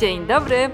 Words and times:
Dzień 0.00 0.26
dobry, 0.26 0.70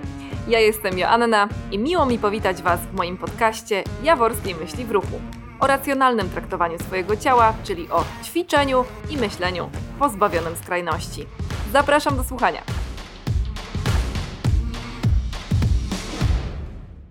ja 0.48 0.60
jestem 0.60 0.98
Joanna 0.98 1.48
i 1.72 1.79
miło 1.79 2.06
mi 2.06 2.19
powitać 2.19 2.62
Was 2.62 2.80
w 2.80 2.92
moim 2.92 3.19
podcaście 3.19 3.84
Jaworskiej 4.02 4.54
Myśli 4.54 4.84
w 4.84 4.91
Ruchu 4.91 5.21
o 5.60 5.67
racjonalnym 5.67 6.30
traktowaniu 6.30 6.79
swojego 6.79 7.16
ciała, 7.16 7.54
czyli 7.64 7.88
o 7.90 8.04
ćwiczeniu 8.24 8.85
i 9.11 9.16
myśleniu 9.16 9.71
pozbawionym 9.98 10.56
skrajności. 10.56 11.27
Zapraszam 11.72 12.16
do 12.16 12.24
słuchania. 12.24 12.62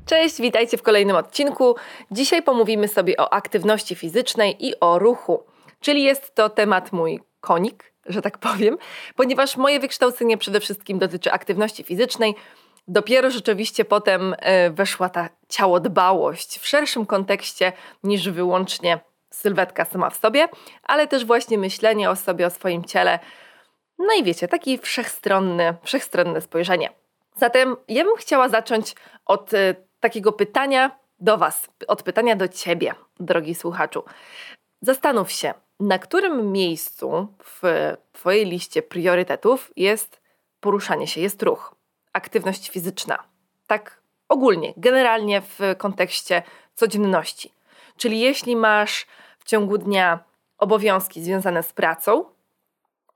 Cześć, 0.06 0.42
witajcie 0.42 0.78
w 0.78 0.84
kolejnym 0.84 1.16
odcinku. 1.16 1.76
Dzisiaj 2.12 2.44
pomówimy 2.44 2.88
sobie 2.88 3.18
o 3.18 3.34
aktywności 3.34 3.96
fizycznej 3.96 4.68
i 4.68 4.80
o 4.80 5.00
ruchu, 5.00 5.44
czyli 5.80 6.04
jest 6.04 6.36
to 6.36 6.50
temat 6.50 6.92
mój 6.92 7.20
konik, 7.42 7.91
że 8.06 8.22
tak 8.22 8.38
powiem, 8.38 8.78
ponieważ 9.16 9.58
moje 9.58 9.80
wykształcenie 9.80 10.38
przede 10.38 10.60
wszystkim 10.60 11.00
dotyczy 11.00 11.32
aktywności 11.32 11.84
fizycznej. 11.84 12.36
Dopiero 12.88 13.32
rzeczywiście 13.32 13.86
potem 13.86 14.36
e, 14.40 14.70
weszła 14.70 15.10
ta 15.10 15.30
ciałodbałość 15.50 16.60
w 16.60 16.68
szerszym 16.68 17.06
kontekście 17.06 17.74
niż 18.04 18.30
wyłącznie 18.30 19.00
sylwetka 19.30 19.86
sama 19.86 20.10
w 20.10 20.18
sobie, 20.18 20.48
ale 20.84 21.08
też 21.08 21.26
właśnie 21.26 21.58
myślenie 21.58 22.10
o 22.10 22.16
sobie, 22.16 22.48
o 22.48 22.50
swoim 22.50 22.86
ciele. 22.86 23.20
No 23.98 24.14
i 24.14 24.24
wiecie, 24.24 24.48
taki 24.48 24.78
wszechstronny, 24.78 25.76
wszechstronne 25.84 26.42
spojrzenie. 26.42 26.90
Zatem 27.36 27.76
ja 27.88 28.04
bym 28.04 28.16
chciała 28.16 28.50
zacząć 28.50 28.96
od 29.26 29.54
e, 29.54 29.76
takiego 30.00 30.32
pytania 30.32 30.92
do 31.20 31.38
Was, 31.38 31.70
od 31.88 32.04
pytania 32.04 32.36
do 32.36 32.48
Ciebie, 32.48 32.94
drogi 33.20 33.56
słuchaczu. 33.56 34.04
Zastanów 34.82 35.32
się, 35.32 35.54
na 35.82 36.00
którym 36.00 36.52
miejscu 36.52 37.28
w 37.44 37.62
Twojej 38.14 38.46
liście 38.46 38.82
priorytetów 38.82 39.72
jest 39.76 40.22
poruszanie 40.60 41.08
się, 41.08 41.22
jest 41.22 41.44
ruch, 41.44 41.76
aktywność 42.14 42.70
fizyczna. 42.70 43.24
Tak 43.68 44.02
ogólnie, 44.30 44.74
generalnie 44.78 45.42
w 45.42 45.60
kontekście 45.78 46.44
codzienności. 46.76 47.52
Czyli 47.98 48.20
jeśli 48.20 48.56
masz 48.56 49.06
w 49.40 49.44
ciągu 49.44 49.78
dnia 49.78 50.20
obowiązki 50.58 51.24
związane 51.24 51.64
z 51.64 51.74
pracą, 51.74 52.26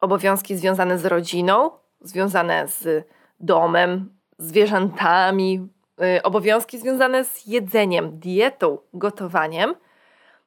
obowiązki 0.02 0.58
związane 0.58 0.98
z 0.98 1.06
rodziną, 1.06 1.72
związane 2.02 2.68
z 2.68 3.08
domem, 3.40 4.16
zwierzętami, 4.38 5.70
Y, 6.02 6.24
obowiązki 6.24 6.80
związane 6.80 7.26
z 7.26 7.46
jedzeniem, 7.46 8.20
dietą, 8.20 8.78
gotowaniem, 8.94 9.76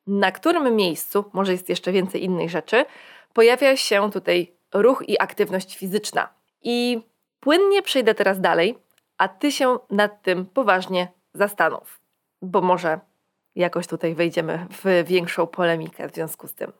na 0.09 0.33
którym 0.33 0.77
miejscu, 0.77 1.25
może 1.33 1.53
jest 1.53 1.69
jeszcze 1.69 1.93
więcej 1.93 2.25
innych 2.25 2.51
rzeczy, 2.51 2.85
pojawia 3.33 3.77
się 3.77 4.11
tutaj 4.11 4.53
ruch 4.75 5.09
i 5.09 5.21
aktywność 5.21 5.77
fizyczna. 5.77 6.29
I 6.63 7.03
płynnie 7.41 7.83
przejdę 7.83 8.15
teraz 8.15 8.41
dalej, 8.41 8.79
a 9.19 9.29
ty 9.29 9.53
się 9.53 9.79
nad 9.91 10.23
tym 10.23 10.47
poważnie 10.47 11.09
zastanów, 11.35 12.01
bo 12.43 12.61
może 12.61 13.01
jakoś 13.55 13.87
tutaj 13.87 14.15
wejdziemy 14.15 14.67
w 14.71 15.09
większą 15.09 15.47
polemikę 15.47 16.09
w 16.09 16.15
związku 16.15 16.49
z 16.49 16.55
tym. 16.55 16.73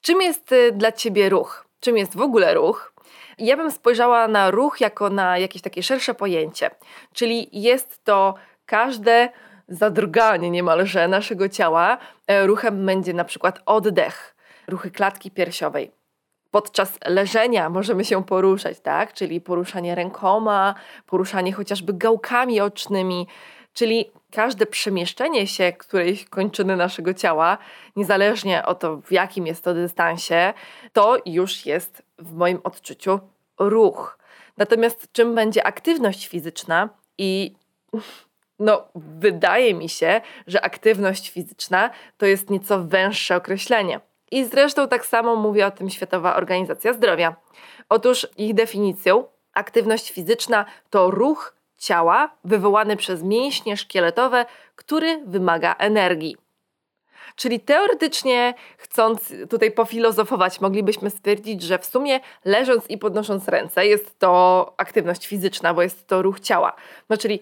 Czym 0.00 0.22
jest 0.22 0.52
y, 0.52 0.72
dla 0.72 0.92
ciebie 0.92 1.28
ruch? 1.28 1.68
Czym 1.80 1.96
jest 1.96 2.16
w 2.16 2.20
ogóle 2.20 2.54
ruch? 2.54 2.92
Ja 3.38 3.56
bym 3.56 3.70
spojrzała 3.70 4.28
na 4.28 4.50
ruch 4.50 4.80
jako 4.80 5.10
na 5.10 5.38
jakieś 5.38 5.62
takie 5.62 5.82
szersze 5.82 6.14
pojęcie, 6.14 6.70
czyli 7.12 7.62
jest 7.62 8.04
to 8.04 8.34
każde 8.66 9.28
zadrganie 9.72 10.50
niemalże 10.50 11.08
naszego 11.08 11.48
ciała. 11.48 11.98
E, 12.26 12.46
ruchem 12.46 12.86
będzie 12.86 13.14
na 13.14 13.24
przykład 13.24 13.60
oddech, 13.66 14.36
ruchy 14.68 14.90
klatki 14.90 15.30
piersiowej. 15.30 15.92
Podczas 16.50 16.98
leżenia 17.06 17.70
możemy 17.70 18.04
się 18.04 18.24
poruszać, 18.24 18.80
tak? 18.80 19.12
Czyli 19.12 19.40
poruszanie 19.40 19.94
rękoma, 19.94 20.74
poruszanie 21.06 21.52
chociażby 21.52 21.92
gałkami 21.92 22.60
ocznymi, 22.60 23.26
czyli 23.72 24.10
każde 24.32 24.66
przemieszczenie 24.66 25.46
się 25.46 25.72
którejś 25.72 26.24
kończyny 26.24 26.76
naszego 26.76 27.14
ciała, 27.14 27.58
niezależnie 27.96 28.66
od 28.66 28.80
to, 28.80 28.96
w 28.96 29.12
jakim 29.12 29.46
jest 29.46 29.64
to 29.64 29.74
dystansie, 29.74 30.54
to 30.92 31.16
już 31.26 31.66
jest 31.66 32.02
w 32.18 32.34
moim 32.34 32.60
odczuciu 32.64 33.20
ruch. 33.58 34.18
Natomiast 34.56 35.12
czym 35.12 35.34
będzie 35.34 35.66
aktywność 35.66 36.28
fizyczna 36.28 36.88
i 37.18 37.54
no, 38.62 38.84
wydaje 38.94 39.74
mi 39.74 39.88
się, 39.88 40.20
że 40.46 40.64
aktywność 40.64 41.30
fizyczna 41.30 41.90
to 42.18 42.26
jest 42.26 42.50
nieco 42.50 42.84
węższe 42.84 43.36
określenie. 43.36 44.00
I 44.30 44.44
zresztą 44.44 44.88
tak 44.88 45.06
samo 45.06 45.36
mówi 45.36 45.62
o 45.62 45.70
tym 45.70 45.90
Światowa 45.90 46.36
Organizacja 46.36 46.92
Zdrowia. 46.92 47.36
Otóż 47.88 48.26
ich 48.36 48.54
definicją 48.54 49.24
aktywność 49.54 50.12
fizyczna 50.12 50.64
to 50.90 51.10
ruch 51.10 51.54
ciała 51.78 52.30
wywołany 52.44 52.96
przez 52.96 53.22
mięśnie 53.22 53.76
szkieletowe, 53.76 54.44
który 54.76 55.22
wymaga 55.26 55.74
energii. 55.78 56.36
Czyli 57.36 57.60
teoretycznie, 57.60 58.54
chcąc 58.78 59.32
tutaj 59.50 59.70
pofilozofować, 59.70 60.60
moglibyśmy 60.60 61.10
stwierdzić, 61.10 61.62
że 61.62 61.78
w 61.78 61.86
sumie 61.86 62.20
leżąc 62.44 62.90
i 62.90 62.98
podnosząc 62.98 63.48
ręce 63.48 63.86
jest 63.86 64.18
to 64.18 64.74
aktywność 64.76 65.26
fizyczna, 65.26 65.74
bo 65.74 65.82
jest 65.82 66.06
to 66.06 66.22
ruch 66.22 66.40
ciała. 66.40 66.72
No 67.08 67.16
czyli 67.16 67.40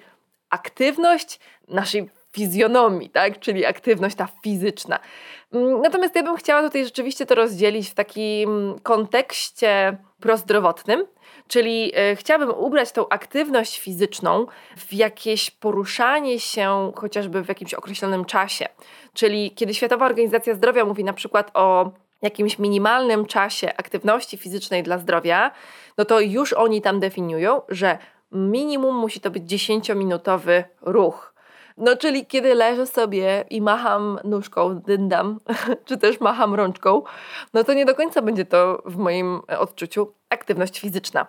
aktywność 0.51 1.41
naszej 1.69 2.11
fizjonomii, 2.33 3.11
tak? 3.11 3.41
czyli 3.41 3.67
aktywność 3.67 4.17
ta 4.17 4.29
fizyczna. 4.43 4.99
Mm, 5.53 5.83
natomiast 5.83 6.17
ja 6.17 6.23
bym 6.23 6.37
chciała 6.37 6.63
tutaj 6.63 6.85
rzeczywiście 6.85 7.27
to 7.27 7.35
rozdzielić 7.35 7.91
w 7.91 7.95
takim 7.95 8.77
kontekście 8.83 9.97
prozdrowotnym, 10.21 11.07
czyli 11.49 11.93
e, 11.95 12.17
chciałabym 12.17 12.51
ubrać 12.51 12.93
tą 12.93 13.09
aktywność 13.09 13.81
fizyczną 13.81 14.47
w 14.77 14.93
jakieś 14.93 15.51
poruszanie 15.51 16.41
się 16.41 16.93
chociażby 16.97 17.43
w 17.43 17.49
jakimś 17.49 17.75
określonym 17.75 18.25
czasie. 18.25 18.67
Czyli 19.15 19.51
kiedy 19.51 19.75
Światowa 19.75 20.07
Organizacja 20.07 20.55
Zdrowia 20.55 20.85
mówi 20.85 21.05
na 21.05 21.13
przykład 21.13 21.51
o 21.55 21.91
jakimś 22.23 22.59
minimalnym 22.59 23.27
czasie 23.27 23.77
aktywności 23.77 24.37
fizycznej 24.37 24.83
dla 24.83 24.99
zdrowia, 24.99 25.51
no 25.99 26.05
to 26.05 26.21
już 26.21 26.53
oni 26.53 26.83
tam 26.83 27.01
definiują, 27.01 27.63
że 27.69 27.99
minimum 28.33 28.97
musi 28.97 29.21
to 29.21 29.31
być 29.31 29.43
10-minutowy 29.43 30.65
ruch. 30.81 31.35
No, 31.77 31.97
czyli 31.97 32.27
kiedy 32.27 32.55
leżę 32.55 32.87
sobie 32.87 33.45
i 33.51 33.61
macham 33.63 34.19
nóżką, 34.25 34.81
dyndam, 34.81 35.41
czy 35.87 35.99
też 35.99 36.21
macham 36.21 36.55
rączką, 36.55 37.03
no 37.55 37.65
to 37.65 37.75
nie 37.75 37.87
do 37.87 37.95
końca 37.95 38.23
będzie 38.23 38.45
to 38.45 38.83
w 38.85 38.97
moim 38.97 39.41
odczuciu 39.59 40.13
aktywność 40.29 40.81
fizyczna. 40.81 41.27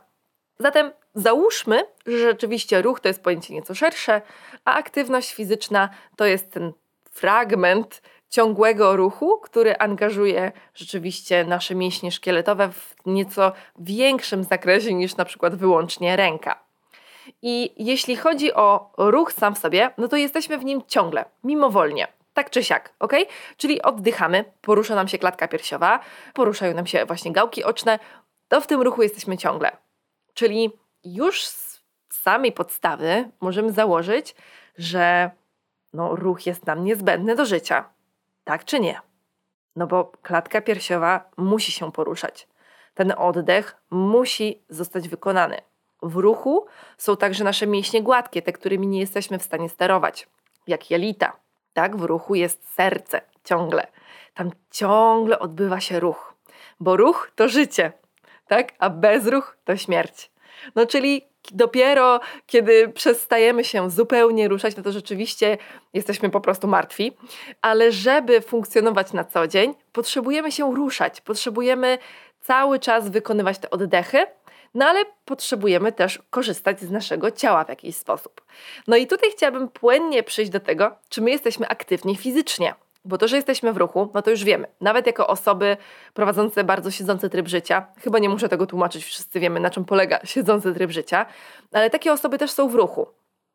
Zatem 0.59 0.91
załóżmy, 1.15 1.83
że 2.05 2.17
rzeczywiście 2.17 2.81
ruch 2.81 2.99
to 2.99 3.07
jest 3.07 3.23
pojęcie 3.23 3.53
nieco 3.53 3.75
szersze, 3.75 4.21
a 4.65 4.73
aktywność 4.73 5.33
fizyczna 5.33 5.89
to 6.15 6.25
jest 6.25 6.51
ten 6.51 6.73
fragment 7.11 8.01
ciągłego 8.29 8.95
ruchu, 8.95 9.39
który 9.39 9.77
angażuje 9.77 10.51
rzeczywiście 10.73 11.45
nasze 11.45 11.75
mięśnie 11.75 12.11
szkieletowe 12.11 12.71
w 12.71 12.95
nieco 13.05 13.51
większym 13.79 14.43
zakresie 14.43 14.93
niż 14.93 15.15
na 15.15 15.25
przykład 15.25 15.55
wyłącznie 15.55 16.15
ręka. 16.15 16.70
I 17.41 17.85
jeśli 17.85 18.15
chodzi 18.15 18.53
o 18.53 18.91
ruch 18.97 19.33
sam 19.33 19.55
w 19.55 19.57
sobie, 19.57 19.91
no 19.97 20.07
to 20.07 20.15
jesteśmy 20.15 20.57
w 20.57 20.65
nim 20.65 20.81
ciągle, 20.87 21.25
mimowolnie. 21.43 22.07
Tak 22.33 22.49
czy 22.49 22.63
siak, 22.63 22.93
ok? 22.99 23.13
Czyli 23.57 23.81
oddychamy, 23.81 24.45
porusza 24.61 24.95
nam 24.95 25.07
się 25.07 25.17
klatka 25.17 25.47
piersiowa, 25.47 25.99
poruszają 26.33 26.73
nam 26.73 26.87
się 26.87 27.05
właśnie 27.05 27.31
gałki 27.31 27.63
oczne, 27.63 27.99
to 28.47 28.61
w 28.61 28.67
tym 28.67 28.81
ruchu 28.81 29.03
jesteśmy 29.03 29.37
ciągle. 29.37 29.71
Czyli 30.33 30.71
już 31.03 31.45
z 31.45 31.81
samej 32.09 32.51
podstawy 32.51 33.29
możemy 33.41 33.71
założyć, 33.71 34.35
że 34.77 35.31
no, 35.93 36.15
ruch 36.15 36.45
jest 36.45 36.65
nam 36.65 36.83
niezbędny 36.83 37.35
do 37.35 37.45
życia. 37.45 37.89
Tak 38.43 38.65
czy 38.65 38.79
nie? 38.79 39.01
No 39.75 39.87
bo 39.87 40.11
klatka 40.21 40.61
piersiowa 40.61 41.29
musi 41.37 41.71
się 41.71 41.91
poruszać. 41.91 42.47
Ten 42.93 43.13
oddech 43.17 43.75
musi 43.89 44.63
zostać 44.69 45.09
wykonany. 45.09 45.61
W 46.01 46.15
ruchu 46.15 46.65
są 46.97 47.17
także 47.17 47.43
nasze 47.43 47.67
mięśnie 47.67 48.01
gładkie, 48.01 48.41
te, 48.41 48.53
którymi 48.53 48.87
nie 48.87 48.99
jesteśmy 48.99 49.39
w 49.39 49.43
stanie 49.43 49.69
sterować, 49.69 50.27
jak 50.67 50.91
jelita. 50.91 51.39
Tak, 51.73 51.97
w 51.97 52.03
ruchu 52.03 52.35
jest 52.35 52.73
serce 52.73 53.21
ciągle. 53.43 53.87
Tam 54.33 54.51
ciągle 54.71 55.39
odbywa 55.39 55.79
się 55.79 55.99
ruch, 55.99 56.33
bo 56.79 56.97
ruch 56.97 57.31
to 57.35 57.49
życie, 57.49 57.91
tak? 58.47 58.73
A 58.79 58.89
bezruch 58.89 59.57
to 59.63 59.77
śmierć. 59.77 60.31
No 60.75 60.85
czyli 60.85 61.31
dopiero 61.51 62.19
kiedy 62.45 62.89
przestajemy 62.89 63.63
się 63.63 63.89
zupełnie 63.89 64.47
ruszać, 64.47 64.77
no 64.77 64.83
to 64.83 64.91
rzeczywiście 64.91 65.57
jesteśmy 65.93 66.29
po 66.29 66.41
prostu 66.41 66.67
martwi, 66.67 67.17
ale 67.61 67.91
żeby 67.91 68.41
funkcjonować 68.41 69.13
na 69.13 69.23
co 69.23 69.47
dzień, 69.47 69.73
potrzebujemy 69.91 70.51
się 70.51 70.75
ruszać, 70.75 71.21
potrzebujemy 71.21 71.97
cały 72.41 72.79
czas 72.79 73.09
wykonywać 73.09 73.59
te 73.59 73.69
oddechy, 73.69 74.25
no 74.73 74.85
ale 74.85 75.05
potrzebujemy 75.25 75.91
też 75.91 76.19
korzystać 76.29 76.79
z 76.79 76.91
naszego 76.91 77.31
ciała 77.31 77.65
w 77.65 77.69
jakiś 77.69 77.95
sposób. 77.95 78.41
No 78.87 78.95
i 78.95 79.07
tutaj 79.07 79.31
chciałabym 79.31 79.69
płynnie 79.69 80.23
przyjść 80.23 80.51
do 80.51 80.59
tego, 80.59 80.95
czy 81.09 81.21
my 81.21 81.31
jesteśmy 81.31 81.67
aktywni 81.67 82.15
fizycznie. 82.15 82.75
Bo 83.05 83.17
to, 83.17 83.27
że 83.27 83.35
jesteśmy 83.35 83.73
w 83.73 83.77
ruchu, 83.77 84.09
no 84.13 84.21
to 84.21 84.31
już 84.31 84.43
wiemy. 84.43 84.67
Nawet 84.81 85.07
jako 85.07 85.27
osoby 85.27 85.77
prowadzące 86.13 86.63
bardzo 86.63 86.91
siedzący 86.91 87.29
tryb 87.29 87.47
życia, 87.47 87.85
chyba 87.97 88.19
nie 88.19 88.29
muszę 88.29 88.49
tego 88.49 88.67
tłumaczyć, 88.67 89.05
wszyscy 89.05 89.39
wiemy, 89.39 89.59
na 89.59 89.69
czym 89.69 89.85
polega 89.85 90.19
siedzący 90.23 90.73
tryb 90.73 90.91
życia, 90.91 91.25
ale 91.71 91.89
takie 91.89 92.13
osoby 92.13 92.37
też 92.37 92.51
są 92.51 92.69
w 92.69 92.75
ruchu. 92.75 93.07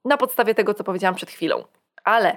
Na 0.05 0.17
podstawie 0.17 0.55
tego, 0.55 0.75
co 0.75 0.85
powiedziałam 0.85 1.15
przed 1.15 1.31
chwilą. 1.31 1.65
Ale 2.05 2.37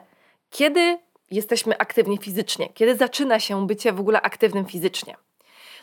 kiedy 0.50 1.00
jesteśmy 1.32 1.78
aktywni 1.78 2.18
fizycznie? 2.18 2.70
Kiedy 2.74 2.96
zaczyna 2.96 3.40
się 3.40 3.68
bycie 3.68 3.94
w 3.94 4.00
ogóle 4.00 4.22
aktywnym 4.22 4.66
fizycznie? 4.66 5.16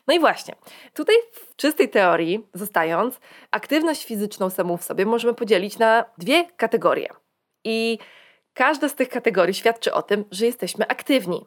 No 0.07 0.15
i 0.15 0.21
właśnie, 0.21 0.55
tutaj 0.95 1.17
w 1.33 1.57
czystej 1.57 1.89
teorii, 1.89 2.47
zostając, 2.55 3.21
aktywność 3.51 4.05
fizyczną 4.05 4.51
samą 4.51 4.77
w 4.77 4.85
sobie 4.85 5.07
możemy 5.07 5.35
podzielić 5.35 5.79
na 5.79 6.05
dwie 6.19 6.45
kategorie. 6.57 7.09
I 7.65 7.99
każda 8.55 8.89
z 8.89 8.95
tych 8.95 9.09
kategorii 9.09 9.55
świadczy 9.55 9.93
o 9.93 10.03
tym, 10.03 10.25
że 10.31 10.47
jesteśmy 10.47 10.89
aktywni, 10.89 11.47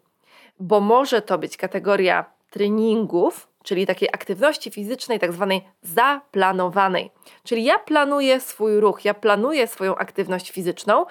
bo 0.60 0.80
może 0.80 1.22
to 1.22 1.38
być 1.38 1.58
kategoria 1.58 2.26
treningów, 2.50 3.48
czyli 3.64 3.86
takiej 3.86 4.10
aktywności 4.10 4.72
fizycznej, 4.72 5.20
tak 5.20 5.34
zwanej 5.34 5.62
zaplanowanej. 5.82 7.12
Czyli 7.44 7.64
ja 7.64 7.80
planuję 7.80 8.40
swój 8.40 8.80
ruch, 8.80 9.06
ja 9.06 9.14
planuję 9.14 9.68
swoją 9.68 9.96
aktywność 9.96 10.52
fizyczną 10.52 11.06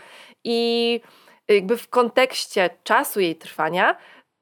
i 0.44 1.00
jakby 1.48 1.76
w 1.76 1.88
kontekście 1.88 2.70
czasu 2.84 3.20
jej 3.20 3.36
trwania 3.36 3.96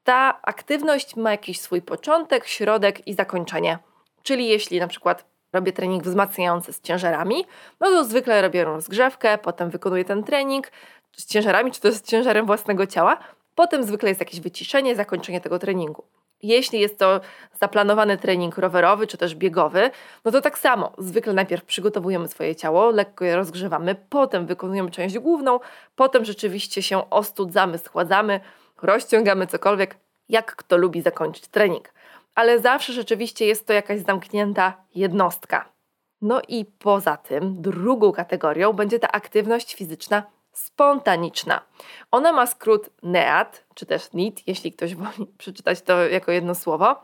ta 0.07 0.39
aktywność 0.41 1.15
ma 1.15 1.31
jakiś 1.31 1.59
swój 1.61 1.81
początek, 1.81 2.47
środek 2.47 3.07
i 3.07 3.13
zakończenie. 3.13 3.79
Czyli 4.23 4.47
jeśli 4.47 4.79
na 4.79 4.87
przykład 4.87 5.25
robię 5.53 5.73
trening 5.73 6.03
wzmacniający 6.03 6.73
z 6.73 6.81
ciężarami, 6.81 7.45
no 7.79 7.87
to 7.87 8.03
zwykle 8.05 8.41
robię 8.41 8.63
rozgrzewkę, 8.63 9.37
potem 9.37 9.69
wykonuję 9.69 10.05
ten 10.05 10.23
trening 10.23 10.71
z 11.17 11.25
ciężarami, 11.25 11.71
czy 11.71 11.81
to 11.81 11.91
z 11.91 12.01
ciężarem 12.01 12.45
własnego 12.45 12.87
ciała, 12.87 13.17
potem 13.55 13.83
zwykle 13.83 14.09
jest 14.09 14.21
jakieś 14.21 14.39
wyciszenie, 14.39 14.95
zakończenie 14.95 15.41
tego 15.41 15.59
treningu. 15.59 16.03
Jeśli 16.43 16.79
jest 16.79 16.99
to 16.99 17.19
zaplanowany 17.59 18.17
trening 18.17 18.57
rowerowy 18.57 19.07
czy 19.07 19.17
też 19.17 19.35
biegowy, 19.35 19.91
no 20.25 20.31
to 20.31 20.41
tak 20.41 20.57
samo. 20.57 20.91
Zwykle 20.97 21.33
najpierw 21.33 21.65
przygotowujemy 21.65 22.27
swoje 22.27 22.55
ciało, 22.55 22.89
lekko 22.89 23.25
je 23.25 23.35
rozgrzewamy, 23.35 23.95
potem 24.09 24.45
wykonujemy 24.45 24.91
część 24.91 25.19
główną, 25.19 25.59
potem 25.95 26.25
rzeczywiście 26.25 26.81
się 26.83 27.09
ostudzamy, 27.09 27.77
schładzamy, 27.77 28.39
rozciągamy 28.83 29.47
cokolwiek, 29.47 29.97
jak 30.29 30.55
kto 30.55 30.77
lubi 30.77 31.01
zakończyć 31.01 31.47
trening. 31.47 31.93
Ale 32.35 32.59
zawsze 32.59 32.93
rzeczywiście 32.93 33.45
jest 33.45 33.67
to 33.67 33.73
jakaś 33.73 33.99
zamknięta 33.99 34.83
jednostka. 34.95 35.69
No 36.21 36.41
i 36.47 36.65
poza 36.65 37.17
tym, 37.17 37.61
drugą 37.61 38.11
kategorią 38.11 38.73
będzie 38.73 38.99
ta 38.99 39.11
aktywność 39.11 39.75
fizyczna 39.75 40.23
spontaniczna. 40.51 41.61
Ona 42.11 42.31
ma 42.31 42.47
skrót 42.47 42.89
NEAT, 43.03 43.65
czy 43.73 43.85
też 43.85 44.13
NIT, 44.13 44.47
jeśli 44.47 44.71
ktoś 44.71 44.95
woli 44.95 45.27
przeczytać 45.37 45.81
to 45.81 46.07
jako 46.07 46.31
jedno 46.31 46.55
słowo. 46.55 46.95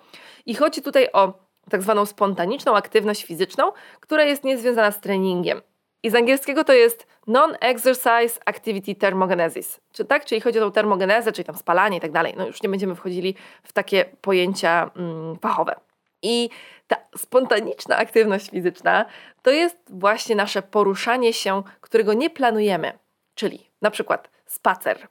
I 0.45 0.55
chodzi 0.55 0.81
tutaj 0.81 1.09
o 1.13 1.33
tak 1.69 1.81
zwaną 1.81 2.05
spontaniczną 2.05 2.75
aktywność 2.75 3.25
fizyczną, 3.25 3.71
która 3.99 4.23
jest 4.23 4.43
niezwiązana 4.43 4.91
z 4.91 4.99
treningiem. 5.01 5.61
I 6.03 6.09
z 6.09 6.15
angielskiego 6.15 6.63
to 6.63 6.73
jest 6.73 7.07
Non-Exercise 7.27 8.39
Activity 8.45 8.95
Thermogenesis. 8.95 9.79
Czy 9.91 10.05
tak? 10.05 10.25
Czyli 10.25 10.41
chodzi 10.41 10.59
o 10.59 10.61
tą 10.61 10.71
termogenezę, 10.71 11.31
czyli 11.31 11.45
tam 11.45 11.57
spalanie 11.57 11.97
i 11.97 12.01
tak 12.01 12.11
dalej. 12.11 12.33
No 12.37 12.47
już 12.47 12.63
nie 12.63 12.69
będziemy 12.69 12.95
wchodzili 12.95 13.35
w 13.63 13.73
takie 13.73 14.05
pojęcia 14.21 14.91
mm, 14.95 15.35
fachowe. 15.39 15.75
I 16.21 16.49
ta 16.87 16.95
spontaniczna 17.17 17.97
aktywność 17.97 18.49
fizyczna 18.49 19.05
to 19.41 19.51
jest 19.51 19.77
właśnie 19.89 20.35
nasze 20.35 20.61
poruszanie 20.61 21.33
się, 21.33 21.63
którego 21.81 22.13
nie 22.13 22.29
planujemy. 22.29 22.99
Czyli 23.35 23.69
na 23.81 23.91
przykład 23.91 24.29
spacer, 24.45 25.07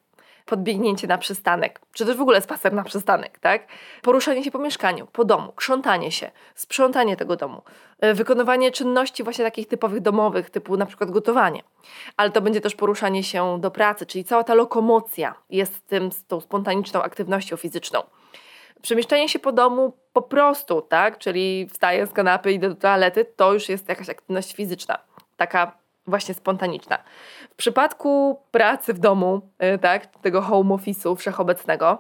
podbiegnięcie 0.53 1.07
na 1.07 1.19
przystanek, 1.19 1.81
czy 1.93 2.07
też 2.07 2.17
w 2.17 2.21
ogóle 2.21 2.41
spacer 2.41 2.73
na 2.73 2.85
przystanek, 2.85 3.39
tak? 3.39 3.67
Poruszanie 4.03 4.45
się 4.45 4.51
po 4.51 4.59
mieszkaniu, 4.59 5.07
po 5.13 5.25
domu, 5.25 5.53
krzątanie 5.53 6.13
się, 6.13 6.31
sprzątanie 6.55 7.17
tego 7.17 7.37
domu, 7.37 7.63
e, 8.01 8.15
wykonywanie 8.15 8.71
czynności 8.71 9.23
właśnie 9.23 9.45
takich 9.45 9.69
typowych 9.69 10.01
domowych, 10.01 10.51
typu 10.51 10.77
na 10.77 10.87
przykład 10.87 11.11
gotowanie. 11.11 11.63
Ale 12.17 12.31
to 12.31 12.41
będzie 12.41 12.61
też 12.61 12.75
poruszanie 12.75 13.23
się 13.23 13.61
do 13.61 13.71
pracy, 13.71 14.07
czyli 14.07 14.25
cała 14.25 14.45
ta 14.45 14.55
lokomocja 14.55 15.35
jest 15.51 15.87
tym, 15.87 16.11
tą 16.29 16.41
spontaniczną 16.41 17.03
aktywnością 17.03 17.57
fizyczną. 17.57 18.03
Przemieszczanie 18.83 19.29
się 19.29 19.39
po 19.39 19.53
domu 19.53 19.93
po 20.13 20.23
prostu, 20.23 20.83
tak? 20.83 21.19
Czyli 21.19 21.69
wstaję 21.73 22.07
z 22.07 22.13
kanapy, 22.13 22.53
idę 22.53 22.69
do 22.69 22.75
toalety, 22.75 23.25
to 23.25 23.53
już 23.53 23.69
jest 23.69 23.89
jakaś 23.89 24.09
aktywność 24.09 24.55
fizyczna. 24.55 24.99
Taka 25.37 25.82
właśnie 26.07 26.35
spontaniczna. 26.35 26.99
W 27.51 27.55
przypadku 27.55 28.41
pracy 28.51 28.95
w 28.95 28.99
domu, 28.99 29.41
y, 29.75 29.79
tak, 29.79 30.07
tego 30.07 30.43
home 30.43 30.75
office'u 30.75 31.17
wszechobecnego, 31.17 31.99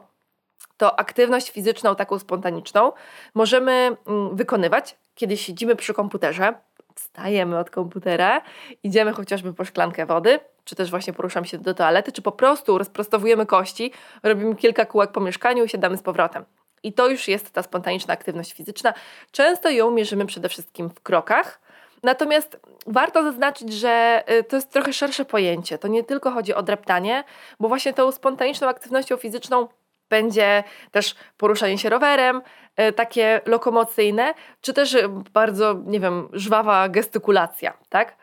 to 0.76 1.00
aktywność 1.00 1.50
fizyczną, 1.50 1.96
taką 1.96 2.19
spontaniczną, 2.19 2.93
możemy 3.34 3.72
mm, 4.06 4.37
wykonywać, 4.37 4.96
kiedy 5.14 5.37
siedzimy 5.37 5.76
przy 5.76 5.94
komputerze, 5.94 6.54
wstajemy 6.94 7.58
od 7.58 7.70
komputera, 7.70 8.43
idziemy 8.82 9.12
chociażby 9.12 9.54
po 9.54 9.64
szklankę 9.64 10.06
wody, 10.06 10.40
czy 10.64 10.76
też 10.76 10.90
właśnie 10.90 11.12
poruszamy 11.12 11.46
się 11.46 11.58
do 11.58 11.75
toalety, 11.75 12.12
czy 12.12 12.22
po 12.22 12.32
prostu 12.32 12.78
rozprostowujemy 12.78 13.46
kości, 13.46 13.93
robimy 14.22 14.56
kilka 14.56 14.87
kółek 14.87 15.12
po 15.12 15.20
mieszkaniu 15.20 15.64
i 15.64 15.69
siadamy 15.69 15.96
z 15.96 16.02
powrotem. 16.02 16.44
I 16.82 16.93
to 16.93 17.08
już 17.08 17.28
jest 17.28 17.50
ta 17.50 17.62
spontaniczna 17.62 18.14
aktywność 18.14 18.52
fizyczna. 18.52 18.94
Często 19.31 19.70
ją 19.70 19.90
mierzymy 19.90 20.26
przede 20.26 20.49
wszystkim 20.49 20.90
w 20.90 21.00
krokach, 21.00 21.60
Natomiast 22.02 22.60
warto 22.87 23.22
zaznaczyć, 23.22 23.72
że 23.72 24.25
y, 24.31 24.44
to 24.44 24.56
jest 24.56 24.70
trochę 24.70 24.93
szersze 24.93 25.25
pojęcie. 25.25 25.78
To 25.78 25.88
nie 25.88 26.04
tylko 26.04 26.31
chodzi 26.31 26.54
o 26.54 26.62
dreptanie, 26.62 27.25
bo 27.60 27.69
właśnie 27.69 27.93
tą 27.93 28.12
spontaniczną 28.12 28.69
aktywnością 28.69 29.16
fizyczną 29.16 29.69
będzie 30.10 30.64
też 30.90 31.14
poruszanie 31.37 31.78
się 31.78 31.88
rowerem, 31.88 32.43
y, 32.81 32.93
takie 32.93 33.40
lokomocyjne, 33.46 34.34
czy 34.60 34.72
też 34.72 34.96
bardzo, 35.32 35.75
nie 35.87 36.00
wiem, 36.00 36.28
żwawa 36.32 36.88
gestykulacja, 36.88 37.78
tak? 37.88 38.16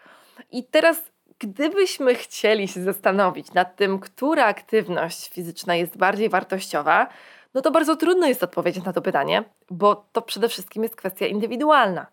I 0.51 0.63
teraz, 0.63 1.11
gdybyśmy 1.39 2.15
chcieli 2.15 2.67
się 2.67 2.81
zastanowić 2.81 3.53
nad 3.53 3.75
tym, 3.75 3.99
która 3.99 4.45
aktywność 4.45 5.29
fizyczna 5.29 5.75
jest 5.75 5.97
bardziej 5.97 6.29
wartościowa, 6.29 7.07
no 7.53 7.61
to 7.61 7.71
bardzo 7.71 7.95
trudno 7.95 8.27
jest 8.27 8.43
odpowiedzieć 8.43 8.83
na 8.83 8.93
to 8.93 9.01
pytanie, 9.01 9.43
bo 9.69 9.95
to 10.11 10.21
przede 10.21 10.49
wszystkim 10.49 10.83
jest 10.83 10.95
kwestia 10.95 11.25
indywidualna. 11.25 12.05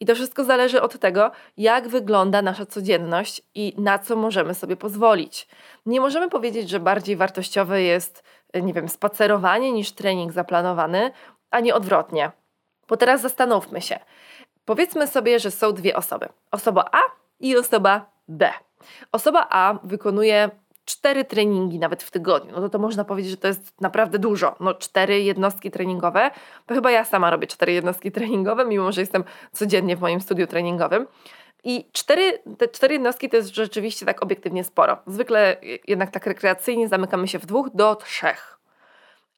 I 0.00 0.06
to 0.06 0.14
wszystko 0.14 0.44
zależy 0.44 0.82
od 0.82 0.98
tego, 0.98 1.30
jak 1.56 1.88
wygląda 1.88 2.42
nasza 2.42 2.66
codzienność 2.66 3.42
i 3.54 3.74
na 3.78 3.98
co 3.98 4.16
możemy 4.16 4.54
sobie 4.54 4.76
pozwolić. 4.76 5.48
Nie 5.86 6.00
możemy 6.00 6.30
powiedzieć, 6.30 6.68
że 6.70 6.80
bardziej 6.80 7.16
wartościowe 7.16 7.82
jest, 7.82 8.22
nie 8.54 8.72
wiem, 8.72 8.88
spacerowanie 8.88 9.72
niż 9.72 9.92
trening 9.92 10.32
zaplanowany, 10.32 11.10
a 11.50 11.60
nie 11.60 11.74
odwrotnie. 11.74 12.30
Bo 12.88 12.96
teraz 12.96 13.20
zastanówmy 13.20 13.80
się. 13.80 13.98
Powiedzmy 14.64 15.06
sobie, 15.06 15.38
że 15.38 15.50
są 15.50 15.72
dwie 15.72 15.96
osoby: 15.96 16.28
osoba 16.50 16.84
A 16.92 17.00
i 17.40 17.56
osoba 17.56 18.10
B. 18.28 18.50
Osoba 19.12 19.46
A 19.50 19.78
wykonuje 19.82 20.50
cztery 20.84 21.24
treningi 21.24 21.78
nawet 21.78 22.02
w 22.02 22.10
tygodniu, 22.10 22.52
no 22.52 22.60
to, 22.60 22.68
to 22.68 22.78
można 22.78 23.04
powiedzieć, 23.04 23.30
że 23.30 23.36
to 23.36 23.48
jest 23.48 23.80
naprawdę 23.80 24.18
dużo. 24.18 24.56
No 24.60 24.74
cztery 24.74 25.22
jednostki 25.22 25.70
treningowe, 25.70 26.30
to 26.66 26.74
chyba 26.74 26.90
ja 26.90 27.04
sama 27.04 27.30
robię 27.30 27.46
cztery 27.46 27.72
jednostki 27.72 28.12
treningowe, 28.12 28.64
mimo 28.64 28.92
że 28.92 29.00
jestem 29.00 29.24
codziennie 29.52 29.96
w 29.96 30.00
moim 30.00 30.20
studiu 30.20 30.46
treningowym. 30.46 31.06
I 31.64 31.88
cztery, 31.92 32.42
te 32.58 32.68
cztery 32.68 32.94
jednostki 32.94 33.28
to 33.28 33.36
jest 33.36 33.54
rzeczywiście 33.54 34.06
tak 34.06 34.22
obiektywnie 34.22 34.64
sporo. 34.64 34.98
Zwykle 35.06 35.56
jednak 35.88 36.10
tak 36.10 36.26
rekreacyjnie 36.26 36.88
zamykamy 36.88 37.28
się 37.28 37.38
w 37.38 37.46
dwóch 37.46 37.70
do 37.74 37.96
trzech. 37.96 38.58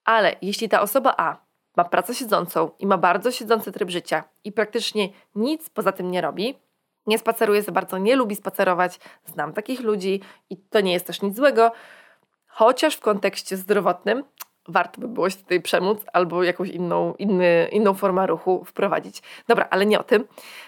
Ale 0.05 0.37
jeśli 0.43 0.69
ta 0.69 0.81
osoba 0.81 1.15
A 1.17 1.37
ma 1.77 1.85
pracę 1.85 2.15
siedzącą 2.15 2.71
i 2.79 2.87
ma 2.87 2.99
bardzo 2.99 3.33
siedzący 3.33 3.73
tryb 3.73 3.91
życia 3.91 4.25
i 4.45 4.53
praktycznie 4.53 5.09
nic 5.35 5.71
poza 5.71 5.93
tym 5.93 6.11
nie 6.11 6.21
robi, 6.21 6.59
nie 7.07 7.19
spaceruje 7.19 7.63
za 7.63 7.73
bardzo, 7.73 7.99
nie 7.99 8.17
lubi 8.17 8.37
spacerować. 8.37 9.01
Znam 9.25 9.53
takich 9.53 9.81
ludzi 9.81 10.21
i 10.51 10.57
to 10.57 10.81
nie 10.81 10.93
jest 10.93 11.07
też 11.07 11.23
nic 11.23 11.37
złego, 11.37 11.73
chociaż 12.47 12.97
w 12.97 13.01
kontekście 13.01 13.57
zdrowotnym 13.57 14.25
warto 14.69 15.01
by 15.01 15.09
było 15.09 15.31
się 15.31 15.37
tutaj 15.37 15.61
przemóc 15.61 15.99
albo 16.13 16.43
jakąś 16.43 16.69
inną, 16.69 17.15
inny, 17.15 17.69
inną 17.73 17.95
formę 17.95 18.27
ruchu 18.27 18.65
wprowadzić. 18.65 19.23
Dobra, 19.49 19.67
ale 19.71 19.87
nie 19.87 20.01
o 20.01 20.03
tym. 20.03 20.25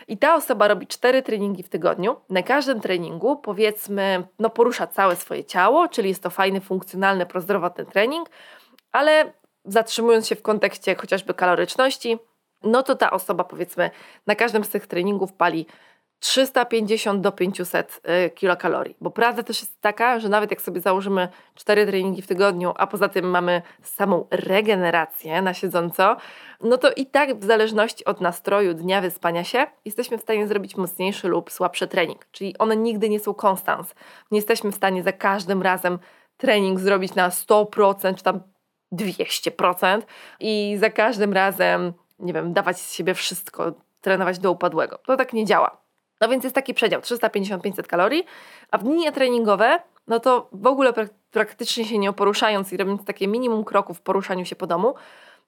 I 0.08 0.18
ta 0.18 0.34
osoba 0.34 0.68
robi 0.68 0.86
cztery 0.86 1.22
treningi 1.22 1.62
w 1.62 1.68
tygodniu. 1.68 2.16
Na 2.30 2.42
każdym 2.42 2.80
treningu 2.80 3.36
powiedzmy, 3.36 4.26
no 4.38 4.50
porusza 4.50 4.86
całe 4.86 5.16
swoje 5.16 5.44
ciało, 5.44 5.88
czyli 5.88 6.08
jest 6.08 6.22
to 6.22 6.30
fajny, 6.30 6.60
funkcjonalny, 6.60 7.26
prozdrowotny 7.26 7.86
trening, 7.86 8.30
ale 8.92 9.32
zatrzymując 9.64 10.28
się 10.28 10.36
w 10.36 10.42
kontekście 10.42 10.94
chociażby 10.94 11.34
kaloryczności, 11.34 12.18
no 12.62 12.82
to 12.82 12.94
ta 12.94 13.10
osoba 13.10 13.44
powiedzmy 13.44 13.90
na 14.26 14.34
każdym 14.34 14.64
z 14.64 14.68
tych 14.68 14.86
treningów 14.86 15.32
pali 15.32 15.66
350 16.18 17.20
do 17.20 17.32
500 17.32 18.00
y, 18.26 18.30
kilokalorii. 18.30 18.96
Bo 19.00 19.10
prawda 19.10 19.42
też 19.42 19.60
jest 19.60 19.80
taka, 19.80 20.20
że 20.20 20.28
nawet 20.28 20.50
jak 20.50 20.60
sobie 20.60 20.80
założymy 20.80 21.28
4 21.54 21.86
treningi 21.86 22.22
w 22.22 22.26
tygodniu, 22.26 22.72
a 22.76 22.86
poza 22.86 23.08
tym 23.08 23.30
mamy 23.30 23.62
samą 23.82 24.26
regenerację 24.30 25.42
na 25.42 25.54
siedząco, 25.54 26.16
no 26.60 26.78
to 26.78 26.92
i 26.92 27.06
tak 27.06 27.38
w 27.38 27.44
zależności 27.44 28.04
od 28.04 28.20
nastroju 28.20 28.74
dnia 28.74 29.00
wyspania 29.00 29.44
się, 29.44 29.66
jesteśmy 29.84 30.18
w 30.18 30.22
stanie 30.22 30.46
zrobić 30.46 30.76
mocniejszy 30.76 31.28
lub 31.28 31.50
słabszy 31.50 31.86
trening. 31.86 32.26
Czyli 32.32 32.58
one 32.58 32.76
nigdy 32.76 33.08
nie 33.08 33.20
są 33.20 33.34
konstans. 33.34 33.94
Nie 34.30 34.38
jesteśmy 34.38 34.72
w 34.72 34.74
stanie 34.74 35.02
za 35.02 35.12
każdym 35.12 35.62
razem 35.62 35.98
trening 36.36 36.80
zrobić 36.80 37.14
na 37.14 37.28
100% 37.28 38.14
czy 38.14 38.22
tam 38.22 38.40
200% 38.92 40.02
i 40.40 40.76
za 40.80 40.90
każdym 40.90 41.32
razem, 41.32 41.92
nie 42.18 42.32
wiem, 42.32 42.52
dawać 42.52 42.80
z 42.80 42.92
siebie 42.92 43.14
wszystko, 43.14 43.72
trenować 44.00 44.38
do 44.38 44.50
upadłego. 44.50 44.98
To 45.06 45.16
tak 45.16 45.32
nie 45.32 45.44
działa. 45.44 45.87
No 46.20 46.28
więc 46.28 46.44
jest 46.44 46.54
taki 46.54 46.74
przedział 46.74 47.00
350-500 47.00 47.82
kalorii, 47.82 48.24
a 48.70 48.78
w 48.78 48.82
dni 48.82 49.12
treningowe, 49.12 49.80
no 50.06 50.20
to 50.20 50.48
w 50.52 50.66
ogóle 50.66 50.92
prak 50.92 51.08
praktycznie 51.30 51.84
się 51.84 51.98
nie 51.98 52.12
poruszając 52.12 52.72
i 52.72 52.76
robiąc 52.76 53.04
takie 53.04 53.28
minimum 53.28 53.64
kroków 53.64 53.98
w 53.98 54.00
poruszaniu 54.00 54.44
się 54.44 54.56
po 54.56 54.66
domu, 54.66 54.94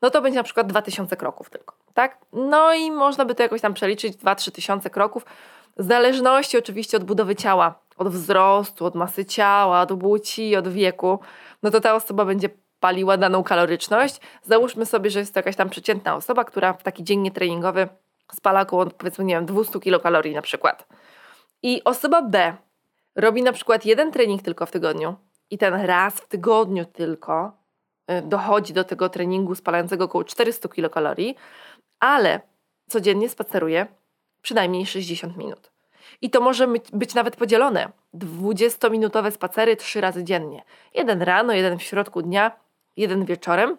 no 0.03 0.11
to 0.11 0.23
będzie 0.23 0.39
na 0.39 0.43
przykład 0.43 0.67
2000 0.67 1.17
kroków 1.17 1.51
tylko, 1.51 1.75
tak? 1.95 2.19
No 2.33 2.75
i 2.75 2.91
można 2.91 3.25
by 3.25 3.35
to 3.35 3.43
jakoś 3.43 3.61
tam 3.61 3.75
przeliczyć, 3.75 4.17
2-3 4.17 4.53
tysiące 4.53 4.91
kroków, 4.91 5.27
w 5.77 5.83
zależności 5.83 6.59
oczywiście 6.59 6.97
od 6.97 7.05
budowy 7.05 7.37
ciała, 7.37 7.75
od 7.97 8.09
wzrostu, 8.09 8.87
od 8.87 8.95
masy 8.95 9.25
ciała, 9.25 9.81
od 9.81 10.01
płci, 10.01 10.57
od 10.57 10.69
wieku, 10.69 11.19
no 11.63 11.71
to 11.71 11.81
ta 11.81 11.95
osoba 11.95 12.25
będzie 12.25 12.49
paliła 12.81 13.17
daną 13.17 13.43
kaloryczność. 13.43 14.21
Załóżmy 14.43 14.87
sobie, 14.87 15.11
że 15.11 15.19
jest 15.19 15.35
to 15.35 15.39
jakaś 15.39 15.57
tam 15.57 15.71
przeciętna 15.71 16.17
osoba, 16.17 16.45
która 16.45 16.73
w 16.73 16.83
taki 16.83 17.05
dzień 17.05 17.21
nietreningowy 17.21 17.89
spala 18.35 18.61
około 18.61 18.87
powiedzmy, 18.87 19.25
nie 19.25 19.35
wiem, 19.35 19.47
200 19.47 19.81
kilokalorii 19.81 20.35
na 20.35 20.43
przykład. 20.43 20.87
I 21.63 21.85
osoba 21.85 22.23
B 22.23 22.57
robi 23.17 23.43
na 23.43 23.53
przykład 23.53 23.85
jeden 23.85 24.13
trening 24.13 24.43
tylko 24.43 24.67
w 24.67 24.71
tygodniu 24.71 25.15
i 25.51 25.59
ten 25.59 25.75
raz 25.75 26.15
w 26.15 26.29
tygodniu 26.29 26.85
tylko 26.85 27.53
y, 28.11 28.23
dochodzi 28.23 28.73
do 28.73 28.85
tego 28.85 29.09
treningu 29.09 29.55
spalającego 29.55 30.05
około 30.05 30.25
400 30.25 30.69
kilokalorii, 30.69 31.37
ale 32.01 32.41
codziennie 32.89 33.29
spaceruje 33.29 33.87
przynajmniej 34.43 34.87
60 34.87 35.37
minut. 35.37 35.71
I 36.23 36.31
to 36.31 36.41
może 36.41 36.69
być 36.93 37.15
nawet 37.15 37.37
podzielone. 37.37 37.89
20-minutowe 38.15 39.31
spacery 39.31 39.77
trzy 39.77 40.01
razy 40.01 40.25
dziennie. 40.25 40.63
Jeden 40.95 41.23
rano, 41.23 41.53
jeden 41.53 41.79
w 41.79 41.83
środku 41.83 42.23
dnia, 42.23 42.53
jeden 42.97 43.25
wieczorem. 43.25 43.77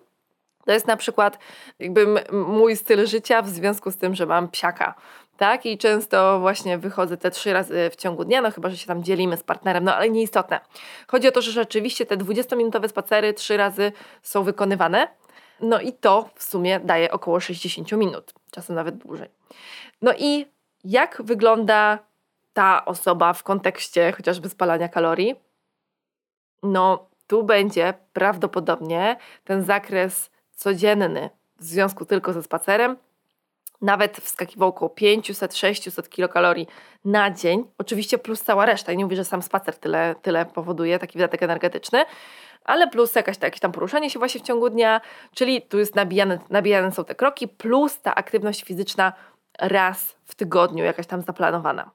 To 0.65 0.71
jest 0.71 0.87
na 0.87 0.97
przykład 0.97 1.39
jakby 1.79 2.23
mój 2.31 2.75
styl 2.75 3.07
życia 3.07 3.41
w 3.41 3.49
związku 3.49 3.91
z 3.91 3.97
tym, 3.97 4.15
że 4.15 4.25
mam 4.25 4.49
psiaka. 4.49 4.95
Tak? 5.37 5.65
I 5.65 5.77
często 5.77 6.39
właśnie 6.39 6.77
wychodzę 6.77 7.17
te 7.17 7.31
trzy 7.31 7.53
razy 7.53 7.89
w 7.89 7.95
ciągu 7.95 8.25
dnia, 8.25 8.41
no 8.41 8.51
chyba, 8.51 8.69
że 8.69 8.77
się 8.77 8.87
tam 8.87 9.03
dzielimy 9.03 9.37
z 9.37 9.43
partnerem, 9.43 9.83
no 9.83 9.95
ale 9.95 10.09
nieistotne. 10.09 10.59
Chodzi 11.07 11.27
o 11.27 11.31
to, 11.31 11.41
że 11.41 11.51
rzeczywiście 11.51 12.05
te 12.05 12.17
20-minutowe 12.17 12.89
spacery 12.89 13.33
trzy 13.33 13.57
razy 13.57 13.91
są 14.21 14.43
wykonywane, 14.43 15.07
no 15.61 15.79
i 15.79 15.93
to 15.93 16.29
w 16.35 16.43
sumie 16.43 16.79
daje 16.79 17.11
około 17.11 17.39
60 17.39 17.91
minut, 17.91 18.33
czasem 18.51 18.75
nawet 18.75 18.97
dłużej. 18.97 19.29
No 20.01 20.13
i 20.17 20.45
jak 20.83 21.21
wygląda 21.25 21.99
ta 22.53 22.85
osoba 22.85 23.33
w 23.33 23.43
kontekście 23.43 24.11
chociażby 24.11 24.49
spalania 24.49 24.89
kalorii? 24.89 25.35
No, 26.63 27.09
tu 27.27 27.43
będzie 27.43 27.93
prawdopodobnie 28.13 29.17
ten 29.43 29.63
zakres 29.63 30.30
codzienny 30.61 31.29
w 31.59 31.63
związku 31.63 32.05
tylko 32.05 32.33
ze 32.33 32.43
spacerem 32.43 32.97
nawet 33.81 34.17
wskakiwał 34.17 34.69
około 34.69 34.91
500-600 34.91 36.09
kilokalorii 36.09 36.67
na 37.05 37.31
dzień, 37.31 37.65
oczywiście 37.77 38.17
plus 38.17 38.41
cała 38.41 38.65
reszta. 38.65 38.91
I 38.91 38.97
nie 38.97 39.03
mówię, 39.03 39.15
że 39.15 39.25
sam 39.25 39.41
spacer 39.41 39.75
tyle, 39.75 40.15
tyle 40.21 40.45
powoduje, 40.45 40.99
taki 40.99 41.17
wydatek 41.17 41.43
energetyczny, 41.43 42.05
ale 42.65 42.87
plus 42.87 43.15
jakaś, 43.15 43.35
jakieś 43.41 43.59
tam 43.59 43.71
poruszanie 43.71 44.09
się 44.09 44.19
właśnie 44.19 44.41
w 44.41 44.43
ciągu 44.43 44.69
dnia, 44.69 45.01
czyli 45.35 45.61
tu 45.61 45.79
jest 45.79 45.95
nabijane, 45.95 46.39
nabijane 46.49 46.91
są 46.91 47.05
te 47.05 47.15
kroki, 47.15 47.47
plus 47.47 48.01
ta 48.01 48.15
aktywność 48.15 48.63
fizyczna 48.63 49.13
raz 49.59 50.15
w 50.25 50.35
tygodniu, 50.35 50.83
jakaś 50.83 51.07
tam 51.07 51.21
zaplanowana. 51.21 51.91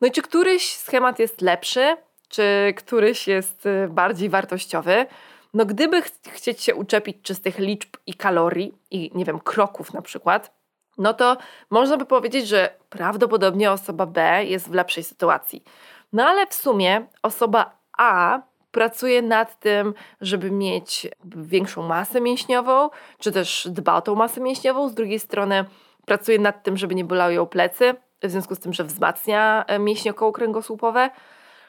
No 0.00 0.08
i 0.08 0.10
czy 0.10 0.22
któryś 0.22 0.76
schemat 0.76 1.18
jest 1.18 1.40
lepszy, 1.40 1.96
czy 2.28 2.74
któryś 2.76 3.28
jest 3.28 3.66
y, 3.66 3.88
bardziej 3.88 4.28
wartościowy? 4.28 5.06
No 5.54 5.66
gdyby 5.66 6.02
ch 6.02 6.10
chcieć 6.28 6.62
się 6.62 6.74
uczepić 6.74 7.16
czystych 7.22 7.58
liczb 7.58 7.96
i 8.06 8.14
kalorii 8.14 8.74
i 8.90 9.10
nie 9.14 9.24
wiem, 9.24 9.40
kroków 9.40 9.94
na 9.94 10.02
przykład, 10.02 10.58
no 10.98 11.14
to 11.14 11.36
można 11.70 11.96
by 11.96 12.06
powiedzieć, 12.06 12.48
że 12.48 12.74
prawdopodobnie 12.88 13.72
osoba 13.72 14.06
B 14.06 14.44
jest 14.44 14.68
w 14.68 14.74
lepszej 14.74 15.04
sytuacji. 15.04 15.64
No 16.12 16.24
ale 16.24 16.46
w 16.46 16.54
sumie 16.54 17.06
osoba 17.22 17.78
A 17.98 18.40
pracuje 18.70 19.22
nad 19.22 19.60
tym, 19.60 19.94
żeby 20.20 20.50
mieć 20.50 21.06
większą 21.24 21.82
masę 21.82 22.20
mięśniową, 22.20 22.90
czy 23.18 23.32
też 23.32 23.68
dba 23.70 23.94
o 23.94 24.02
tą 24.02 24.14
masę 24.14 24.40
mięśniową. 24.40 24.88
Z 24.88 24.94
drugiej 24.94 25.18
strony 25.18 25.64
pracuje 26.06 26.38
nad 26.38 26.62
tym, 26.62 26.76
żeby 26.76 26.94
nie 26.94 27.04
bolały 27.04 27.34
ją 27.34 27.46
plecy, 27.46 27.94
w 28.22 28.30
związku 28.30 28.54
z 28.54 28.58
tym, 28.58 28.72
że 28.72 28.84
wzmacnia 28.84 29.64
e, 29.66 29.78
mięśnie 29.78 30.10
okołokręgosłupowe. 30.10 31.10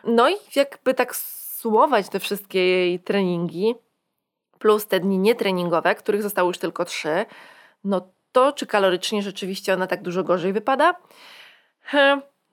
No 0.04 0.30
i 0.30 0.36
jakby 0.56 0.94
tak 0.94 1.16
sumować 1.60 2.10
te 2.10 2.20
wszystkie 2.20 2.60
jej 2.60 3.00
treningi, 3.00 3.76
plus 4.60 4.88
te 4.88 5.00
dni 5.00 5.18
nietreningowe, 5.18 5.96
których 5.96 6.24
zostały 6.24 6.48
już 6.48 6.58
tylko 6.58 6.86
trzy, 6.86 7.26
no 7.84 8.02
to 8.32 8.54
czy 8.54 8.66
kalorycznie 8.66 9.22
rzeczywiście 9.22 9.74
ona 9.74 9.88
tak 9.88 10.02
dużo 10.02 10.24
gorzej 10.24 10.54
wypada? 10.54 10.96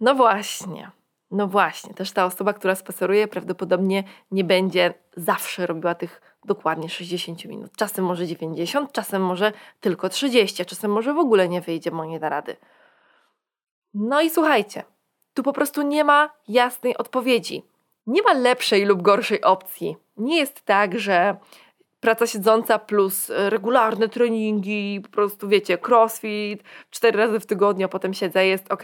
No 0.00 0.14
właśnie. 0.14 0.90
No 1.30 1.46
właśnie, 1.46 1.94
też 1.94 2.12
ta 2.12 2.24
osoba, 2.24 2.52
która 2.52 2.74
spaceruje, 2.74 3.28
prawdopodobnie 3.28 4.04
nie 4.30 4.44
będzie 4.44 4.94
zawsze 5.16 5.66
robiła 5.66 5.94
tych 5.94 6.36
dokładnie 6.44 6.88
60 6.88 7.44
minut. 7.44 7.72
Czasem 7.76 8.04
może 8.04 8.26
90, 8.26 8.92
czasem 8.92 9.22
może 9.22 9.52
tylko 9.80 10.08
30, 10.08 10.62
a 10.62 10.64
czasem 10.64 10.90
może 10.90 11.14
w 11.14 11.18
ogóle 11.18 11.48
nie 11.48 11.60
wyjdzie, 11.60 11.90
bo 11.90 12.04
nie 12.04 12.20
da 12.20 12.28
rady. 12.28 12.56
No 13.94 14.20
i 14.20 14.30
słuchajcie, 14.30 14.84
tu 15.34 15.42
po 15.42 15.52
prostu 15.52 15.82
nie 15.82 16.04
ma 16.04 16.30
jasnej 16.48 16.96
odpowiedzi. 16.96 17.62
Nie 18.06 18.22
ma 18.22 18.32
lepszej 18.32 18.84
lub 18.84 19.02
gorszej 19.02 19.42
opcji. 19.42 19.96
Nie 20.16 20.36
jest 20.36 20.62
tak, 20.62 20.98
że 20.98 21.36
praca 22.00 22.26
siedząca 22.26 22.78
plus 22.78 23.30
e, 23.30 23.50
regularne 23.50 24.08
treningi, 24.08 25.00
po 25.02 25.08
prostu 25.08 25.48
wiecie, 25.48 25.78
crossfit, 25.88 26.62
cztery 26.90 27.18
razy 27.18 27.40
w 27.40 27.46
tygodniu, 27.46 27.86
a 27.86 27.88
potem 27.88 28.14
siedzę, 28.14 28.46
jest 28.46 28.72
ok. 28.72 28.82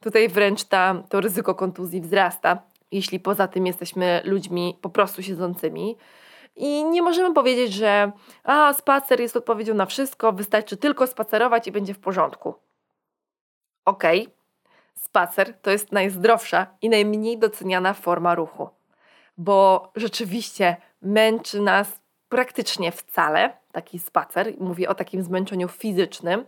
Tutaj 0.00 0.28
wręcz 0.28 0.64
ta, 0.64 1.02
to 1.08 1.20
ryzyko 1.20 1.54
kontuzji 1.54 2.00
wzrasta, 2.00 2.62
jeśli 2.92 3.20
poza 3.20 3.48
tym 3.48 3.66
jesteśmy 3.66 4.22
ludźmi 4.24 4.78
po 4.82 4.90
prostu 4.90 5.22
siedzącymi. 5.22 5.96
I 6.56 6.84
nie 6.84 7.02
możemy 7.02 7.34
powiedzieć, 7.34 7.72
że 7.72 8.12
a, 8.44 8.72
spacer 8.72 9.20
jest 9.20 9.36
odpowiedzią 9.36 9.74
na 9.74 9.86
wszystko, 9.86 10.32
wystarczy 10.32 10.76
tylko 10.76 11.06
spacerować 11.06 11.66
i 11.66 11.72
będzie 11.72 11.94
w 11.94 11.98
porządku. 11.98 12.54
Okej, 13.84 14.22
okay. 14.22 14.35
Spacer 14.96 15.54
to 15.62 15.70
jest 15.70 15.92
najzdrowsza 15.92 16.66
i 16.82 16.88
najmniej 16.88 17.38
doceniana 17.38 17.94
forma 17.94 18.34
ruchu, 18.34 18.68
bo 19.38 19.92
rzeczywiście 19.96 20.76
męczy 21.02 21.60
nas 21.60 22.00
praktycznie 22.28 22.92
wcale 22.92 23.56
taki 23.72 23.98
spacer. 23.98 24.54
Mówię 24.58 24.88
o 24.88 24.94
takim 24.94 25.22
zmęczeniu 25.22 25.68
fizycznym. 25.68 26.44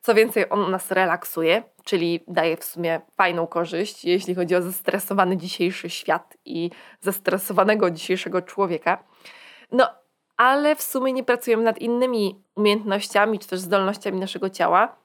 Co 0.00 0.14
więcej, 0.14 0.44
on 0.50 0.70
nas 0.70 0.90
relaksuje, 0.90 1.62
czyli 1.84 2.20
daje 2.28 2.56
w 2.56 2.64
sumie 2.64 3.00
fajną 3.16 3.46
korzyść, 3.46 4.04
jeśli 4.04 4.34
chodzi 4.34 4.56
o 4.56 4.62
zestresowany 4.62 5.36
dzisiejszy 5.36 5.90
świat 5.90 6.36
i 6.44 6.70
zestresowanego 7.00 7.90
dzisiejszego 7.90 8.42
człowieka. 8.42 9.04
No, 9.72 9.88
ale 10.36 10.76
w 10.76 10.82
sumie 10.82 11.12
nie 11.12 11.24
pracujemy 11.24 11.62
nad 11.62 11.78
innymi 11.78 12.42
umiejętnościami 12.56 13.38
czy 13.38 13.48
też 13.48 13.60
zdolnościami 13.60 14.20
naszego 14.20 14.50
ciała. 14.50 15.01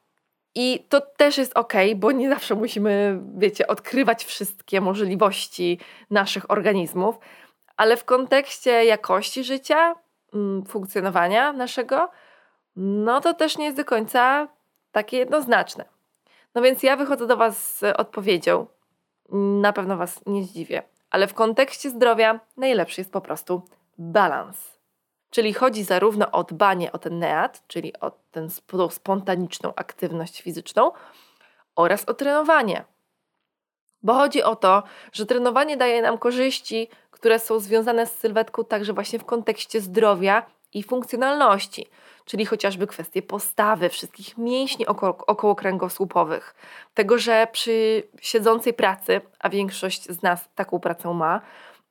I 0.59 0.85
to 0.89 1.01
też 1.01 1.37
jest 1.37 1.57
ok, 1.57 1.73
bo 1.95 2.11
nie 2.11 2.29
zawsze 2.29 2.55
musimy, 2.55 3.19
wiecie, 3.37 3.67
odkrywać 3.67 4.25
wszystkie 4.25 4.81
możliwości 4.81 5.79
naszych 6.09 6.51
organizmów, 6.51 7.15
ale 7.77 7.97
w 7.97 8.05
kontekście 8.05 8.85
jakości 8.85 9.43
życia 9.43 9.95
Mm, 10.33 10.65
funkcjonowania 10.65 11.53
naszego, 11.53 12.09
no 12.75 13.21
to 13.21 13.33
też 13.33 13.57
nie 13.57 13.65
jest 13.65 13.77
do 13.77 13.85
końca 13.85 14.47
takie 14.91 15.17
jednoznaczne. 15.17 15.85
No 16.55 16.61
więc 16.61 16.83
ja 16.83 16.97
wychodzę 16.97 17.27
do 17.27 17.37
Was 17.37 17.77
z 17.77 17.83
odpowiedzią. 17.83 18.67
Na 19.61 19.73
pewno 19.73 19.97
Was 19.97 20.25
nie 20.25 20.43
zdziwię, 20.43 20.83
ale 21.09 21.27
w 21.27 21.33
kontekście 21.33 21.89
zdrowia 21.89 22.39
najlepszy 22.57 23.01
jest 23.01 23.11
po 23.11 23.21
prostu 23.21 23.61
balans. 23.97 24.76
Czyli 25.37 25.53
chodzi 25.53 25.83
zarówno 25.83 26.31
o 26.31 26.43
dbanie 26.43 26.91
o 26.91 26.97
ten 26.97 27.19
neat, 27.19 27.63
czyli 27.67 27.99
o 27.99 28.11
tę 28.31 28.47
spontaniczną 28.89 29.73
aktywność 29.75 30.41
fizyczną, 30.41 30.91
oraz 31.75 32.05
o 32.05 32.13
trenowanie. 32.13 32.85
Bo 34.03 34.13
chodzi 34.13 34.43
o 34.43 34.55
to, 34.55 34.83
że 35.13 35.25
trenowanie 35.25 35.77
daje 35.77 36.01
nam 36.01 36.17
korzyści, 36.17 36.89
które 37.11 37.39
są 37.39 37.59
związane 37.59 38.05
z 38.05 38.11
sylwetką 38.11 38.65
także 38.65 38.93
właśnie 38.93 39.19
w 39.19 39.25
kontekście 39.25 39.81
zdrowia 39.81 40.45
i 40.73 40.83
funkcjonalności, 40.83 41.87
czyli 42.25 42.45
chociażby 42.45 42.87
kwestie 42.87 43.21
postawy, 43.21 43.89
wszystkich 43.89 44.37
mięśni 44.37 44.87
około, 44.87 45.17
okołokręgosłupowych, 45.17 46.55
tego, 46.93 47.17
że 47.17 47.47
przy 47.51 48.03
siedzącej 48.21 48.73
pracy, 48.73 49.21
a 49.39 49.49
większość 49.49 50.03
z 50.03 50.21
nas 50.21 50.49
taką 50.55 50.79
pracę 50.79 51.13
ma, 51.13 51.41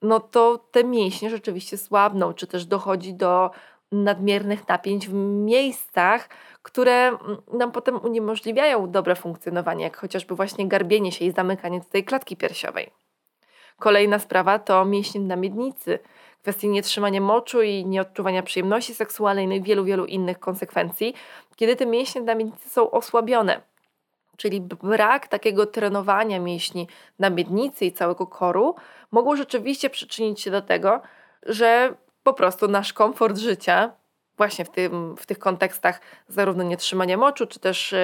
no 0.07 0.21
to 0.21 0.59
te 0.71 0.85
mięśnie 0.85 1.31
rzeczywiście 1.31 1.79
słabną, 1.79 2.33
czy 2.33 2.47
też 2.47 2.67
dochodzi 2.67 3.15
do 3.15 3.51
nadmiernych 3.93 4.69
napięć 4.69 5.09
w 5.09 5.13
miejscach, 5.45 6.29
które 6.63 6.93
mm, 6.93 7.19
nam 7.53 7.73
potem 7.73 7.97
uniemożliwiają 8.05 8.91
dobre 8.91 9.17
funkcjonowanie, 9.17 9.85
jak 9.85 9.97
chociażby 9.97 10.35
właśnie 10.35 10.69
garbienie 10.69 11.13
się 11.13 11.25
i 11.25 11.33
zamykanie 11.33 11.81
tej 11.81 12.05
klatki 12.05 12.37
piersiowej. 12.37 12.91
Kolejna 13.79 14.19
sprawa 14.19 14.59
to 14.59 14.85
mięśnie 14.85 15.21
na 15.21 15.37
miednicy, 15.37 15.99
kwestie 16.43 16.69
nietrzymania 16.69 17.21
moczu 17.21 17.63
i 17.63 17.87
nieodczuwania 17.87 18.43
przyjemności 18.43 18.95
seksualnej, 18.95 19.49
no 19.49 19.55
i 19.55 19.63
wielu, 19.63 19.85
wielu 19.85 20.05
innych 20.05 20.39
konsekwencji, 20.39 21.15
kiedy 21.57 21.77
te 21.77 21.87
mięśnie 21.87 22.21
na 22.21 22.35
miednicy 22.35 22.69
są 22.69 22.91
osłabione. 22.91 23.61
Czyli 24.37 24.61
brak 24.61 25.29
takiego 25.29 25.67
trenowania 25.67 26.41
mięśni 26.41 26.89
na 27.19 27.31
miednicy 27.31 27.85
i 27.85 27.93
całego 27.93 28.27
koru 28.27 28.75
mogło 29.11 29.37
rzeczywiście 29.37 29.91
przyczynić 29.91 30.41
się 30.41 30.51
do 30.51 30.63
tego, 30.63 31.01
że 31.43 31.95
po 32.23 32.33
prostu 32.33 32.69
nasz 32.69 32.93
komfort 32.93 33.39
życia 33.39 33.93
właśnie 34.37 34.65
w, 34.65 34.71
tym, 34.71 35.17
w 35.17 35.27
tych 35.27 35.39
kontekstach 35.39 36.01
zarówno 36.29 36.63
nietrzymania 36.63 37.17
moczu, 37.17 37.47
czy 37.47 37.61
też 37.61 37.95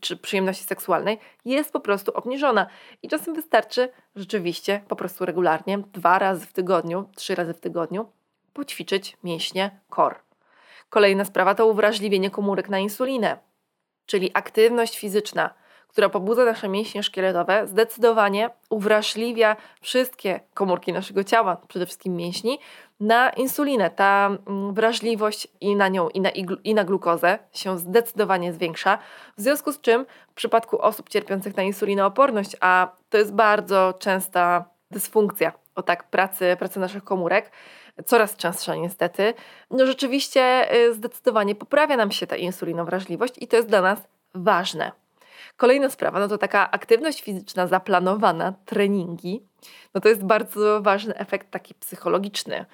czy 0.00 0.16
przyjemności 0.16 0.64
seksualnej, 0.64 1.18
jest 1.44 1.72
po 1.72 1.80
prostu 1.80 2.12
obniżona. 2.14 2.66
I 3.02 3.08
czasem 3.08 3.34
wystarczy 3.34 3.88
rzeczywiście 4.16 4.80
po 4.88 4.96
prostu 4.96 5.26
regularnie, 5.26 5.78
dwa 5.78 6.18
razy 6.18 6.46
w 6.46 6.52
tygodniu, 6.52 7.08
trzy 7.16 7.34
razy 7.34 7.54
w 7.54 7.60
tygodniu, 7.60 8.08
poćwiczyć 8.52 9.16
mięśnie 9.24 9.80
core. 9.96 10.16
Kolejna 10.90 11.24
sprawa 11.24 11.54
to 11.54 11.66
uwrażliwienie 11.66 12.30
komórek 12.30 12.68
na 12.68 12.78
insulinę, 12.78 13.38
czyli 14.06 14.30
aktywność 14.34 14.98
fizyczna 14.98 15.54
która 15.90 16.08
pobudza 16.08 16.44
nasze 16.44 16.68
mięśnie 16.68 17.02
szkieletowe, 17.02 17.66
zdecydowanie 17.66 18.50
uwrażliwia 18.70 19.56
wszystkie 19.80 20.40
komórki 20.54 20.92
naszego 20.92 21.24
ciała, 21.24 21.56
przede 21.68 21.86
wszystkim 21.86 22.16
mięśni, 22.16 22.58
na 23.00 23.30
insulinę. 23.30 23.90
Ta 23.90 24.30
mm, 24.46 24.74
wrażliwość 24.74 25.48
i 25.60 25.76
na 25.76 25.88
nią, 25.88 26.08
i 26.08 26.20
na, 26.20 26.30
i 26.64 26.74
na 26.74 26.84
glukozę 26.84 27.38
się 27.52 27.78
zdecydowanie 27.78 28.52
zwiększa. 28.52 28.98
W 29.36 29.40
związku 29.40 29.72
z 29.72 29.80
czym 29.80 30.06
w 30.30 30.34
przypadku 30.34 30.82
osób 30.82 31.08
cierpiących 31.08 31.56
na 31.56 31.62
insulinooporność, 31.62 32.56
a 32.60 32.92
to 33.10 33.18
jest 33.18 33.34
bardzo 33.34 33.94
częsta 33.98 34.64
dysfunkcja, 34.90 35.52
o 35.74 35.82
tak, 35.82 36.10
pracy, 36.10 36.56
pracy 36.58 36.80
naszych 36.80 37.04
komórek, 37.04 37.50
coraz 38.06 38.36
częstsza 38.36 38.74
niestety, 38.74 39.34
no 39.70 39.86
rzeczywiście 39.86 40.74
y, 40.74 40.94
zdecydowanie 40.94 41.54
poprawia 41.54 41.96
nam 41.96 42.10
się 42.10 42.26
ta 42.26 42.36
insulinowrażliwość 42.36 43.34
i 43.38 43.48
to 43.48 43.56
jest 43.56 43.68
dla 43.68 43.80
nas 43.80 43.98
ważne. 44.34 44.92
Kolejna 45.60 45.90
sprawa, 45.90 46.20
no 46.20 46.28
to 46.28 46.38
taka 46.38 46.70
aktywność 46.70 47.22
fizyczna 47.22 47.66
zaplanowana, 47.66 48.54
treningi, 48.64 49.46
no 49.94 50.00
to 50.00 50.08
jest 50.08 50.24
bardzo 50.24 50.82
ważny 50.82 51.16
efekt 51.16 51.50
taki 51.50 51.74
psychologiczny. 51.74 52.64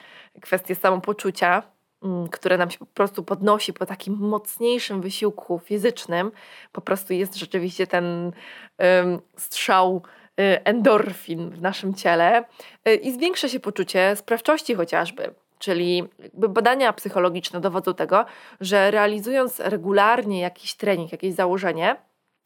Kwestie 0.40 0.74
samopoczucia, 0.74 1.62
mm, 2.02 2.28
które 2.28 2.58
nam 2.58 2.70
się 2.70 2.78
po 2.78 2.86
prostu 2.86 3.22
podnosi 3.22 3.72
po 3.72 3.86
takim 3.86 4.14
mocniejszym 4.14 5.00
wysiłku 5.00 5.58
fizycznym, 5.58 6.32
po 6.72 6.80
prostu 6.80 7.12
jest 7.12 7.36
rzeczywiście 7.36 7.86
ten 7.86 8.32
um, 8.78 9.20
strzał 9.36 10.02
y, 10.40 10.64
endorfin 10.64 11.50
w 11.50 11.60
naszym 11.60 11.94
ciele 11.94 12.44
y, 12.88 12.94
i 12.94 13.12
zwiększa 13.12 13.48
się 13.48 13.60
poczucie 13.60 14.16
sprawczości 14.16 14.74
chociażby. 14.74 15.34
Czyli 15.58 16.04
badania 16.32 16.92
psychologiczne 16.92 17.60
dowodzą 17.60 17.94
tego, 17.94 18.24
że 18.60 18.90
realizując 18.90 19.60
regularnie 19.60 20.40
jakiś 20.40 20.74
trening, 20.74 21.12
jakieś 21.12 21.34
założenie, 21.34 21.96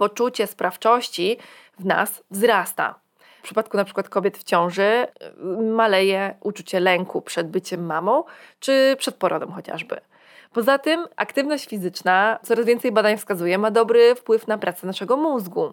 poczucie 0.01 0.47
sprawczości 0.47 1.39
w 1.79 1.85
nas 1.85 2.23
wzrasta. 2.31 2.95
W 3.39 3.43
przypadku 3.43 3.77
na 3.77 3.85
przykład 3.85 4.09
kobiet 4.09 4.39
w 4.39 4.45
ciąży 4.45 4.83
y, 4.83 5.63
maleje 5.63 6.35
uczucie 6.41 6.81
lęku 6.81 7.23
przed 7.23 7.49
byciem 7.49 7.87
mamą 7.87 8.25
czy 8.61 8.97
przed 8.99 9.15
porodem 9.15 9.53
chociażby. 9.53 10.01
Poza 10.53 10.79
tym 10.79 11.07
aktywność 11.17 11.69
fizyczna, 11.69 12.39
coraz 12.43 12.67
więcej 12.67 12.93
badań 12.93 13.17
wskazuje, 13.17 13.59
ma 13.59 13.71
dobry 13.71 14.15
wpływ 14.15 14.47
na 14.47 14.59
pracę 14.59 14.87
naszego 14.87 15.17
mózgu. 15.17 15.73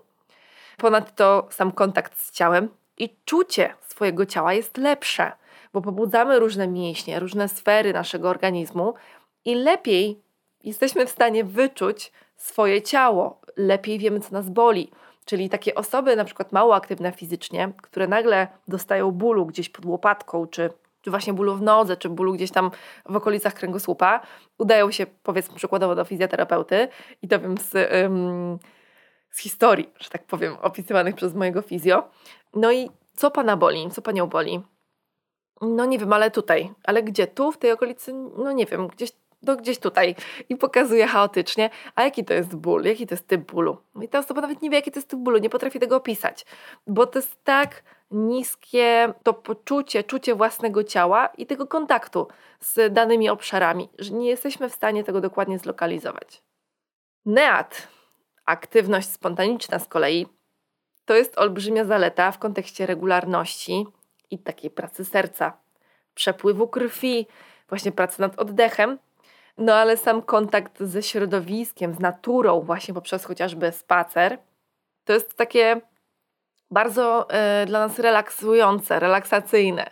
Ponadto 0.78 1.48
sam 1.50 1.72
kontakt 1.72 2.20
z 2.20 2.32
ciałem 2.32 2.70
i 2.98 3.16
czucie 3.26 3.74
swojego 3.82 4.26
ciała 4.26 4.54
jest 4.54 4.78
lepsze, 4.78 5.32
bo 5.74 5.82
pobudzamy 5.82 6.40
różne 6.40 6.68
mięśnie, 6.68 7.20
różne 7.20 7.50
sfery 7.50 7.94
naszego 7.94 8.30
organizmu 8.30 8.94
i 9.46 9.56
lepiej 9.56 10.22
jesteśmy 10.64 11.06
w 11.06 11.10
stanie 11.10 11.44
wyczuć 11.44 12.12
swoje 12.38 12.82
ciało, 12.82 13.42
lepiej 13.58 14.00
wiemy, 14.00 14.20
co 14.20 14.32
nas 14.32 14.50
boli. 14.50 14.92
Czyli 15.26 15.50
takie 15.50 15.76
osoby, 15.76 16.16
na 16.16 16.26
przykład 16.26 16.52
mało 16.52 16.76
aktywne 16.76 17.12
fizycznie, 17.12 17.72
które 17.82 18.08
nagle 18.08 18.48
dostają 18.68 19.12
bólu 19.12 19.46
gdzieś 19.46 19.70
pod 19.70 19.86
łopatką, 19.86 20.48
czy, 20.48 20.70
czy 21.02 21.10
właśnie 21.10 21.34
bólu 21.34 21.56
w 21.56 21.62
nodze, 21.62 21.98
czy 21.98 22.10
bólu 22.10 22.34
gdzieś 22.34 22.52
tam 22.52 22.72
w 23.10 23.16
okolicach 23.16 23.54
kręgosłupa, 23.54 24.22
udają 24.58 24.92
się, 24.92 25.06
powiedzmy, 25.24 25.56
przykładowo 25.56 25.96
do 25.96 26.06
fizjoterapeuty 26.06 26.88
i 27.22 27.28
to 27.28 27.40
wiem 27.40 27.58
z, 27.58 27.76
ym, 27.76 28.60
z 29.30 29.40
historii, 29.40 29.90
że 30.00 30.10
tak 30.10 30.24
powiem, 30.24 30.58
opisywanych 30.62 31.16
przez 31.16 31.34
mojego 31.34 31.62
fizjo. 31.62 32.04
No 32.56 32.72
i 32.72 32.90
co 33.16 33.32
pana 33.32 33.58
boli? 33.58 33.92
Co 33.92 34.02
panią 34.02 34.28
boli? 34.28 34.62
No 35.62 35.86
nie 35.86 36.00
wiem, 36.00 36.14
ale 36.14 36.32
tutaj. 36.32 36.72
Ale 36.84 37.04
gdzie? 37.04 37.28
Tu, 37.28 37.52
w 37.52 37.58
tej 37.58 37.72
okolicy? 37.72 38.14
No 38.14 38.52
nie 38.52 38.66
wiem, 38.66 38.88
gdzieś 38.88 39.12
no 39.42 39.56
gdzieś 39.56 39.80
tutaj. 39.80 40.16
I 40.50 40.56
pokazuje 40.56 41.08
chaotycznie, 41.08 41.70
a 41.96 42.04
jaki 42.04 42.26
to 42.26 42.34
jest 42.34 42.56
ból, 42.56 42.84
jaki 42.84 43.08
to 43.08 43.14
jest 43.14 43.28
typ 43.28 43.52
bólu. 43.52 43.78
No 43.96 44.04
I 44.04 44.10
ta 44.10 44.20
osoba 44.20 44.42
nawet 44.42 44.62
nie 44.62 44.70
wie, 44.70 44.76
jaki 44.76 44.92
to 44.92 45.00
jest 45.00 45.10
typ 45.10 45.20
bólu, 45.20 45.38
nie 45.38 45.50
potrafi 45.50 45.80
tego 45.80 45.96
opisać, 45.96 46.46
bo 46.88 47.08
to 47.08 47.20
jest 47.20 47.44
tak 47.44 47.84
niskie 48.12 49.14
to 49.24 49.34
poczucie, 49.34 50.04
czucie 50.04 50.36
własnego 50.36 50.84
ciała 50.84 51.28
i 51.28 51.46
tego 51.46 51.68
kontaktu 51.68 52.28
z 52.60 52.94
danymi 52.94 53.30
obszarami, 53.30 53.90
że 54.00 54.14
nie 54.14 54.30
jesteśmy 54.30 54.70
w 54.70 54.74
stanie 54.74 55.04
tego 55.04 55.22
dokładnie 55.22 55.60
zlokalizować. 55.60 56.44
NEAT, 57.26 57.88
aktywność 58.46 59.10
spontaniczna 59.12 59.80
z 59.80 59.88
kolei, 59.88 60.28
to 61.06 61.16
jest 61.16 61.38
olbrzymia 61.38 61.86
zaleta 61.86 62.32
w 62.32 62.40
kontekście 62.40 62.86
regularności 62.86 63.86
i 64.32 64.40
takiej 64.40 64.72
pracy 64.72 65.06
serca, 65.06 65.58
przepływu 66.14 66.68
krwi, 66.68 67.28
właśnie 67.70 67.92
pracy 67.92 68.22
nad 68.22 68.40
oddechem, 68.40 68.98
no 69.58 69.76
ale 69.76 69.98
sam 69.98 70.22
kontakt 70.22 70.80
ze 70.80 71.04
środowiskiem, 71.04 71.94
z 71.94 72.00
naturą, 72.00 72.62
właśnie 72.62 72.94
poprzez 72.94 73.26
chociażby 73.26 73.72
spacer, 73.72 74.38
to 75.06 75.14
jest 75.14 75.38
takie 75.38 75.82
bardzo 76.72 77.28
y, 77.64 77.66
dla 77.66 77.80
nas 77.80 78.00
relaksujące, 78.00 79.00
relaksacyjne. 79.00 79.90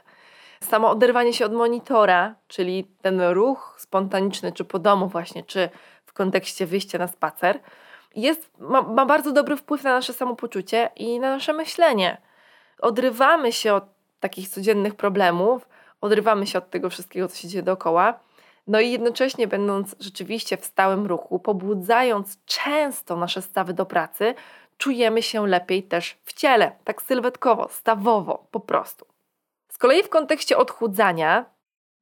Samo 0.62 0.90
oderwanie 0.90 1.34
się 1.34 1.46
od 1.46 1.54
monitora, 1.54 2.36
czyli 2.48 2.84
ten 3.02 3.22
ruch 3.22 3.76
spontaniczny, 3.78 4.52
czy 4.52 4.66
po 4.66 4.80
domu, 4.80 5.08
właśnie, 5.08 5.44
czy 5.44 5.70
w 6.06 6.14
kontekście 6.14 6.66
wyjścia 6.66 6.98
na 6.98 7.08
spacer, 7.08 7.60
jest, 8.16 8.52
ma, 8.60 8.82
ma 8.82 9.06
bardzo 9.06 9.32
dobry 9.32 9.58
wpływ 9.58 9.84
na 9.84 9.94
nasze 9.94 10.14
samopoczucie 10.14 10.90
i 10.96 11.20
na 11.20 11.30
nasze 11.30 11.54
myślenie. 11.54 12.22
Odrywamy 12.80 13.52
się 13.52 13.74
od 13.74 13.84
takich 14.20 14.50
codziennych 14.50 14.96
problemów, 14.96 15.68
odrywamy 16.02 16.48
się 16.48 16.58
od 16.58 16.70
tego 16.70 16.90
wszystkiego, 16.90 17.28
co 17.28 17.36
się 17.36 17.48
dzieje 17.48 17.64
dookoła 17.64 18.20
no 18.68 18.80
i 18.80 18.92
jednocześnie 18.92 19.48
będąc 19.48 19.96
rzeczywiście 20.00 20.58
w 20.58 20.66
stałym 20.66 21.06
ruchu, 21.06 21.40
pobudzając 21.40 22.46
często 22.46 23.16
nasze 23.16 23.42
stawy 23.42 23.74
do 23.74 23.86
pracy, 23.86 24.36
czujemy 24.78 25.22
się 25.22 25.48
lepiej 25.48 25.84
też 25.84 26.18
w 26.24 26.34
ciele, 26.34 26.72
tak 26.84 27.02
sylwetkowo, 27.02 27.70
stawowo, 27.70 28.48
po 28.52 28.60
prostu. 28.60 29.06
Z 29.70 29.78
kolei 29.78 30.04
w 30.04 30.10
kontekście 30.10 30.58
odchudzania 30.58 31.46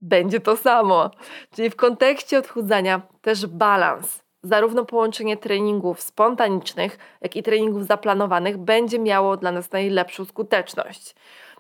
będzie 0.02 0.40
to 0.40 0.58
samo, 0.58 1.12
czyli 1.56 1.70
w 1.70 1.76
kontekście 1.76 2.38
odchudzania 2.40 3.02
też 3.22 3.46
balans. 3.46 4.24
Zarówno 4.44 4.86
połączenie 4.86 5.38
treningów 5.38 6.02
spontanicznych, 6.02 6.98
jak 7.22 7.36
i 7.36 7.44
treningów 7.44 7.86
zaplanowanych 7.86 8.58
będzie 8.58 9.00
miało 9.00 9.38
dla 9.38 9.52
nas 9.52 9.72
najlepszą 9.72 10.26
skuteczność. 10.26 11.16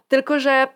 Tylko, 0.08 0.39
że 0.39 0.68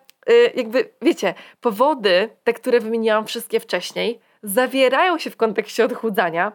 jakby, 0.54 0.90
wiecie, 1.02 1.34
powody, 1.60 2.28
te, 2.44 2.52
które 2.52 2.80
wymieniłam 2.80 3.26
wszystkie 3.26 3.60
wcześniej, 3.60 4.20
zawierają 4.42 5.18
się 5.18 5.30
w 5.30 5.36
kontekście 5.36 5.84
odchudzania, 5.84 6.52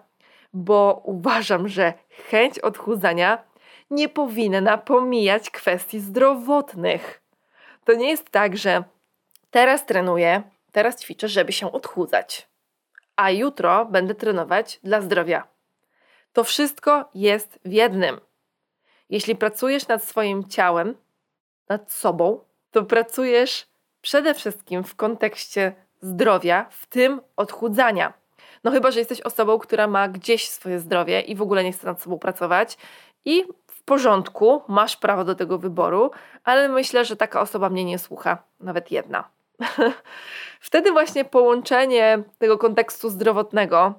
bo 0.53 1.01
uważam, 1.05 1.67
że 1.67 1.93
chęć 2.29 2.59
odchudzania 2.59 3.43
nie 3.89 4.09
powinna 4.09 4.77
pomijać 4.77 5.49
kwestii 5.49 5.99
zdrowotnych. 5.99 7.21
To 7.83 7.93
nie 7.93 8.09
jest 8.09 8.29
tak, 8.29 8.57
że 8.57 8.83
teraz 9.51 9.85
trenuję, 9.85 10.43
teraz 10.71 11.01
ćwiczę, 11.01 11.27
żeby 11.27 11.51
się 11.51 11.71
odchudzać, 11.71 12.47
a 13.15 13.31
jutro 13.31 13.85
będę 13.85 14.15
trenować 14.15 14.79
dla 14.83 15.01
zdrowia. 15.01 15.47
To 16.33 16.43
wszystko 16.43 17.09
jest 17.15 17.59
w 17.65 17.71
jednym. 17.71 18.19
Jeśli 19.09 19.35
pracujesz 19.35 19.87
nad 19.87 20.03
swoim 20.03 20.49
ciałem, 20.49 20.95
nad 21.69 21.91
sobą, 21.91 22.39
to 22.73 22.83
pracujesz 22.83 23.67
przede 24.01 24.33
wszystkim 24.33 24.83
w 24.83 24.95
kontekście 24.95 25.73
zdrowia, 26.01 26.65
w 26.69 26.85
tym 26.85 27.21
odchudzania. 27.35 28.13
No 28.63 28.71
chyba, 28.71 28.91
że 28.91 28.99
jesteś 28.99 29.21
osobą, 29.21 29.59
która 29.59 29.87
ma 29.87 30.07
gdzieś 30.07 30.49
swoje 30.49 30.79
zdrowie 30.79 31.21
i 31.21 31.35
w 31.35 31.41
ogóle 31.41 31.63
nie 31.63 31.71
chce 31.71 31.87
nad 31.87 32.01
sobą 32.01 32.19
pracować 32.19 32.77
i 33.25 33.43
w 33.67 33.83
porządku, 33.83 34.61
masz 34.67 34.97
prawo 34.97 35.23
do 35.23 35.35
tego 35.35 35.57
wyboru, 35.57 36.11
ale 36.43 36.69
myślę, 36.69 37.05
że 37.05 37.15
taka 37.15 37.41
osoba 37.41 37.69
mnie 37.69 37.85
nie 37.85 37.99
słucha, 37.99 38.37
nawet 38.59 38.91
jedna. 38.91 39.23
Wtedy 40.59 40.91
właśnie 40.91 41.25
połączenie 41.25 42.23
tego 42.37 42.57
kontekstu 42.57 43.09
zdrowotnego, 43.09 43.93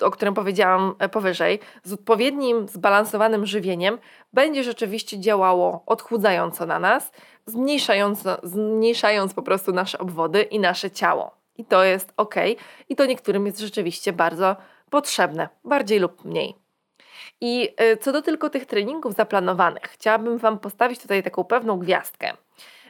o 0.00 0.10
którym 0.10 0.34
powiedziałam 0.34 0.94
e, 0.98 1.08
powyżej, 1.08 1.58
z 1.84 1.92
odpowiednim, 1.92 2.68
zbalansowanym 2.68 3.46
żywieniem, 3.46 3.98
będzie 4.32 4.64
rzeczywiście 4.64 5.20
działało 5.20 5.82
odchudzająco 5.86 6.66
na 6.66 6.78
nas, 6.78 7.12
zmniejszając, 7.46 8.24
zmniejszając 8.42 9.34
po 9.34 9.42
prostu 9.42 9.72
nasze 9.72 9.98
obwody 9.98 10.42
i 10.42 10.60
nasze 10.60 10.90
ciało. 10.90 11.30
I 11.56 11.64
to 11.64 11.84
jest 11.84 12.12
ok, 12.16 12.34
i 12.88 12.96
to 12.96 13.06
niektórym 13.06 13.46
jest 13.46 13.58
rzeczywiście 13.58 14.12
bardzo 14.12 14.56
potrzebne, 14.90 15.48
bardziej 15.64 15.98
lub 15.98 16.24
mniej. 16.24 16.54
I 17.40 17.68
e, 17.76 17.96
co 17.96 18.12
do 18.12 18.22
tylko 18.22 18.50
tych 18.50 18.66
treningów 18.66 19.14
zaplanowanych, 19.14 19.82
chciałabym 19.82 20.38
Wam 20.38 20.58
postawić 20.58 21.02
tutaj 21.02 21.22
taką 21.22 21.44
pewną 21.44 21.78
gwiazdkę, 21.78 22.32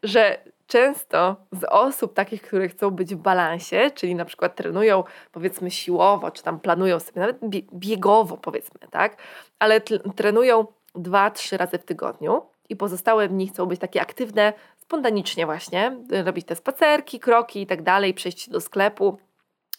że 0.02 0.38
często 0.70 1.36
z 1.52 1.64
osób 1.64 2.14
takich, 2.14 2.42
które 2.42 2.68
chcą 2.68 2.90
być 2.90 3.14
w 3.14 3.18
balansie, 3.18 3.90
czyli 3.94 4.14
na 4.14 4.24
przykład 4.24 4.56
trenują 4.56 5.04
powiedzmy 5.32 5.70
siłowo, 5.70 6.30
czy 6.30 6.42
tam 6.42 6.60
planują 6.60 7.00
sobie 7.00 7.20
nawet 7.20 7.38
biegowo 7.74 8.36
powiedzmy, 8.36 8.80
tak, 8.90 9.16
ale 9.58 9.80
trenują 10.16 10.66
dwa, 10.94 11.30
trzy 11.30 11.56
razy 11.56 11.78
w 11.78 11.84
tygodniu 11.84 12.42
i 12.68 12.76
pozostałe 12.76 13.28
dni 13.28 13.48
chcą 13.48 13.66
być 13.66 13.80
takie 13.80 14.00
aktywne, 14.00 14.52
spontanicznie 14.78 15.46
właśnie, 15.46 15.96
robić 16.24 16.46
te 16.46 16.56
spacerki, 16.56 17.20
kroki 17.20 17.62
i 17.62 17.66
tak 17.66 17.82
dalej, 17.82 18.14
przejść 18.14 18.50
do 18.50 18.60
sklepu, 18.60 19.18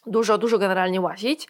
dużo, 0.05 0.37
dużo 0.37 0.57
generalnie 0.57 1.01
łazić. 1.01 1.47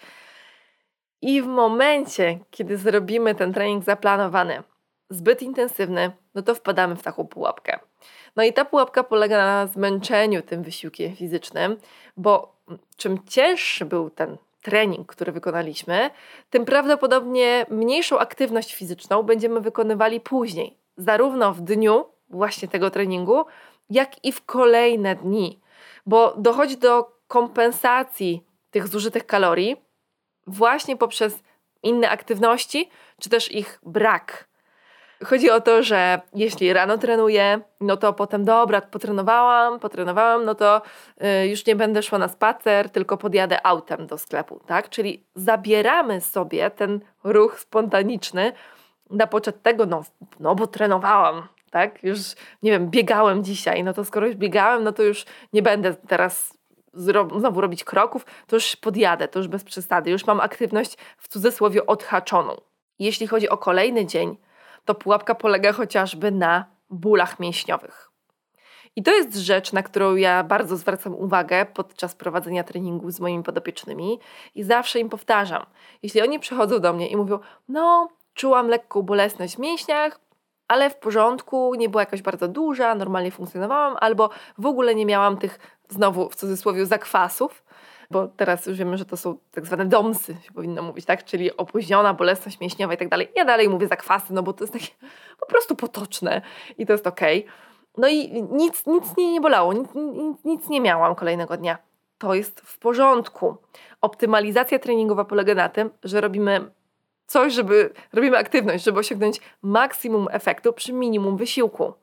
I 1.21 1.41
w 1.41 1.45
momencie, 1.45 2.39
kiedy 2.51 2.77
zrobimy 2.77 3.35
ten 3.35 3.53
trening 3.53 3.83
zaplanowany, 3.83 4.63
zbyt 5.09 5.41
intensywny, 5.41 6.11
no 6.35 6.41
to 6.41 6.55
wpadamy 6.55 6.95
w 6.95 7.03
taką 7.03 7.27
pułapkę. 7.27 7.79
No 8.35 8.43
i 8.43 8.53
ta 8.53 8.65
pułapka 8.65 9.03
polega 9.03 9.37
na 9.37 9.67
zmęczeniu 9.67 10.41
tym 10.41 10.63
wysiłkiem 10.63 11.15
fizycznym, 11.15 11.77
bo 12.17 12.55
czym 12.97 13.19
cięższy 13.27 13.85
był 13.85 14.09
ten 14.09 14.37
trening, 14.61 15.07
który 15.07 15.31
wykonaliśmy, 15.31 16.09
tym 16.49 16.65
prawdopodobnie 16.65 17.65
mniejszą 17.69 18.19
aktywność 18.19 18.75
fizyczną 18.75 19.23
będziemy 19.23 19.61
wykonywali 19.61 20.19
później, 20.19 20.77
zarówno 20.97 21.53
w 21.53 21.61
dniu 21.61 22.05
właśnie 22.29 22.67
tego 22.67 22.89
treningu, 22.91 23.45
jak 23.89 24.25
i 24.25 24.31
w 24.31 24.45
kolejne 24.45 25.15
dni, 25.15 25.59
bo 26.05 26.33
dochodzi 26.37 26.77
do 26.77 27.11
kompensacji 27.27 28.43
tych 28.71 28.87
zużytych 28.87 29.25
kalorii 29.25 29.77
właśnie 30.47 30.97
poprzez 30.97 31.39
inne 31.83 32.09
aktywności, 32.09 32.89
czy 33.19 33.29
też 33.29 33.51
ich 33.51 33.79
brak. 33.83 34.50
Chodzi 35.25 35.49
o 35.49 35.61
to, 35.61 35.83
że 35.83 36.21
jeśli 36.33 36.73
rano 36.73 36.97
trenuję, 36.97 37.59
no 37.81 37.97
to 37.97 38.13
potem 38.13 38.45
dobra, 38.45 38.81
potrenowałam, 38.81 39.79
potrenowałam, 39.79 40.45
no 40.45 40.55
to 40.55 40.81
y, 41.43 41.47
już 41.47 41.65
nie 41.65 41.75
będę 41.75 42.03
szła 42.03 42.17
na 42.17 42.27
spacer, 42.27 42.89
tylko 42.89 43.17
podjadę 43.17 43.65
autem 43.65 44.07
do 44.07 44.17
sklepu, 44.17 44.61
tak? 44.65 44.89
Czyli 44.89 45.23
zabieramy 45.35 46.21
sobie 46.21 46.69
ten 46.69 46.99
ruch 47.23 47.59
spontaniczny 47.59 48.53
na 49.09 49.27
poczet 49.27 49.61
tego, 49.61 49.85
no, 49.85 50.03
no 50.39 50.55
bo 50.55 50.67
trenowałam, 50.67 51.47
tak? 51.71 52.03
Już, 52.03 52.19
nie 52.63 52.71
wiem, 52.71 52.89
biegałem 52.89 53.43
dzisiaj, 53.43 53.83
no 53.83 53.93
to 53.93 54.05
skoro 54.05 54.27
już 54.27 54.35
biegałem, 54.35 54.83
no 54.83 54.91
to 54.91 55.03
już 55.03 55.25
nie 55.53 55.61
będę 55.61 55.93
teraz 55.93 56.57
znowu 57.37 57.61
robić 57.61 57.83
kroków, 57.83 58.25
to 58.47 58.55
już 58.55 58.75
podjadę, 58.75 59.27
to 59.27 59.39
już 59.39 59.47
bez 59.47 59.63
przesady, 59.63 60.11
już 60.11 60.25
mam 60.25 60.39
aktywność 60.39 60.97
w 61.17 61.27
cudzysłowie 61.27 61.85
odhaczoną. 61.85 62.61
Jeśli 62.99 63.27
chodzi 63.27 63.49
o 63.49 63.57
kolejny 63.57 64.05
dzień, 64.05 64.37
to 64.85 64.95
pułapka 64.95 65.35
polega 65.35 65.73
chociażby 65.73 66.31
na 66.31 66.65
bólach 66.89 67.39
mięśniowych. 67.39 68.11
I 68.95 69.03
to 69.03 69.11
jest 69.11 69.35
rzecz, 69.35 69.73
na 69.73 69.83
którą 69.83 70.15
ja 70.15 70.43
bardzo 70.43 70.77
zwracam 70.77 71.15
uwagę 71.15 71.65
podczas 71.65 72.15
prowadzenia 72.15 72.63
treningu 72.63 73.11
z 73.11 73.19
moimi 73.19 73.43
podopiecznymi 73.43 74.19
i 74.55 74.63
zawsze 74.63 74.99
im 74.99 75.09
powtarzam. 75.09 75.65
Jeśli 76.03 76.21
oni 76.21 76.39
przychodzą 76.39 76.79
do 76.79 76.93
mnie 76.93 77.07
i 77.07 77.17
mówią, 77.17 77.39
no, 77.67 78.09
czułam 78.33 78.67
lekką 78.67 79.01
bolesność 79.01 79.55
w 79.55 79.59
mięśniach, 79.59 80.19
ale 80.67 80.89
w 80.89 80.95
porządku, 80.95 81.75
nie 81.75 81.89
była 81.89 82.01
jakaś 82.01 82.21
bardzo 82.21 82.47
duża, 82.47 82.95
normalnie 82.95 83.31
funkcjonowałam, 83.31 83.97
albo 83.99 84.29
w 84.57 84.65
ogóle 84.65 84.95
nie 84.95 85.05
miałam 85.05 85.37
tych, 85.37 85.59
znowu 85.89 86.29
w 86.29 86.35
cudzysłowie, 86.35 86.85
zakwasów, 86.85 87.63
bo 88.11 88.27
teraz 88.27 88.65
już 88.65 88.77
wiemy, 88.77 88.97
że 88.97 89.05
to 89.05 89.17
są 89.17 89.37
tak 89.51 89.65
zwane 89.65 89.85
domsy, 89.85 90.35
się 90.43 90.51
powinno 90.53 90.81
mówić, 90.81 91.05
tak? 91.05 91.23
Czyli 91.23 91.57
opóźniona 91.57 92.13
bolesność 92.13 92.59
mięśniowa 92.59 92.93
i 92.93 92.97
tak 92.97 93.09
dalej. 93.09 93.27
Ja 93.35 93.45
dalej 93.45 93.69
mówię 93.69 93.87
zakwasy, 93.87 94.33
no 94.33 94.43
bo 94.43 94.53
to 94.53 94.63
jest 94.63 94.73
takie 94.73 94.87
po 95.41 95.45
prostu 95.45 95.75
potoczne 95.75 96.41
i 96.77 96.85
to 96.85 96.93
jest 96.93 97.07
okej. 97.07 97.39
Okay. 97.39 97.53
No 97.97 98.07
i 98.07 98.43
nic, 98.51 98.85
nic 98.85 99.17
mnie 99.17 99.31
nie 99.31 99.41
bolało, 99.41 99.73
nic, 99.73 99.89
nic, 99.95 100.37
nic 100.45 100.69
nie 100.69 100.81
miałam 100.81 101.15
kolejnego 101.15 101.57
dnia. 101.57 101.77
To 102.17 102.33
jest 102.33 102.61
w 102.61 102.79
porządku. 102.79 103.57
Optymalizacja 104.01 104.79
treningowa 104.79 105.25
polega 105.25 105.55
na 105.55 105.69
tym, 105.69 105.89
że 106.03 106.21
robimy 106.21 106.71
coś, 107.25 107.53
żeby 107.53 107.93
robimy 108.13 108.37
aktywność, 108.37 108.83
żeby 108.83 108.99
osiągnąć 108.99 109.41
maksimum 109.61 110.27
efektu 110.31 110.73
przy 110.73 110.93
minimum 110.93 111.37
wysiłku. 111.37 111.93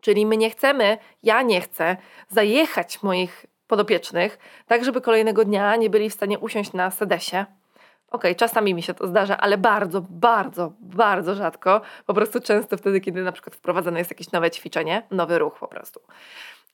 Czyli 0.00 0.26
my 0.26 0.36
nie 0.36 0.50
chcemy, 0.50 0.98
ja 1.22 1.42
nie 1.42 1.60
chcę 1.60 1.96
zajechać 2.28 3.02
moich 3.02 3.46
podopiecznych, 3.66 4.38
tak 4.66 4.84
żeby 4.84 5.00
kolejnego 5.00 5.44
dnia 5.44 5.76
nie 5.76 5.90
byli 5.90 6.10
w 6.10 6.14
stanie 6.14 6.38
usiąść 6.38 6.72
na 6.72 6.90
sedesie. 6.90 7.44
Okej, 8.10 8.30
okay, 8.30 8.34
czasami 8.34 8.74
mi 8.74 8.82
się 8.82 8.94
to 8.94 9.06
zdarza, 9.06 9.36
ale 9.36 9.58
bardzo, 9.58 10.00
bardzo, 10.10 10.72
bardzo 10.80 11.34
rzadko. 11.34 11.80
Po 12.06 12.14
prostu 12.14 12.40
często 12.40 12.76
wtedy, 12.76 13.00
kiedy 13.00 13.22
na 13.22 13.32
przykład 13.32 13.56
wprowadzane 13.56 13.98
jest 13.98 14.10
jakieś 14.10 14.32
nowe 14.32 14.50
ćwiczenie, 14.50 15.02
nowy 15.10 15.38
ruch 15.38 15.58
po 15.58 15.68
prostu. 15.68 16.00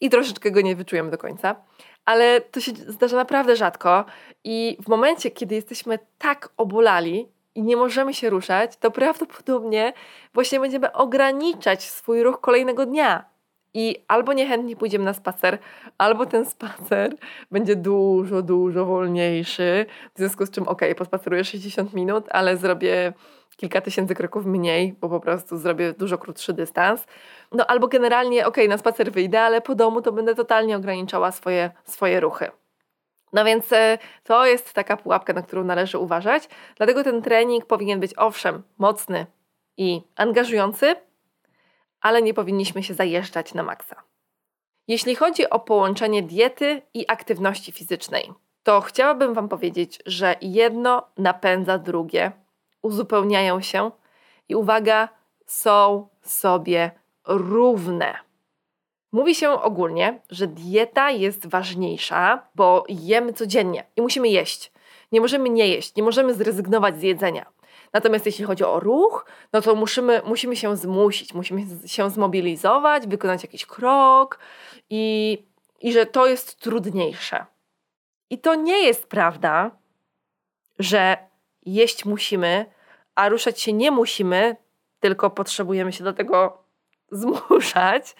I 0.00 0.10
troszeczkę 0.10 0.50
go 0.50 0.60
nie 0.60 0.76
wyczujemy 0.76 1.10
do 1.10 1.18
końca. 1.18 1.56
Ale 2.04 2.40
to 2.40 2.60
się 2.60 2.72
zdarza 2.72 3.16
naprawdę 3.16 3.56
rzadko 3.56 4.04
i 4.44 4.76
w 4.84 4.88
momencie, 4.88 5.30
kiedy 5.30 5.54
jesteśmy 5.54 5.98
tak 6.18 6.48
obolali, 6.56 7.28
i 7.54 7.62
nie 7.62 7.76
możemy 7.76 8.14
się 8.14 8.30
ruszać, 8.30 8.76
to 8.76 8.90
prawdopodobnie 8.90 9.92
właśnie 10.34 10.60
będziemy 10.60 10.92
ograniczać 10.92 11.90
swój 11.90 12.22
ruch 12.22 12.40
kolejnego 12.40 12.86
dnia. 12.86 13.24
I 13.74 14.04
albo 14.08 14.32
niechętnie 14.32 14.76
pójdziemy 14.76 15.04
na 15.04 15.12
spacer, 15.12 15.58
albo 15.98 16.26
ten 16.26 16.46
spacer 16.46 17.14
będzie 17.50 17.76
dużo, 17.76 18.42
dużo 18.42 18.84
wolniejszy. 18.84 19.86
W 20.14 20.18
związku 20.18 20.46
z 20.46 20.50
czym, 20.50 20.68
ok, 20.68 20.80
pospaceruję 20.96 21.44
60 21.44 21.94
minut, 21.94 22.24
ale 22.30 22.56
zrobię 22.56 23.12
kilka 23.56 23.80
tysięcy 23.80 24.14
kroków 24.14 24.46
mniej, 24.46 24.96
bo 25.00 25.08
po 25.08 25.20
prostu 25.20 25.56
zrobię 25.56 25.92
dużo 25.92 26.18
krótszy 26.18 26.52
dystans. 26.52 27.06
No 27.52 27.66
albo 27.66 27.88
generalnie, 27.88 28.46
ok, 28.46 28.56
na 28.68 28.78
spacer 28.78 29.12
wyjdę, 29.12 29.40
ale 29.40 29.60
po 29.60 29.74
domu 29.74 30.02
to 30.02 30.12
będę 30.12 30.34
totalnie 30.34 30.76
ograniczała 30.76 31.32
swoje, 31.32 31.70
swoje 31.84 32.20
ruchy. 32.20 32.50
No 33.32 33.44
więc 33.44 33.72
e, 33.72 33.98
to 34.24 34.46
jest 34.46 34.72
taka 34.72 34.96
pułapka, 34.96 35.32
na 35.32 35.42
którą 35.42 35.64
należy 35.64 35.98
uważać. 35.98 36.48
Dlatego 36.76 37.04
ten 37.04 37.22
trening 37.22 37.66
powinien 37.66 38.00
być 38.00 38.12
owszem 38.16 38.62
mocny 38.78 39.26
i 39.76 40.02
angażujący, 40.16 40.96
ale 42.02 42.22
nie 42.22 42.34
powinniśmy 42.34 42.82
się 42.82 42.94
zajeżdżać 42.94 43.54
na 43.54 43.62
maksa. 43.62 43.96
Jeśli 44.88 45.14
chodzi 45.14 45.50
o 45.50 45.60
połączenie 45.60 46.22
diety 46.22 46.82
i 46.94 47.08
aktywności 47.08 47.72
fizycznej, 47.72 48.32
to 48.62 48.80
chciałabym 48.80 49.34
Wam 49.34 49.48
powiedzieć, 49.48 49.98
że 50.06 50.36
jedno 50.40 51.02
napędza 51.18 51.78
drugie, 51.78 52.32
uzupełniają 52.82 53.60
się 53.60 53.90
i 54.48 54.54
uwaga, 54.54 55.08
są 55.46 56.08
sobie 56.22 56.90
równe. 57.26 58.14
Mówi 59.12 59.34
się 59.34 59.50
ogólnie, 59.50 60.20
że 60.30 60.46
dieta 60.46 61.10
jest 61.10 61.46
ważniejsza, 61.46 62.48
bo 62.54 62.84
jemy 62.88 63.32
codziennie 63.32 63.86
i 63.96 64.02
musimy 64.02 64.28
jeść. 64.28 64.72
Nie 65.12 65.20
możemy 65.20 65.50
nie 65.50 65.68
jeść, 65.68 65.96
nie 65.96 66.02
możemy 66.02 66.34
zrezygnować 66.34 66.98
z 66.98 67.02
jedzenia. 67.02 67.46
Natomiast 67.92 68.26
jeśli 68.26 68.44
chodzi 68.44 68.64
o 68.64 68.80
ruch, 68.80 69.26
no 69.52 69.60
to 69.60 69.74
musimy, 69.74 70.22
musimy 70.24 70.56
się 70.56 70.76
zmusić, 70.76 71.34
musimy 71.34 71.62
się 71.86 72.10
zmobilizować, 72.10 73.06
wykonać 73.06 73.42
jakiś 73.42 73.66
krok 73.66 74.38
i, 74.90 75.38
i 75.80 75.92
że 75.92 76.06
to 76.06 76.26
jest 76.26 76.56
trudniejsze. 76.56 77.46
I 78.30 78.38
to 78.38 78.54
nie 78.54 78.78
jest 78.78 79.06
prawda, 79.06 79.70
że 80.78 81.16
jeść 81.66 82.04
musimy, 82.04 82.66
a 83.14 83.28
ruszać 83.28 83.60
się 83.60 83.72
nie 83.72 83.90
musimy, 83.90 84.56
tylko 85.00 85.30
potrzebujemy 85.30 85.92
się 85.92 86.04
do 86.04 86.12
tego 86.12 86.62
zmuszać 87.10 88.14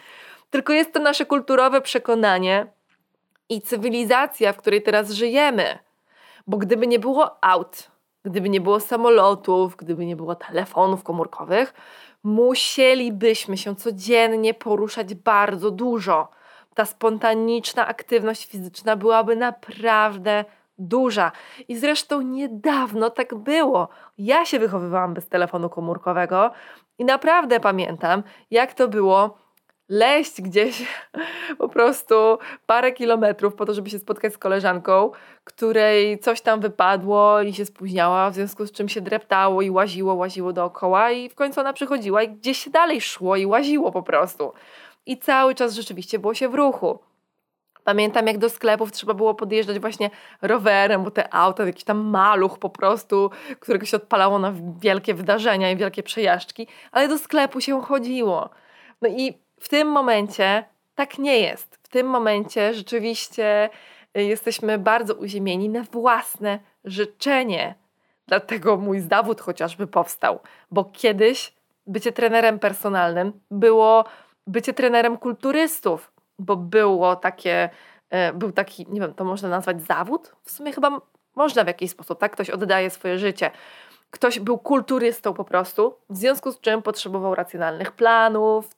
tylko 0.52 0.72
jest 0.72 0.92
to 0.92 1.00
nasze 1.00 1.26
kulturowe 1.26 1.80
przekonanie 1.80 2.66
i 3.48 3.62
cywilizacja, 3.62 4.52
w 4.52 4.56
której 4.56 4.82
teraz 4.82 5.10
żyjemy. 5.10 5.78
Bo 6.46 6.56
gdyby 6.56 6.86
nie 6.86 6.98
było 6.98 7.44
aut, 7.44 7.90
gdyby 8.24 8.48
nie 8.48 8.60
było 8.60 8.80
samolotów, 8.80 9.76
gdyby 9.76 10.06
nie 10.06 10.16
było 10.16 10.34
telefonów 10.34 11.02
komórkowych, 11.02 11.74
musielibyśmy 12.22 13.56
się 13.56 13.76
codziennie 13.76 14.54
poruszać 14.54 15.14
bardzo 15.14 15.70
dużo. 15.70 16.28
Ta 16.74 16.84
spontaniczna 16.84 17.86
aktywność 17.86 18.46
fizyczna 18.46 18.96
byłaby 18.96 19.36
naprawdę 19.36 20.44
duża. 20.78 21.32
I 21.68 21.76
zresztą 21.76 22.20
niedawno 22.20 23.10
tak 23.10 23.34
było. 23.34 23.88
Ja 24.18 24.44
się 24.44 24.58
wychowywałam 24.58 25.14
bez 25.14 25.28
telefonu 25.28 25.70
komórkowego 25.70 26.50
i 26.98 27.04
naprawdę 27.04 27.60
pamiętam, 27.60 28.22
jak 28.50 28.74
to 28.74 28.88
było 28.88 29.41
leść 29.88 30.42
gdzieś 30.42 30.86
po 31.58 31.68
prostu 31.68 32.14
parę 32.66 32.92
kilometrów 32.92 33.54
po 33.54 33.66
to, 33.66 33.74
żeby 33.74 33.90
się 33.90 33.98
spotkać 33.98 34.32
z 34.32 34.38
koleżanką, 34.38 35.10
której 35.44 36.18
coś 36.18 36.40
tam 36.40 36.60
wypadło 36.60 37.40
i 37.40 37.54
się 37.54 37.64
spóźniała, 37.64 38.30
w 38.30 38.34
związku 38.34 38.66
z 38.66 38.72
czym 38.72 38.88
się 38.88 39.00
dreptało 39.00 39.62
i 39.62 39.70
łaziło, 39.70 40.14
łaziło 40.14 40.52
dookoła 40.52 41.10
i 41.10 41.28
w 41.28 41.34
końcu 41.34 41.60
ona 41.60 41.72
przychodziła 41.72 42.22
i 42.22 42.28
gdzieś 42.28 42.58
się 42.58 42.70
dalej 42.70 43.00
szło 43.00 43.36
i 43.36 43.46
łaziło 43.46 43.92
po 43.92 44.02
prostu. 44.02 44.52
I 45.06 45.18
cały 45.18 45.54
czas 45.54 45.74
rzeczywiście 45.74 46.18
było 46.18 46.34
się 46.34 46.48
w 46.48 46.54
ruchu. 46.54 46.98
Pamiętam, 47.84 48.26
jak 48.26 48.38
do 48.38 48.50
sklepów 48.50 48.92
trzeba 48.92 49.14
było 49.14 49.34
podjeżdżać 49.34 49.78
właśnie 49.78 50.10
rowerem, 50.42 51.04
bo 51.04 51.10
te 51.10 51.34
auta, 51.34 51.66
jakiś 51.66 51.84
tam 51.84 51.98
maluch 51.98 52.58
po 52.58 52.70
prostu, 52.70 53.30
którego 53.60 53.86
się 53.86 53.96
odpalało 53.96 54.38
na 54.38 54.52
wielkie 54.80 55.14
wydarzenia 55.14 55.70
i 55.70 55.76
wielkie 55.76 56.02
przejażdżki, 56.02 56.66
ale 56.92 57.08
do 57.08 57.18
sklepu 57.18 57.60
się 57.60 57.82
chodziło. 57.82 58.50
No 59.02 59.08
i 59.08 59.38
w 59.62 59.68
tym 59.68 59.88
momencie 59.88 60.64
tak 60.94 61.18
nie 61.18 61.38
jest. 61.38 61.78
W 61.82 61.88
tym 61.88 62.06
momencie 62.06 62.74
rzeczywiście 62.74 63.70
y, 64.18 64.22
jesteśmy 64.22 64.78
bardzo 64.78 65.14
uziemieni 65.14 65.68
na 65.68 65.82
własne 65.82 66.58
życzenie. 66.84 67.74
Dlatego 68.26 68.76
mój 68.76 69.00
zawód 69.00 69.40
chociażby 69.40 69.86
powstał, 69.86 70.40
bo 70.70 70.84
kiedyś 70.84 71.54
bycie 71.86 72.12
trenerem 72.12 72.58
personalnym 72.58 73.32
było 73.50 74.04
bycie 74.46 74.72
trenerem 74.72 75.18
kulturystów, 75.18 76.12
bo 76.38 76.56
było 76.56 77.16
takie, 77.16 77.70
e, 78.10 78.32
był 78.32 78.52
taki, 78.52 78.86
nie 78.88 79.00
wiem, 79.00 79.14
to 79.14 79.24
można 79.24 79.48
nazwać 79.48 79.82
zawód? 79.82 80.32
W 80.44 80.50
sumie 80.50 80.72
chyba 80.72 81.00
można 81.34 81.64
w 81.64 81.66
jakiś 81.66 81.90
sposób, 81.90 82.18
tak? 82.18 82.32
Ktoś 82.32 82.50
oddaje 82.50 82.90
swoje 82.90 83.18
życie. 83.18 83.50
Ktoś 84.10 84.40
był 84.40 84.58
kulturystą 84.58 85.34
po 85.34 85.44
prostu, 85.44 85.94
w 86.10 86.16
związku 86.16 86.52
z 86.52 86.60
czym 86.60 86.82
potrzebował 86.82 87.34
racjonalnych 87.34 87.92
planów, 87.92 88.68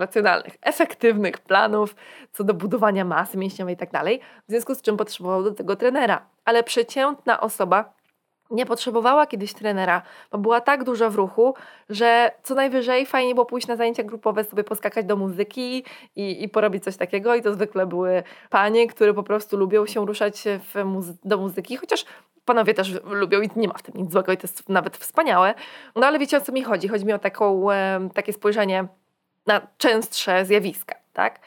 racjonalnych, 0.00 0.56
efektywnych 0.62 1.38
planów 1.38 1.94
co 2.32 2.44
do 2.44 2.54
budowania 2.54 3.04
masy 3.04 3.38
mięśniowej 3.38 3.74
i 3.74 3.78
tak 3.78 3.90
dalej, 3.90 4.20
w 4.48 4.50
związku 4.50 4.74
z 4.74 4.82
czym 4.82 4.96
potrzebował 4.96 5.42
do 5.42 5.50
tego 5.50 5.76
trenera. 5.76 6.26
Ale 6.44 6.62
przeciętna 6.62 7.40
osoba 7.40 7.92
nie 8.50 8.66
potrzebowała 8.66 9.26
kiedyś 9.26 9.54
trenera, 9.54 10.02
bo 10.32 10.38
była 10.38 10.60
tak 10.60 10.84
dużo 10.84 11.10
w 11.10 11.14
ruchu, 11.14 11.54
że 11.88 12.30
co 12.42 12.54
najwyżej 12.54 13.06
fajnie 13.06 13.34
było 13.34 13.46
pójść 13.46 13.66
na 13.66 13.76
zajęcia 13.76 14.02
grupowe, 14.02 14.44
sobie 14.44 14.64
poskakać 14.64 15.06
do 15.06 15.16
muzyki 15.16 15.84
i, 16.16 16.44
i 16.44 16.48
porobić 16.48 16.84
coś 16.84 16.96
takiego. 16.96 17.34
I 17.34 17.42
to 17.42 17.54
zwykle 17.54 17.86
były 17.86 18.22
panie, 18.50 18.86
które 18.86 19.14
po 19.14 19.22
prostu 19.22 19.56
lubią 19.56 19.86
się 19.86 20.06
ruszać 20.06 20.44
muzy 20.84 21.16
do 21.24 21.38
muzyki, 21.38 21.76
chociaż 21.76 22.04
panowie 22.44 22.74
też 22.74 23.00
lubią 23.04 23.40
i 23.40 23.50
nie 23.56 23.68
ma 23.68 23.74
w 23.74 23.82
tym 23.82 23.94
nic 23.96 24.12
złego 24.12 24.32
i 24.32 24.36
to 24.36 24.42
jest 24.42 24.68
nawet 24.68 24.96
wspaniałe. 24.96 25.54
No 25.96 26.06
ale 26.06 26.18
wiecie 26.18 26.36
o 26.36 26.40
co 26.40 26.52
mi 26.52 26.62
chodzi? 26.62 26.88
Chodzi 26.88 27.06
mi 27.06 27.12
o 27.12 27.18
taką, 27.18 27.66
takie 28.14 28.32
spojrzenie 28.32 28.88
na 29.46 29.66
częstsze 29.78 30.44
zjawiska, 30.44 30.94
tak? 31.12 31.40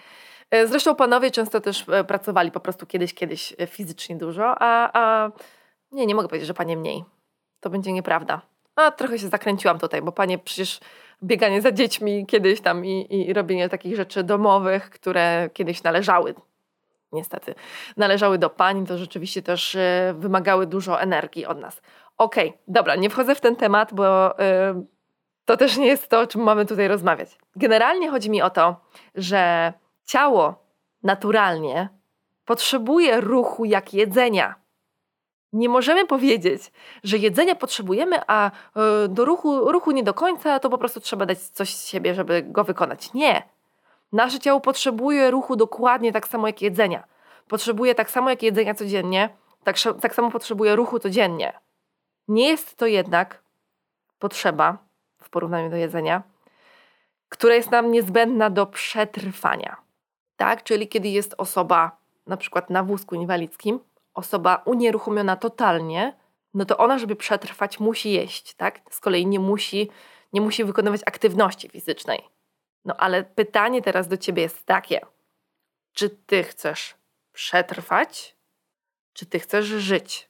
E, 0.51 0.67
zresztą 0.67 0.95
panowie 0.95 1.31
często 1.31 1.61
też 1.61 1.85
e, 1.89 2.03
pracowali 2.03 2.51
po 2.51 2.59
prostu 2.59 2.85
kiedyś, 2.85 3.13
kiedyś 3.13 3.53
fizycznie 3.67 4.15
dużo, 4.15 4.55
a, 4.59 4.89
a 4.93 5.31
nie, 5.91 6.05
nie 6.05 6.15
mogę 6.15 6.27
powiedzieć, 6.27 6.47
że 6.47 6.53
panie 6.53 6.77
mniej. 6.77 7.03
To 7.59 7.69
będzie 7.69 7.91
nieprawda. 7.91 8.41
A 8.75 8.91
trochę 8.91 9.19
się 9.19 9.27
zakręciłam 9.27 9.79
tutaj, 9.79 10.01
bo 10.01 10.11
panie 10.11 10.37
przecież 10.37 10.79
bieganie 11.23 11.61
za 11.61 11.71
dziećmi 11.71 12.25
kiedyś 12.25 12.61
tam 12.61 12.85
i, 12.85 13.07
i 13.29 13.33
robienie 13.33 13.69
takich 13.69 13.95
rzeczy 13.95 14.23
domowych, 14.23 14.89
które 14.89 15.49
kiedyś 15.53 15.83
należały, 15.83 16.35
niestety, 17.11 17.55
należały 17.97 18.37
do 18.37 18.49
pań, 18.49 18.85
to 18.85 18.97
rzeczywiście 18.97 19.41
też 19.41 19.77
wymagały 20.13 20.67
dużo 20.67 21.01
energii 21.01 21.45
od 21.45 21.59
nas. 21.59 21.81
Okej, 22.17 22.49
okay, 22.49 22.59
dobra, 22.67 22.95
nie 22.95 23.09
wchodzę 23.09 23.35
w 23.35 23.41
ten 23.41 23.55
temat, 23.55 23.93
bo 23.93 24.39
y, 24.39 24.43
to 25.45 25.57
też 25.57 25.77
nie 25.77 25.87
jest 25.87 26.09
to, 26.09 26.19
o 26.19 26.27
czym 26.27 26.41
mamy 26.41 26.65
tutaj 26.65 26.87
rozmawiać. 26.87 27.37
Generalnie 27.55 28.09
chodzi 28.09 28.29
mi 28.29 28.41
o 28.41 28.49
to, 28.49 28.75
że 29.15 29.73
ciało 30.05 30.55
naturalnie 31.03 31.89
potrzebuje 32.45 33.21
ruchu 33.21 33.65
jak 33.65 33.93
jedzenia. 33.93 34.55
Nie 35.53 35.69
możemy 35.69 36.07
powiedzieć, 36.07 36.71
że 37.03 37.17
jedzenia 37.17 37.55
potrzebujemy, 37.55 38.19
a 38.27 38.51
e, 38.51 39.07
do 39.07 39.25
ruchu, 39.25 39.71
ruchu 39.71 39.91
nie 39.91 40.03
do 40.03 40.13
końca, 40.13 40.59
to 40.59 40.69
po 40.69 40.77
prostu 40.77 40.99
trzeba 40.99 41.25
dać 41.25 41.39
coś 41.39 41.75
z 41.75 41.87
siebie, 41.87 42.13
żeby 42.13 42.43
go 42.43 42.63
wykonać. 42.63 43.13
Nie. 43.13 43.43
Nasze 44.11 44.39
ciało 44.39 44.59
potrzebuje 44.59 45.31
ruchu 45.31 45.55
dokładnie 45.55 46.11
tak 46.11 46.27
samo 46.27 46.47
jak 46.47 46.61
jedzenia. 46.61 47.03
Potrzebuje 47.47 47.95
tak 47.95 48.09
samo 48.09 48.29
jak 48.29 48.43
jedzenia 48.43 48.73
codziennie, 48.73 49.29
tak, 49.63 49.75
tak 50.01 50.15
samo 50.15 50.31
potrzebuje 50.31 50.75
ruchu 50.75 50.99
codziennie. 50.99 51.59
Nie 52.27 52.49
jest 52.49 52.75
to 52.75 52.85
jednak 52.85 53.43
potrzeba 54.19 54.77
w 55.23 55.29
porównaniu 55.29 55.69
do 55.69 55.75
jedzenia, 55.75 56.23
która 57.29 57.55
jest 57.55 57.71
nam 57.71 57.91
niezbędna 57.91 58.49
do 58.49 58.65
przetrwania. 58.65 59.77
Tak? 60.37 60.63
Czyli 60.63 60.87
kiedy 60.87 61.07
jest 61.07 61.35
osoba 61.37 61.97
na 62.27 62.37
przykład 62.37 62.69
na 62.69 62.83
wózku 62.83 63.15
inwalidzkim, 63.15 63.79
osoba 64.13 64.61
unieruchomiona 64.65 65.35
totalnie, 65.35 66.13
no 66.53 66.65
to 66.65 66.77
ona, 66.77 66.99
żeby 66.99 67.15
przetrwać, 67.15 67.79
musi 67.79 68.11
jeść, 68.11 68.53
tak? 68.53 68.81
Z 68.89 68.99
kolei 68.99 69.27
nie 69.27 69.39
musi, 69.39 69.89
nie 70.33 70.41
musi 70.41 70.63
wykonywać 70.63 71.01
aktywności 71.05 71.69
fizycznej. 71.69 72.21
No 72.85 72.95
ale 72.97 73.23
pytanie 73.23 73.81
teraz 73.81 74.07
do 74.07 74.17
ciebie 74.17 74.41
jest 74.43 74.65
takie: 74.65 75.01
czy 75.93 76.09
ty 76.09 76.43
chcesz 76.43 76.95
przetrwać, 77.31 78.37
czy 79.13 79.25
ty 79.25 79.39
chcesz 79.39 79.65
żyć? 79.65 80.29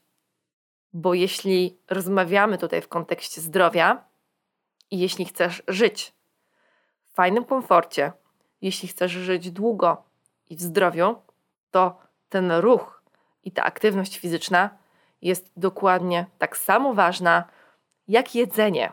Bo 0.94 1.14
jeśli 1.14 1.78
rozmawiamy 1.90 2.58
tutaj 2.58 2.82
w 2.82 2.88
kontekście 2.88 3.42
zdrowia 3.42 4.04
i 4.94 5.00
jeśli 5.00 5.26
chcesz 5.26 5.64
żyć 5.68 6.14
w 7.08 7.16
fajnym 7.16 7.46
komforcie, 7.46 8.12
jeśli 8.62 8.88
chcesz 8.88 9.12
żyć 9.12 9.52
długo 9.52 10.04
i 10.50 10.56
w 10.56 10.62
zdrowiu, 10.62 11.16
to 11.72 11.98
ten 12.30 12.52
ruch, 12.52 13.04
i 13.44 13.52
ta 13.52 13.64
aktywność 13.64 14.18
fizyczna 14.18 14.70
jest 15.22 15.52
dokładnie 15.58 16.26
tak 16.38 16.58
samo 16.58 16.94
ważna 16.94 17.44
jak 18.08 18.36
jedzenie. 18.36 18.92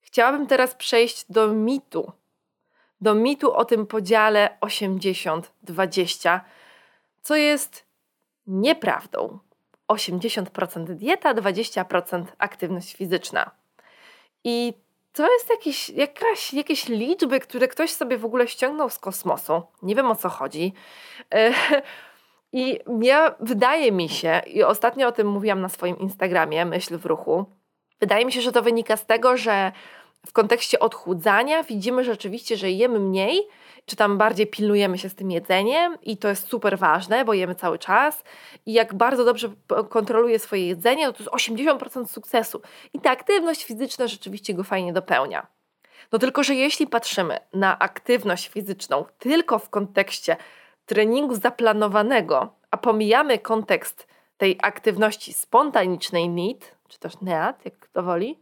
Chciałabym 0.00 0.46
teraz 0.46 0.74
przejść 0.74 1.24
do 1.28 1.48
mitu. 1.48 2.12
Do 3.00 3.14
mitu 3.14 3.54
o 3.54 3.64
tym 3.64 3.86
podziale 3.86 4.58
80-20, 4.60 6.40
co 7.22 7.36
jest 7.36 7.86
nieprawdą. 8.46 9.38
80% 9.88 10.84
dieta, 10.84 11.34
20% 11.34 12.24
aktywność 12.38 12.96
fizyczna. 12.96 13.50
I 14.44 14.74
to 15.12 15.32
jest 15.32 15.50
jakieś, 15.50 15.88
jakaś, 15.88 16.54
jakieś 16.54 16.88
liczby, 16.88 17.40
które 17.40 17.68
ktoś 17.68 17.90
sobie 17.90 18.18
w 18.18 18.24
ogóle 18.24 18.48
ściągnął 18.48 18.90
z 18.90 18.98
kosmosu. 18.98 19.62
Nie 19.82 19.94
wiem 19.94 20.06
o 20.06 20.16
co 20.16 20.28
chodzi. 20.28 20.72
I 22.52 22.78
ja, 23.00 23.34
wydaje 23.40 23.92
mi 23.92 24.08
się, 24.08 24.40
i 24.46 24.62
ostatnio 24.62 25.08
o 25.08 25.12
tym 25.12 25.26
mówiłam 25.26 25.60
na 25.60 25.68
swoim 25.68 25.98
Instagramie, 25.98 26.64
Myśl 26.64 26.98
w 26.98 27.06
ruchu, 27.06 27.44
wydaje 28.00 28.26
mi 28.26 28.32
się, 28.32 28.40
że 28.40 28.52
to 28.52 28.62
wynika 28.62 28.96
z 28.96 29.06
tego, 29.06 29.36
że 29.36 29.72
w 30.26 30.32
kontekście 30.32 30.78
odchudzania 30.78 31.62
widzimy 31.62 32.04
rzeczywiście, 32.04 32.56
że 32.56 32.70
jemy 32.70 33.00
mniej, 33.00 33.42
czy 33.86 33.96
tam 33.96 34.18
bardziej 34.18 34.46
pilnujemy 34.46 34.98
się 34.98 35.08
z 35.08 35.14
tym 35.14 35.30
jedzeniem 35.30 35.98
i 36.02 36.16
to 36.16 36.28
jest 36.28 36.48
super 36.48 36.78
ważne, 36.78 37.24
bo 37.24 37.34
jemy 37.34 37.54
cały 37.54 37.78
czas 37.78 38.24
i 38.66 38.72
jak 38.72 38.94
bardzo 38.94 39.24
dobrze 39.24 39.48
kontroluje 39.88 40.38
swoje 40.38 40.66
jedzenie, 40.66 41.06
no 41.06 41.12
to 41.12 41.22
jest 41.22 41.48
80% 41.48 42.06
sukcesu. 42.06 42.62
I 42.92 43.00
ta 43.00 43.10
aktywność 43.10 43.64
fizyczna 43.64 44.06
rzeczywiście 44.06 44.54
go 44.54 44.64
fajnie 44.64 44.92
dopełnia. 44.92 45.46
No 46.12 46.18
tylko, 46.18 46.42
że 46.42 46.54
jeśli 46.54 46.86
patrzymy 46.86 47.38
na 47.52 47.78
aktywność 47.78 48.48
fizyczną 48.48 49.04
tylko 49.18 49.58
w 49.58 49.70
kontekście 49.70 50.36
treningu 50.86 51.34
zaplanowanego, 51.34 52.54
a 52.70 52.76
pomijamy 52.76 53.38
kontekst 53.38 54.06
tej 54.36 54.58
aktywności 54.62 55.32
spontanicznej 55.32 56.28
NEAT, 56.28 56.76
czy 56.88 56.98
też 56.98 57.20
NEAT, 57.20 57.64
jak 57.64 57.78
kto 57.78 58.02
woli, 58.02 58.40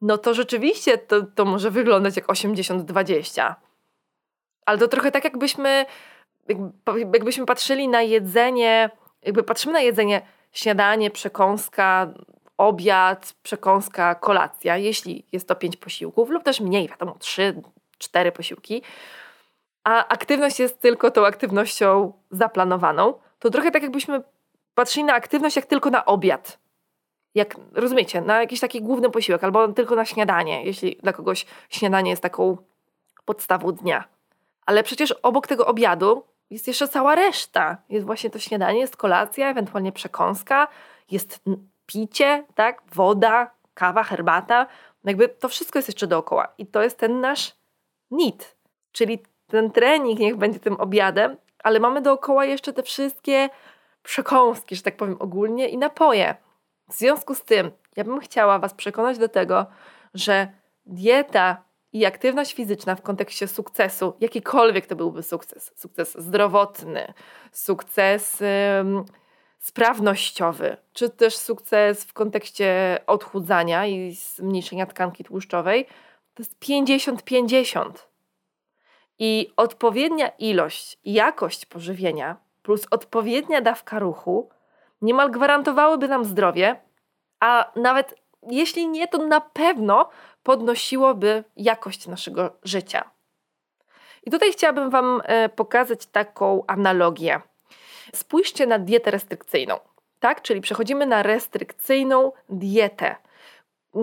no 0.00 0.18
to 0.18 0.34
rzeczywiście 0.34 0.98
to, 0.98 1.22
to 1.22 1.44
może 1.44 1.70
wyglądać 1.70 2.16
jak 2.16 2.26
80-20. 2.26 3.54
Ale 4.66 4.78
to 4.78 4.88
trochę 4.88 5.10
tak, 5.10 5.24
jakbyśmy, 5.24 5.86
jakbyśmy 7.12 7.46
patrzyli 7.46 7.88
na 7.88 8.02
jedzenie, 8.02 8.90
jakby 9.22 9.42
patrzymy 9.42 9.72
na 9.72 9.80
jedzenie 9.80 10.22
śniadanie, 10.52 11.10
przekąska, 11.10 12.14
obiad, 12.58 13.34
przekąska, 13.42 14.14
kolacja, 14.14 14.76
jeśli 14.76 15.26
jest 15.32 15.48
to 15.48 15.54
pięć 15.56 15.76
posiłków, 15.76 16.30
lub 16.30 16.42
też 16.42 16.60
mniej, 16.60 16.88
wiadomo, 16.88 17.16
trzy, 17.18 17.62
cztery 17.98 18.32
posiłki, 18.32 18.82
a 19.84 20.08
aktywność 20.08 20.60
jest 20.60 20.80
tylko 20.80 21.10
tą 21.10 21.26
aktywnością 21.26 22.12
zaplanowaną, 22.30 23.14
to 23.38 23.50
trochę 23.50 23.70
tak 23.70 23.82
jakbyśmy 23.82 24.22
patrzyli 24.74 25.04
na 25.04 25.14
aktywność 25.14 25.56
jak 25.56 25.66
tylko 25.66 25.90
na 25.90 26.04
obiad. 26.04 26.58
Jak, 27.34 27.56
rozumiecie, 27.74 28.20
na 28.20 28.40
jakiś 28.40 28.60
taki 28.60 28.82
główny 28.82 29.10
posiłek, 29.10 29.44
albo 29.44 29.68
tylko 29.68 29.96
na 29.96 30.04
śniadanie, 30.04 30.64
jeśli 30.64 30.96
dla 31.02 31.12
kogoś 31.12 31.46
śniadanie 31.70 32.10
jest 32.10 32.22
taką 32.22 32.56
podstawą 33.24 33.72
dnia. 33.72 34.04
Ale 34.66 34.82
przecież 34.82 35.12
obok 35.12 35.46
tego 35.46 35.66
obiadu 35.66 36.24
jest 36.50 36.66
jeszcze 36.66 36.88
cała 36.88 37.14
reszta. 37.14 37.76
Jest 37.88 38.06
właśnie 38.06 38.30
to 38.30 38.38
śniadanie, 38.38 38.80
jest 38.80 38.96
kolacja, 38.96 39.50
ewentualnie 39.50 39.92
przekąska, 39.92 40.68
jest 41.10 41.40
picie, 41.86 42.44
tak, 42.54 42.82
woda, 42.94 43.50
kawa, 43.74 44.02
herbata. 44.02 44.66
Jakby 45.04 45.28
to 45.28 45.48
wszystko 45.48 45.78
jest 45.78 45.88
jeszcze 45.88 46.06
dookoła. 46.06 46.48
I 46.58 46.66
to 46.66 46.82
jest 46.82 46.98
ten 46.98 47.20
nasz 47.20 47.56
need, 48.10 48.56
czyli 48.92 49.18
ten 49.46 49.70
trening 49.70 50.18
niech 50.18 50.36
będzie 50.36 50.60
tym 50.60 50.80
obiadem, 50.80 51.36
ale 51.62 51.80
mamy 51.80 52.02
dookoła 52.02 52.44
jeszcze 52.44 52.72
te 52.72 52.82
wszystkie 52.82 53.48
przekąski, 54.02 54.76
że 54.76 54.82
tak 54.82 54.96
powiem 54.96 55.16
ogólnie, 55.20 55.68
i 55.68 55.78
napoje. 55.78 56.34
W 56.88 56.94
związku 56.94 57.34
z 57.34 57.42
tym, 57.42 57.70
ja 57.96 58.04
bym 58.04 58.20
chciała 58.20 58.58
Was 58.58 58.74
przekonać 58.74 59.18
do 59.18 59.28
tego, 59.28 59.66
że 60.14 60.48
dieta 60.86 61.62
i 61.92 62.06
aktywność 62.06 62.54
fizyczna 62.54 62.94
w 62.94 63.02
kontekście 63.02 63.48
sukcesu, 63.48 64.16
jakikolwiek 64.20 64.86
to 64.86 64.96
byłby 64.96 65.22
sukces, 65.22 65.72
sukces 65.76 66.18
zdrowotny, 66.18 67.12
sukces 67.52 68.42
sprawnościowy, 69.58 70.76
czy 70.92 71.10
też 71.10 71.36
sukces 71.36 72.04
w 72.04 72.12
kontekście 72.12 72.98
odchudzania 73.06 73.86
i 73.86 74.12
zmniejszenia 74.14 74.86
tkanki 74.86 75.24
tłuszczowej, 75.24 75.86
to 76.34 76.42
jest 76.42 76.60
50-50. 76.60 77.90
I 79.18 79.52
odpowiednia 79.56 80.28
ilość 80.28 80.98
jakość 81.04 81.66
pożywienia 81.66 82.36
plus 82.62 82.86
odpowiednia 82.90 83.60
dawka 83.60 83.98
ruchu 83.98 84.50
niemal 85.02 85.30
gwarantowałyby 85.30 86.08
nam 86.08 86.24
zdrowie, 86.24 86.80
a 87.40 87.72
nawet 87.76 88.21
jeśli 88.50 88.88
nie, 88.88 89.08
to 89.08 89.18
na 89.18 89.40
pewno 89.40 90.08
podnosiłoby 90.42 91.44
jakość 91.56 92.06
naszego 92.06 92.56
życia. 92.64 93.10
I 94.26 94.30
tutaj 94.30 94.52
chciałabym 94.52 94.90
Wam 94.90 95.22
e, 95.24 95.48
pokazać 95.48 96.06
taką 96.06 96.64
analogię. 96.66 97.40
Spójrzcie 98.14 98.66
na 98.66 98.78
dietę 98.78 99.10
restrykcyjną, 99.10 99.78
tak? 100.20 100.42
Czyli 100.42 100.60
przechodzimy 100.60 101.06
na 101.06 101.22
restrykcyjną 101.22 102.32
dietę. 102.48 103.16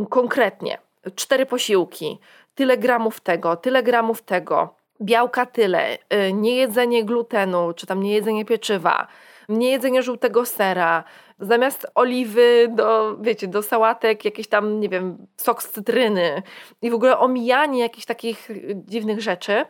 Konkretnie, 0.10 0.78
cztery 1.16 1.46
posiłki, 1.46 2.20
tyle 2.56 2.78
gramów 2.78 3.20
tego, 3.20 3.56
tyle 3.56 3.84
gramów 3.84 4.22
tego, 4.22 4.76
białka 5.02 5.46
tyle, 5.46 5.98
e, 6.10 6.34
niejedzenie 6.34 7.06
glutenu, 7.06 7.74
czy 7.74 7.88
tam 7.88 8.04
niejedzenie 8.04 8.46
pieczywa, 8.46 9.08
niejedzenie 9.50 10.04
żółtego 10.04 10.46
sera, 10.46 11.04
zamiast 11.40 11.88
oliwy 11.96 12.68
do, 12.76 13.18
wiecie, 13.22 13.48
do 13.48 13.64
sałatek 13.64 14.26
jakiś 14.26 14.48
tam, 14.48 14.80
nie 14.80 14.90
wiem, 14.90 15.28
sok 15.38 15.64
z 15.64 15.70
cytryny 15.70 16.44
i 16.82 16.92
w 16.92 16.94
ogóle 16.94 17.20
omijanie 17.20 17.80
jakichś 17.80 18.06
takich 18.06 18.50
dziwnych 18.76 19.22
rzeczy. 19.22 19.66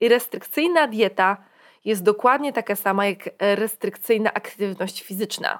I 0.00 0.08
restrykcyjna 0.08 0.86
dieta 0.86 1.36
jest 1.84 2.02
dokładnie 2.02 2.52
taka 2.52 2.76
sama 2.76 3.06
jak 3.06 3.18
restrykcyjna 3.40 4.34
aktywność 4.34 5.02
fizyczna. 5.02 5.58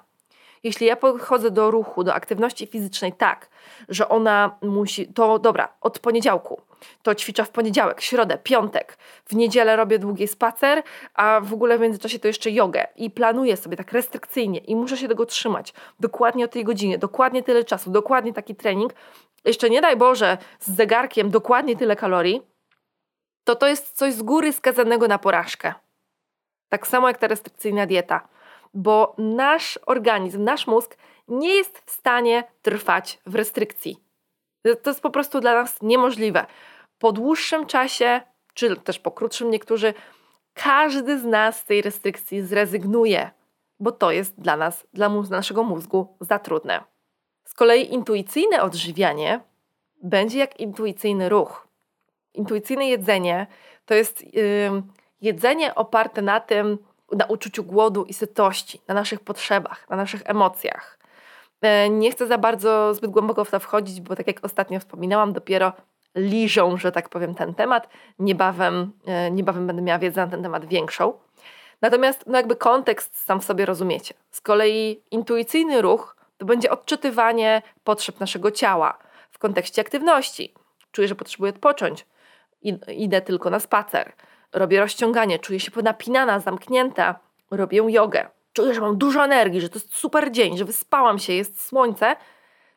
Jeśli 0.63 0.87
ja 0.87 0.97
podchodzę 0.97 1.51
do 1.51 1.71
ruchu, 1.71 2.05
do 2.05 2.15
aktywności 2.15 2.67
fizycznej 2.67 3.13
tak, 3.13 3.49
że 3.89 4.09
ona 4.09 4.59
musi, 4.63 5.13
to 5.13 5.39
dobra, 5.39 5.69
od 5.81 5.99
poniedziałku, 5.99 6.61
to 7.03 7.15
ćwiczę 7.15 7.45
w 7.45 7.51
poniedziałek, 7.51 8.01
środę, 8.01 8.39
piątek, 8.39 8.99
w 9.27 9.35
niedzielę 9.35 9.77
robię 9.77 9.99
długi 9.99 10.29
spacer, 10.29 10.83
a 11.15 11.41
w 11.41 11.53
ogóle 11.53 11.79
w 11.79 11.81
międzyczasie 11.81 12.19
to 12.19 12.29
jeszcze 12.29 12.51
jogę 12.51 12.87
i 12.97 13.11
planuję 13.11 13.57
sobie 13.57 13.77
tak 13.77 13.93
restrykcyjnie 13.93 14.59
i 14.59 14.77
muszę 14.77 14.97
się 14.97 15.09
tego 15.09 15.27
trzymać 15.27 15.75
dokładnie 16.01 16.45
o 16.45 16.49
tej 16.49 16.65
godzinie, 16.65 16.99
dokładnie 16.99 17.43
tyle 17.43 17.65
czasu, 17.65 17.91
dokładnie 17.91 18.33
taki 18.33 18.55
trening, 18.55 18.93
jeszcze 19.45 19.71
nie 19.71 19.81
daj 19.81 19.97
Boże 19.97 20.39
z 20.61 20.71
zegarkiem 20.71 21.31
dokładnie 21.31 21.77
tyle 21.77 21.97
kalorii, 21.97 22.43
to 23.45 23.57
to 23.57 23.69
jest 23.69 23.97
coś 23.97 24.15
z 24.15 24.23
góry 24.23 24.53
skazanego 24.53 25.09
na 25.09 25.19
porażkę. 25.19 25.75
Tak 26.69 26.87
samo 26.87 27.09
jak 27.09 27.19
ta 27.19 27.27
restrykcyjna 27.27 27.87
dieta 27.87 28.29
bo 28.75 29.15
nasz 29.19 29.79
organizm, 29.87 30.45
nasz 30.45 30.67
mózg 30.67 30.97
nie 31.29 31.55
jest 31.55 31.83
w 31.87 31.91
stanie 31.91 32.45
trwać 32.63 33.19
w 33.27 33.35
restrykcji. 33.35 33.97
To 34.83 34.91
jest 34.91 35.03
po 35.03 35.11
prostu 35.11 35.41
dla 35.41 35.55
nas 35.55 35.83
niemożliwe. 35.83 36.47
Po 37.03 37.13
dłuższym 37.13 37.67
czasie, 37.67 38.21
czy 38.55 38.77
też 38.77 38.99
po 38.99 39.11
krótszym 39.11 39.51
niektórzy, 39.51 39.95
każdy 40.55 41.19
z 41.19 41.25
nas 41.25 41.59
z 41.59 41.65
tej 41.65 41.83
restrykcji 41.83 42.43
zrezygnuje, 42.43 43.31
bo 43.81 43.93
to 43.93 44.11
jest 44.11 44.41
dla 44.41 44.57
nas, 44.57 44.87
dla 44.93 45.09
naszego 45.09 45.63
mózgu 45.63 46.17
za 46.21 46.39
trudne. 46.39 46.85
Z 47.45 47.55
kolei 47.55 47.93
intuicyjne 47.95 48.63
odżywianie 48.63 49.41
będzie 50.03 50.39
jak 50.39 50.61
intuicyjny 50.61 51.29
ruch. 51.29 51.69
Intuicyjne 52.35 52.89
jedzenie 52.89 53.47
to 53.87 53.95
jest 53.95 54.35
yy, 54.35 54.83
jedzenie 55.21 55.75
oparte 55.75 56.23
na 56.23 56.41
tym, 56.41 56.79
na 57.13 57.25
uczuciu 57.25 57.65
głodu 57.65 58.05
i 58.05 58.15
sytości, 58.15 58.81
na 58.89 58.95
naszych 58.95 59.21
potrzebach, 59.21 59.91
na 59.91 59.97
naszych 59.97 60.23
emocjach. 60.25 60.99
E, 61.63 61.91
nie 61.91 62.11
chcę 62.11 62.27
za 62.27 62.39
bardzo 62.39 62.95
zbyt 62.95 63.11
głęboko 63.11 63.45
w 63.45 63.51
to 63.51 63.61
wchodzić, 63.61 64.01
bo 64.01 64.17
tak 64.17 64.27
jak 64.27 64.45
ostatnio 64.45 64.81
wspominałam, 64.81 65.33
dopiero 65.33 65.73
liżą, 66.15 66.77
że 66.77 66.93
tak 66.93 67.09
powiem, 67.09 67.35
ten 67.35 67.55
temat. 67.55 67.89
Niebawem, 68.19 68.93
e, 69.07 69.31
niebawem 69.31 69.67
będę 69.67 69.83
miała 69.83 69.99
wiedzę 69.99 70.25
na 70.25 70.31
ten 70.31 70.43
temat 70.43 70.65
większą. 70.65 71.13
Natomiast 71.81 72.25
no 72.27 72.37
jakby 72.37 72.57
kontekst 72.57 73.25
sam 73.25 73.41
w 73.41 73.45
sobie 73.45 73.67
rozumiecie. 73.67 74.15
Z 74.31 74.41
kolei 74.41 75.03
intuicyjny 75.11 75.83
ruch 75.83 76.17
to 76.39 76.47
będzie 76.47 76.71
odczytywanie 76.71 77.63
potrzeb 77.85 78.21
naszego 78.21 78.51
ciała 78.51 78.99
w 79.31 79.39
kontekście 79.39 79.83
aktywności. 79.83 80.55
Czuję, 80.93 81.09
że 81.09 81.15
potrzebuję 81.15 81.53
odpocząć. 81.53 82.07
Idę 82.89 83.21
tylko 83.21 83.51
na 83.51 83.61
spacer 83.61 84.13
robię 84.53 84.81
rozciąganie, 84.81 85.39
czuję 85.39 85.61
się 85.61 85.71
napinana, 85.83 86.41
zamknięta, 86.41 87.19
robię 87.51 87.83
jogę, 87.89 88.29
czuję, 88.53 88.75
że 88.75 88.81
mam 88.81 88.97
dużo 88.97 89.25
energii, 89.25 89.61
że 89.61 89.69
to 89.69 89.79
jest 89.79 89.95
super 89.95 90.33
dzień, 90.33 90.59
że 90.59 90.65
wyspałam 90.65 91.19
się, 91.19 91.33
jest 91.33 91.67
słońce, 91.67 92.17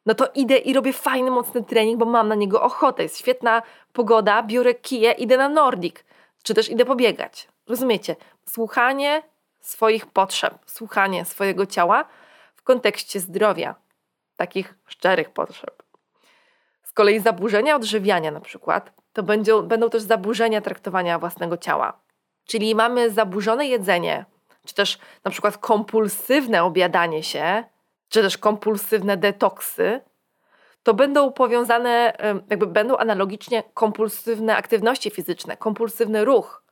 no 0.05 0.15
to 0.15 0.27
idę 0.35 0.57
i 0.57 0.73
robię 0.73 0.93
fajny, 0.93 1.31
mocny 1.31 1.63
trening, 1.63 1.99
bo 1.99 2.05
mam 2.05 2.27
na 2.27 2.35
niego 2.35 2.61
ochotę, 2.61 3.03
jest 3.03 3.17
świetna 3.17 3.61
pogoda, 3.93 4.43
biorę 4.43 4.73
kije, 4.73 5.11
idę 5.11 5.37
na 5.37 5.49
Nordic, 5.49 5.95
czy 6.43 6.53
też 6.53 6.69
idę 6.69 6.85
pobiegać. 6.85 7.47
Rozumiecie? 7.67 8.15
Słuchanie 8.45 9.23
swoich 9.59 10.05
potrzeb, 10.05 10.53
słuchanie 10.65 11.25
swojego 11.25 11.65
ciała 11.65 12.05
w 12.55 12.63
kontekście 12.63 13.19
zdrowia, 13.19 13.75
takich 14.35 14.73
szczerych 14.85 15.29
potrzeb. 15.29 15.83
Z 16.83 16.91
kolei 16.91 17.19
zaburzenia 17.19 17.75
odżywiania 17.75 18.31
na 18.31 18.41
przykład 18.41 18.91
to 19.13 19.23
będzie, 19.23 19.61
będą 19.61 19.89
też 19.89 20.01
zaburzenia 20.01 20.61
traktowania 20.61 21.19
własnego 21.19 21.57
ciała. 21.57 21.99
Czyli 22.45 22.75
mamy 22.75 23.09
zaburzone 23.09 23.67
jedzenie, 23.67 24.25
czy 24.65 24.73
też 24.75 24.99
na 25.23 25.31
przykład 25.31 25.57
kompulsywne 25.57 26.63
obiadanie 26.63 27.23
się, 27.23 27.63
czy 28.09 28.21
też 28.21 28.37
kompulsywne 28.37 29.17
detoksy, 29.17 30.01
to 30.83 30.93
będą 30.93 31.31
powiązane, 31.31 32.17
jakby 32.49 32.67
będą 32.67 32.97
analogicznie 32.97 33.63
kompulsywne 33.73 34.55
aktywności 34.55 35.11
fizyczne, 35.11 35.57
kompulsywny 35.57 36.25
ruch. 36.25 36.63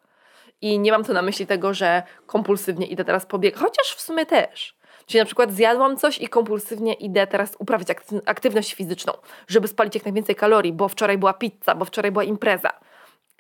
I 0.62 0.80
nie 0.80 0.92
mam 0.92 1.04
tu 1.04 1.14
na 1.14 1.22
myśli 1.22 1.48
tego, 1.48 1.74
że 1.74 2.04
kompulsywnie 2.26 2.88
idę 2.88 3.06
teraz 3.06 3.26
pobiegać, 3.26 3.62
chociaż 3.62 3.96
w 3.96 4.02
sumie 4.02 4.26
też. 4.26 4.78
Czyli 5.06 5.20
na 5.20 5.26
przykład 5.26 5.52
zjadłam 5.52 5.98
coś 5.98 6.18
i 6.18 6.28
kompulsywnie 6.28 6.94
idę 6.94 7.28
teraz 7.28 7.56
uprawiać 7.60 7.88
aktywność 8.26 8.74
fizyczną, 8.74 9.14
żeby 9.48 9.68
spalić 9.68 9.96
jak 9.96 10.04
najwięcej 10.06 10.36
kalorii, 10.36 10.74
bo 10.74 10.88
wczoraj 10.88 11.18
była 11.18 11.34
pizza, 11.34 11.76
bo 11.76 11.86
wczoraj 11.86 12.12
była 12.12 12.24
impreza. 12.24 12.70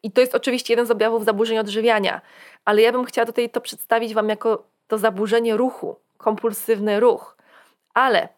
I 0.03 0.11
to 0.11 0.21
jest 0.21 0.35
oczywiście 0.35 0.73
jeden 0.73 0.85
z 0.85 0.91
objawów 0.91 1.25
zaburzeń 1.25 1.57
odżywiania, 1.57 2.21
ale 2.65 2.81
ja 2.81 2.91
bym 2.91 3.05
chciała 3.05 3.25
tutaj 3.25 3.49
to 3.49 3.61
przedstawić 3.61 4.13
Wam 4.13 4.29
jako 4.29 4.63
to 4.87 4.97
zaburzenie 4.97 5.57
ruchu, 5.57 5.95
kompulsywny 6.17 6.99
ruch. 6.99 7.37
Ale 7.93 8.29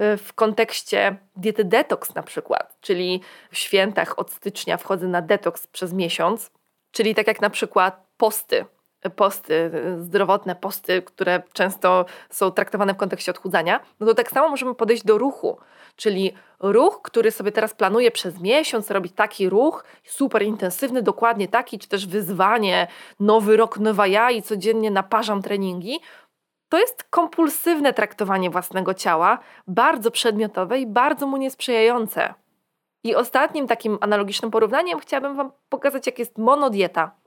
y, 0.00 0.16
w 0.16 0.32
kontekście 0.32 1.16
diety 1.36 1.64
detoks 1.64 2.14
na 2.14 2.22
przykład, 2.22 2.76
czyli 2.80 3.20
w 3.50 3.58
świętach 3.58 4.18
od 4.18 4.30
stycznia 4.30 4.76
wchodzę 4.76 5.08
na 5.08 5.22
detoks 5.22 5.66
przez 5.66 5.92
miesiąc, 5.92 6.50
czyli 6.90 7.14
tak 7.14 7.26
jak 7.26 7.40
na 7.40 7.50
przykład 7.50 8.06
posty 8.16 8.64
posty, 9.16 9.70
zdrowotne 9.98 10.56
posty, 10.56 11.02
które 11.02 11.42
często 11.52 12.04
są 12.30 12.50
traktowane 12.50 12.94
w 12.94 12.96
kontekście 12.96 13.30
odchudzania, 13.30 13.80
no 14.00 14.06
to 14.06 14.14
tak 14.14 14.30
samo 14.30 14.48
możemy 14.48 14.74
podejść 14.74 15.04
do 15.04 15.18
ruchu. 15.18 15.58
Czyli 15.96 16.34
ruch, 16.60 17.00
który 17.02 17.30
sobie 17.30 17.52
teraz 17.52 17.74
planuję 17.74 18.10
przez 18.10 18.40
miesiąc, 18.40 18.90
robić 18.90 19.12
taki 19.12 19.48
ruch, 19.48 19.84
super 20.04 20.42
intensywny, 20.42 21.02
dokładnie 21.02 21.48
taki, 21.48 21.78
czy 21.78 21.88
też 21.88 22.06
wyzwanie, 22.06 22.86
nowy 23.20 23.56
rok, 23.56 23.78
nowa 23.78 24.06
ja 24.06 24.30
i 24.30 24.42
codziennie 24.42 24.90
naparzam 24.90 25.42
treningi, 25.42 26.00
to 26.70 26.78
jest 26.78 27.04
kompulsywne 27.04 27.92
traktowanie 27.92 28.50
własnego 28.50 28.94
ciała, 28.94 29.38
bardzo 29.66 30.10
przedmiotowe 30.10 30.80
i 30.80 30.86
bardzo 30.86 31.26
mu 31.26 31.36
niesprzyjające. 31.36 32.34
I 33.04 33.14
ostatnim 33.14 33.66
takim 33.66 33.98
analogicznym 34.00 34.50
porównaniem 34.50 34.98
chciałabym 34.98 35.36
Wam 35.36 35.52
pokazać, 35.68 36.06
jak 36.06 36.18
jest 36.18 36.38
monodieta 36.38 37.20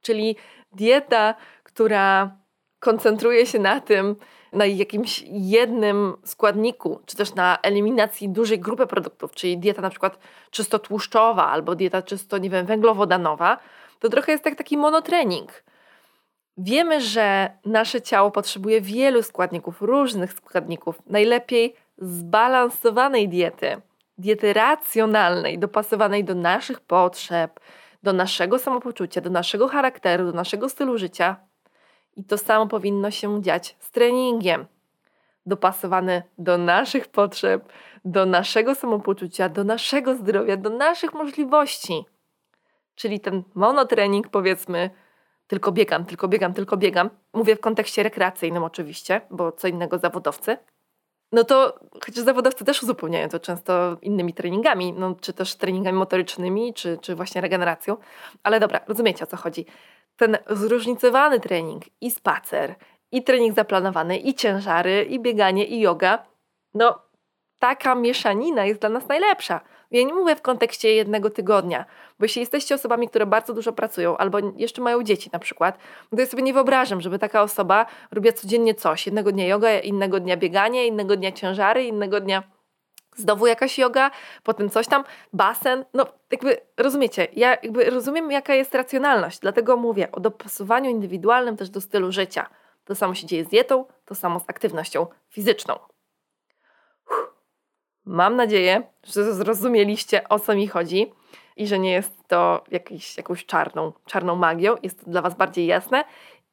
czyli 0.00 0.36
dieta, 0.72 1.34
która 1.62 2.36
koncentruje 2.80 3.46
się 3.46 3.58
na 3.58 3.80
tym, 3.80 4.16
na 4.52 4.66
jakimś 4.66 5.24
jednym 5.28 6.16
składniku, 6.24 7.00
czy 7.06 7.16
też 7.16 7.34
na 7.34 7.58
eliminacji 7.62 8.28
dużej 8.28 8.58
grupy 8.58 8.86
produktów, 8.86 9.32
czyli 9.34 9.58
dieta 9.58 9.82
na 9.82 9.90
przykład 9.90 10.18
czysto 10.50 10.78
tłuszczowa 10.78 11.46
albo 11.46 11.74
dieta 11.74 12.02
czysto, 12.02 12.38
nie 12.38 12.50
wiem, 12.50 12.66
węglowodanowa, 12.66 13.58
to 13.98 14.08
trochę 14.08 14.32
jest 14.32 14.44
tak 14.44 14.54
taki 14.54 14.76
monotrening. 14.76 15.64
Wiemy, 16.60 17.00
że 17.00 17.50
nasze 17.64 18.02
ciało 18.02 18.30
potrzebuje 18.30 18.80
wielu 18.80 19.22
składników, 19.22 19.82
różnych 19.82 20.32
składników, 20.32 21.02
najlepiej 21.06 21.74
zbalansowanej 21.98 23.28
diety, 23.28 23.80
diety 24.18 24.52
racjonalnej, 24.52 25.58
dopasowanej 25.58 26.24
do 26.24 26.34
naszych 26.34 26.80
potrzeb, 26.80 27.60
do 28.02 28.12
naszego 28.12 28.58
samopoczucia, 28.58 29.20
do 29.20 29.30
naszego 29.30 29.68
charakteru, 29.68 30.26
do 30.26 30.32
naszego 30.32 30.68
stylu 30.68 30.98
życia. 30.98 31.36
I 32.16 32.24
to 32.24 32.38
samo 32.38 32.66
powinno 32.66 33.10
się 33.10 33.42
dziać 33.42 33.76
z 33.78 33.90
treningiem. 33.90 34.66
Dopasowany 35.46 36.22
do 36.38 36.58
naszych 36.58 37.08
potrzeb, 37.08 37.72
do 38.04 38.26
naszego 38.26 38.74
samopoczucia, 38.74 39.48
do 39.48 39.64
naszego 39.64 40.14
zdrowia, 40.14 40.56
do 40.56 40.70
naszych 40.70 41.14
możliwości. 41.14 42.04
Czyli 42.94 43.20
ten 43.20 43.42
monotrening, 43.54 44.28
powiedzmy, 44.28 44.90
tylko 45.48 45.72
biegam, 45.72 46.04
tylko 46.04 46.28
biegam, 46.28 46.54
tylko 46.54 46.76
biegam. 46.76 47.10
Mówię 47.32 47.56
w 47.56 47.60
kontekście 47.60 48.02
rekreacyjnym 48.02 48.64
oczywiście, 48.64 49.20
bo 49.30 49.52
co 49.52 49.68
innego 49.68 49.98
zawodowcy. 49.98 50.56
No 51.32 51.44
to 51.44 51.80
chociaż 52.04 52.24
zawodowcy 52.24 52.64
też 52.64 52.82
uzupełniają 52.82 53.28
to 53.28 53.40
często 53.40 53.96
innymi 54.02 54.34
treningami, 54.34 54.92
no, 54.92 55.14
czy 55.20 55.32
też 55.32 55.54
treningami 55.54 55.98
motorycznymi, 55.98 56.74
czy, 56.74 56.98
czy 57.00 57.14
właśnie 57.14 57.40
regeneracją. 57.40 57.96
Ale 58.42 58.60
dobra, 58.60 58.80
rozumiecie 58.86 59.24
o 59.24 59.26
co 59.26 59.36
chodzi. 59.36 59.66
Ten 60.16 60.38
zróżnicowany 60.50 61.40
trening 61.40 61.84
i 62.00 62.10
spacer, 62.10 62.74
i 63.12 63.22
trening 63.22 63.56
zaplanowany, 63.56 64.18
i 64.18 64.34
ciężary, 64.34 65.04
i 65.04 65.20
bieganie, 65.20 65.64
i 65.64 65.80
yoga, 65.80 66.26
no 66.74 66.98
taka 67.58 67.94
mieszanina 67.94 68.64
jest 68.64 68.80
dla 68.80 68.88
nas 68.88 69.08
najlepsza. 69.08 69.60
Ja 69.90 70.02
nie 70.02 70.14
mówię 70.14 70.36
w 70.36 70.42
kontekście 70.42 70.92
jednego 70.94 71.30
tygodnia, 71.30 71.84
bo 72.18 72.24
jeśli 72.24 72.40
jesteście 72.40 72.74
osobami, 72.74 73.08
które 73.08 73.26
bardzo 73.26 73.54
dużo 73.54 73.72
pracują 73.72 74.16
albo 74.16 74.38
jeszcze 74.56 74.82
mają 74.82 75.02
dzieci 75.02 75.30
na 75.32 75.38
przykład, 75.38 75.78
no 76.12 76.16
to 76.16 76.22
ja 76.22 76.26
sobie 76.26 76.42
nie 76.42 76.52
wyobrażam, 76.52 77.00
żeby 77.00 77.18
taka 77.18 77.42
osoba 77.42 77.86
robiła 78.10 78.32
codziennie 78.32 78.74
coś. 78.74 79.06
Jednego 79.06 79.32
dnia 79.32 79.46
yoga, 79.46 79.78
innego 79.78 80.20
dnia 80.20 80.36
bieganie, 80.36 80.86
innego 80.86 81.16
dnia 81.16 81.32
ciężary, 81.32 81.84
innego 81.84 82.20
dnia 82.20 82.42
znowu 83.16 83.46
jakaś 83.46 83.78
yoga, 83.78 84.10
potem 84.42 84.70
coś 84.70 84.86
tam, 84.86 85.04
basen. 85.32 85.84
No 85.94 86.06
jakby 86.30 86.60
rozumiecie, 86.76 87.28
ja 87.32 87.50
jakby 87.50 87.90
rozumiem 87.90 88.30
jaka 88.30 88.54
jest 88.54 88.74
racjonalność, 88.74 89.38
dlatego 89.38 89.76
mówię 89.76 90.12
o 90.12 90.20
dopasowaniu 90.20 90.90
indywidualnym 90.90 91.56
też 91.56 91.70
do 91.70 91.80
stylu 91.80 92.12
życia. 92.12 92.48
To 92.84 92.94
samo 92.94 93.14
się 93.14 93.26
dzieje 93.26 93.44
z 93.44 93.48
dietą, 93.48 93.84
to 94.04 94.14
samo 94.14 94.40
z 94.40 94.44
aktywnością 94.46 95.06
fizyczną. 95.28 95.78
Mam 98.08 98.36
nadzieję, 98.36 98.82
że 99.04 99.34
zrozumieliście 99.34 100.28
o 100.28 100.38
co 100.38 100.54
mi 100.54 100.68
chodzi 100.68 101.12
i 101.56 101.66
że 101.66 101.78
nie 101.78 101.92
jest 101.92 102.28
to 102.28 102.64
jakiś, 102.70 103.16
jakąś 103.16 103.46
czarną, 103.46 103.92
czarną 104.06 104.36
magią. 104.36 104.76
Jest 104.82 105.04
to 105.04 105.10
dla 105.10 105.22
Was 105.22 105.34
bardziej 105.34 105.66
jasne 105.66 106.04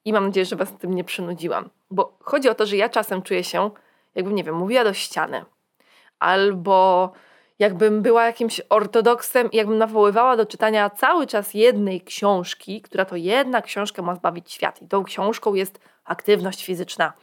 i 0.05 0.13
mam 0.13 0.25
nadzieję, 0.25 0.45
że 0.45 0.55
Was 0.55 0.73
tym 0.79 0.93
nie 0.93 1.03
przynudziłam. 1.03 1.69
Bo 1.91 2.17
chodzi 2.21 2.49
o 2.49 2.55
to, 2.55 2.65
że 2.65 2.77
ja 2.77 2.89
czasem 2.89 3.21
czuję 3.21 3.43
się, 3.43 3.71
jakbym, 4.15 4.35
nie 4.35 4.43
wiem, 4.43 4.55
mówiła 4.55 4.83
do 4.83 4.93
ściany. 4.93 5.45
Albo 6.19 7.11
jakbym 7.59 8.01
była 8.01 8.25
jakimś 8.25 8.61
ortodoksem 8.69 9.51
i 9.51 9.57
jakbym 9.57 9.77
nawoływała 9.77 10.37
do 10.37 10.45
czytania 10.45 10.89
cały 10.89 11.27
czas 11.27 11.53
jednej 11.53 12.01
książki, 12.01 12.81
która 12.81 13.05
to 13.05 13.15
jedna 13.15 13.61
książka 13.61 14.01
ma 14.01 14.15
zbawić 14.15 14.51
świat. 14.51 14.81
I 14.81 14.87
tą 14.87 15.03
książką 15.03 15.53
jest 15.53 15.79
aktywność 16.05 16.65
fizyczna. 16.65 17.13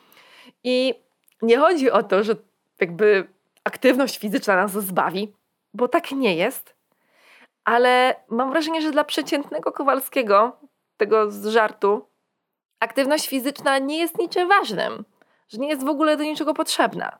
I 0.65 0.95
nie 1.43 1.59
chodzi 1.59 1.91
o 1.91 2.03
to, 2.03 2.25
że 2.25 2.37
jakby 2.81 3.29
aktywność 3.65 4.19
fizyczna 4.19 4.57
nas 4.57 4.73
zbawi, 4.73 5.33
bo 5.75 5.89
tak 5.89 6.13
nie 6.13 6.37
jest. 6.37 6.75
Ale 7.65 8.15
mam 8.29 8.51
wrażenie, 8.51 8.83
że 8.83 8.91
dla 8.91 9.05
przeciętnego 9.05 9.73
Kowalskiego, 9.73 10.57
tego 10.97 11.31
z 11.31 11.47
żartu, 11.47 12.07
aktywność 12.81 13.29
fizyczna 13.29 13.79
nie 13.79 13.99
jest 13.99 14.19
niczym 14.19 14.49
ważnym, 14.49 15.05
że 15.49 15.59
nie 15.59 15.69
jest 15.69 15.85
w 15.85 15.89
ogóle 15.89 16.17
do 16.17 16.25
niczego 16.25 16.55
potrzebna. 16.55 17.19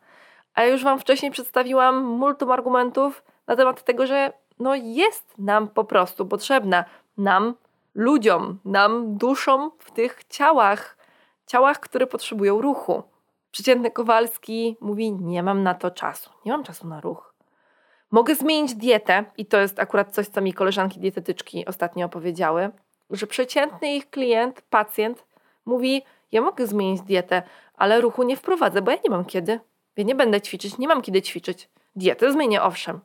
A 0.55 0.63
ja 0.63 0.69
już 0.69 0.85
Wam 0.85 0.99
wcześniej 0.99 1.31
przedstawiłam 1.31 2.05
multum 2.05 2.51
argumentów 2.51 3.25
na 3.47 3.57
temat 3.57 3.83
tego, 3.83 4.07
że 4.07 4.33
no 4.59 4.75
jest 4.75 5.39
nam 5.39 5.69
po 5.69 5.85
prostu 5.85 6.27
potrzebna, 6.27 6.85
nam, 7.19 7.55
ludziom, 7.95 8.59
nam, 8.65 9.17
duszom 9.17 9.71
w 9.79 9.91
tych 9.91 10.25
ciałach, 10.25 10.97
ciałach, 11.47 11.81
które 11.81 12.07
potrzebują 12.07 12.61
ruchu. 12.61 13.03
Przeciętny 13.53 13.91
Kowalski 13.91 14.77
mówi: 14.81 15.13
Nie 15.13 15.43
mam 15.43 15.63
na 15.63 15.75
to 15.75 15.91
czasu, 15.91 16.31
nie 16.45 16.53
mam 16.53 16.65
czasu 16.65 16.89
na 16.89 17.01
ruch. 17.01 17.35
Mogę 18.11 18.35
zmienić 18.35 18.75
dietę, 18.75 19.25
i 19.37 19.47
to 19.47 19.61
jest 19.61 19.81
akurat 19.81 20.15
coś, 20.15 20.29
co 20.29 20.41
mi 20.41 20.53
koleżanki 20.53 21.01
dietetyczki 21.01 21.67
ostatnio 21.67 22.07
opowiedziały, 22.07 22.71
że 23.11 23.27
przeciętny 23.27 23.95
ich 23.95 24.11
klient, 24.11 24.63
pacjent 24.71 25.25
mówi: 25.65 26.03
Ja 26.33 26.43
mogę 26.43 26.67
zmienić 26.67 27.03
dietę, 27.03 27.43
ale 27.75 28.01
ruchu 28.01 28.23
nie 28.23 28.37
wprowadzę, 28.37 28.83
bo 28.83 28.91
ja 28.91 28.99
nie 29.05 29.11
mam 29.11 29.25
kiedy. 29.25 29.61
Ja 29.97 30.05
nie 30.05 30.15
będę 30.15 30.41
ćwiczyć, 30.41 30.79
nie 30.79 30.89
mam 30.89 31.03
kiedy 31.03 31.23
ćwiczyć. 31.23 31.69
Dietę 31.97 32.33
zmienię, 32.33 32.63
owszem. 32.63 33.01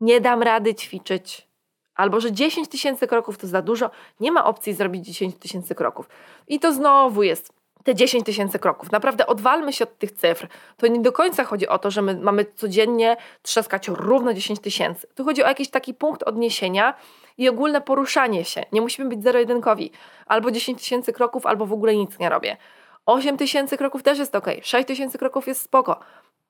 Nie 0.00 0.20
dam 0.20 0.42
rady 0.42 0.74
ćwiczyć. 0.74 1.48
Albo 1.94 2.20
że 2.20 2.32
10 2.32 2.68
tysięcy 2.68 3.06
kroków 3.06 3.38
to 3.38 3.46
za 3.46 3.62
dużo, 3.62 3.90
nie 4.20 4.32
ma 4.32 4.44
opcji 4.44 4.74
zrobić 4.74 5.06
10 5.06 5.36
tysięcy 5.36 5.74
kroków. 5.74 6.08
I 6.48 6.60
to 6.60 6.72
znowu 6.72 7.22
jest 7.22 7.61
te 7.84 7.94
10 7.94 8.26
tysięcy 8.26 8.58
kroków. 8.58 8.92
Naprawdę 8.92 9.26
odwalmy 9.26 9.72
się 9.72 9.84
od 9.84 9.98
tych 9.98 10.12
cyfr. 10.12 10.48
To 10.76 10.86
nie 10.86 11.00
do 11.00 11.12
końca 11.12 11.44
chodzi 11.44 11.68
o 11.68 11.78
to, 11.78 11.90
że 11.90 12.02
my 12.02 12.14
mamy 12.14 12.44
codziennie 12.44 13.16
trzaskać 13.42 13.88
równo 13.88 14.34
10 14.34 14.60
tysięcy. 14.60 15.06
Tu 15.14 15.24
chodzi 15.24 15.44
o 15.44 15.48
jakiś 15.48 15.70
taki 15.70 15.94
punkt 15.94 16.22
odniesienia 16.22 16.94
i 17.38 17.48
ogólne 17.48 17.80
poruszanie 17.80 18.44
się. 18.44 18.64
Nie 18.72 18.80
musimy 18.80 19.08
być 19.08 19.22
zero-jedynkowi. 19.22 19.90
Albo 20.26 20.50
10 20.50 20.78
tysięcy 20.78 21.12
kroków, 21.12 21.46
albo 21.46 21.66
w 21.66 21.72
ogóle 21.72 21.96
nic 21.96 22.18
nie 22.18 22.28
robię. 22.28 22.56
8 23.06 23.36
tysięcy 23.36 23.76
kroków 23.76 24.02
też 24.02 24.18
jest 24.18 24.34
ok. 24.34 24.46
6 24.62 24.86
tysięcy 24.88 25.18
kroków 25.18 25.46
jest 25.46 25.62
spoko. 25.62 26.00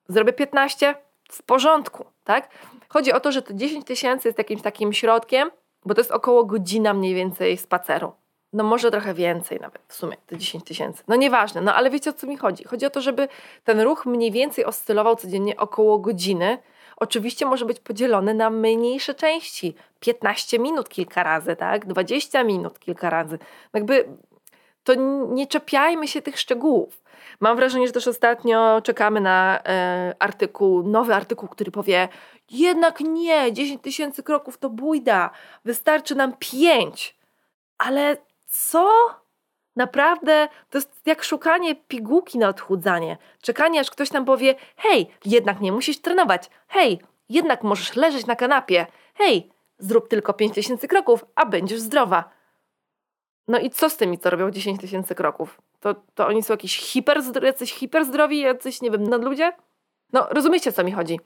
Zrobię 0.07 0.33
15, 0.33 0.95
w 1.31 1.43
porządku, 1.43 2.05
tak? 2.23 2.49
Chodzi 2.89 3.13
o 3.13 3.19
to, 3.19 3.31
że 3.31 3.41
to 3.41 3.53
10 3.53 3.85
tysięcy 3.85 4.27
jest 4.27 4.37
jakimś 4.37 4.61
takim 4.61 4.93
środkiem, 4.93 5.51
bo 5.85 5.93
to 5.93 6.01
jest 6.01 6.11
około 6.11 6.45
godzina 6.45 6.93
mniej 6.93 7.15
więcej 7.15 7.57
spaceru. 7.57 8.11
No 8.53 8.63
może 8.63 8.91
trochę 8.91 9.13
więcej 9.13 9.59
nawet 9.59 9.81
w 9.87 9.93
sumie, 9.93 10.17
te 10.27 10.37
10 10.37 10.63
tysięcy. 10.63 11.03
No 11.07 11.15
nieważne, 11.15 11.61
no 11.61 11.75
ale 11.75 11.89
wiecie 11.89 12.09
o 12.09 12.13
co 12.13 12.27
mi 12.27 12.37
chodzi? 12.37 12.63
Chodzi 12.63 12.85
o 12.85 12.89
to, 12.89 13.01
żeby 13.01 13.27
ten 13.63 13.81
ruch 13.81 14.05
mniej 14.05 14.31
więcej 14.31 14.65
oscylował 14.65 15.15
codziennie 15.15 15.57
około 15.57 15.99
godziny. 15.99 16.57
Oczywiście 16.97 17.45
może 17.45 17.65
być 17.65 17.79
podzielony 17.79 18.33
na 18.33 18.49
mniejsze 18.49 19.13
części. 19.13 19.75
15 19.99 20.59
minut 20.59 20.89
kilka 20.89 21.23
razy, 21.23 21.55
tak? 21.55 21.85
20 21.85 22.43
minut 22.43 22.79
kilka 22.79 23.09
razy. 23.09 23.39
Jakby 23.73 24.05
to 24.83 24.93
nie 25.29 25.47
czepiajmy 25.47 26.07
się 26.07 26.21
tych 26.21 26.39
szczegółów. 26.39 27.03
Mam 27.39 27.55
wrażenie, 27.55 27.87
że 27.87 27.93
też 27.93 28.07
ostatnio 28.07 28.81
czekamy 28.83 29.21
na 29.21 29.59
e, 29.65 30.15
artykuł, 30.19 30.83
nowy 30.83 31.15
artykuł, 31.15 31.49
który 31.49 31.71
powie 31.71 32.07
jednak 32.51 32.99
nie, 32.99 33.53
10 33.53 33.81
tysięcy 33.81 34.23
kroków 34.23 34.57
to 34.57 34.69
bójda, 34.69 35.29
wystarczy 35.65 36.15
nam 36.15 36.33
5. 36.39 37.17
Ale 37.77 38.17
co? 38.53 38.89
Naprawdę 39.75 40.47
to 40.69 40.77
jest 40.77 41.01
jak 41.05 41.23
szukanie 41.23 41.75
pigułki 41.75 42.37
na 42.37 42.49
odchudzanie. 42.49 43.17
Czekanie, 43.41 43.79
aż 43.79 43.91
ktoś 43.91 44.11
nam 44.11 44.25
powie: 44.25 44.55
hej, 44.75 45.07
jednak 45.25 45.61
nie 45.61 45.71
musisz 45.71 46.01
trenować. 46.01 46.49
Hej, 46.67 46.99
jednak 47.29 47.63
możesz 47.63 47.95
leżeć 47.95 48.25
na 48.25 48.35
kanapie. 48.35 48.87
Hej, 49.15 49.51
zrób 49.77 50.07
tylko 50.07 50.33
5000 50.33 50.87
kroków, 50.87 51.25
a 51.35 51.45
będziesz 51.45 51.79
zdrowa. 51.79 52.29
No 53.47 53.59
i 53.59 53.69
co 53.69 53.89
z 53.89 53.97
tymi, 53.97 54.19
co 54.19 54.29
robią 54.29 54.51
10 54.51 54.81
tysięcy 54.81 55.15
kroków? 55.15 55.61
To, 55.79 55.95
to 56.13 56.27
oni 56.27 56.43
są 56.43 56.53
jakiś 56.53 56.77
hiperzdrowi, 56.77 57.47
jacyś 57.47 57.73
hiperzdrowi, 57.73 58.39
jacyś, 58.39 58.81
nie 58.81 58.91
wiem, 58.91 59.03
nadludzie? 59.03 59.53
No, 60.13 60.27
rozumiecie, 60.31 60.69
o 60.69 60.73
co 60.73 60.83
mi 60.83 60.91
chodzi 60.91 61.19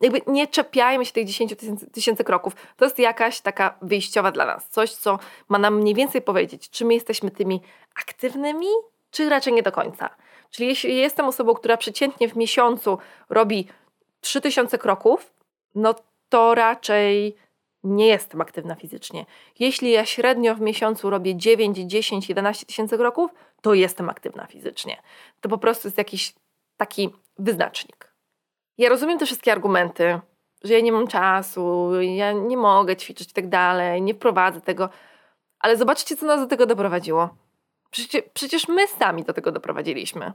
jakby 0.00 0.20
nie 0.26 0.46
czepiajmy 0.46 1.06
się 1.06 1.12
tych 1.12 1.26
10 1.26 1.54
tysięcy 1.92 2.24
kroków. 2.24 2.56
To 2.76 2.84
jest 2.84 2.98
jakaś 2.98 3.40
taka 3.40 3.78
wyjściowa 3.82 4.32
dla 4.32 4.46
nas. 4.46 4.68
Coś, 4.68 4.92
co 4.92 5.18
ma 5.48 5.58
nam 5.58 5.80
mniej 5.80 5.94
więcej 5.94 6.22
powiedzieć, 6.22 6.70
czy 6.70 6.84
my 6.84 6.94
jesteśmy 6.94 7.30
tymi 7.30 7.60
aktywnymi, 7.94 8.66
czy 9.10 9.28
raczej 9.28 9.52
nie 9.52 9.62
do 9.62 9.72
końca. 9.72 10.10
Czyli 10.50 10.68
jeśli 10.68 10.96
jestem 10.96 11.26
osobą, 11.26 11.54
która 11.54 11.76
przeciętnie 11.76 12.28
w 12.28 12.36
miesiącu 12.36 12.98
robi 13.28 13.68
3000 14.20 14.78
kroków, 14.78 15.32
no 15.74 15.94
to 16.28 16.54
raczej 16.54 17.36
nie 17.84 18.06
jestem 18.06 18.40
aktywna 18.40 18.74
fizycznie. 18.74 19.26
Jeśli 19.58 19.90
ja 19.90 20.04
średnio 20.04 20.54
w 20.54 20.60
miesiącu 20.60 21.10
robię 21.10 21.36
9, 21.36 21.78
10, 21.78 22.28
11 22.28 22.66
tysięcy 22.66 22.98
kroków, 22.98 23.30
to 23.62 23.74
jestem 23.74 24.10
aktywna 24.10 24.46
fizycznie. 24.46 25.02
To 25.40 25.48
po 25.48 25.58
prostu 25.58 25.88
jest 25.88 25.98
jakiś 25.98 26.34
taki 26.76 27.10
wyznacznik. 27.38 28.13
Ja 28.78 28.88
rozumiem 28.88 29.18
te 29.18 29.26
wszystkie 29.26 29.52
argumenty, 29.52 30.20
że 30.64 30.74
ja 30.74 30.80
nie 30.80 30.92
mam 30.92 31.06
czasu, 31.06 31.90
ja 32.00 32.32
nie 32.32 32.56
mogę 32.56 32.96
ćwiczyć 32.96 33.30
i 33.30 33.34
tak 33.34 33.48
dalej, 33.48 34.02
nie 34.02 34.14
wprowadzę 34.14 34.60
tego, 34.60 34.88
ale 35.58 35.76
zobaczcie, 35.76 36.16
co 36.16 36.26
nas 36.26 36.40
do 36.40 36.46
tego 36.46 36.66
doprowadziło. 36.66 37.28
Przecież, 37.90 38.22
przecież 38.34 38.68
my 38.68 38.88
sami 38.88 39.24
do 39.24 39.32
tego 39.32 39.52
doprowadziliśmy. 39.52 40.32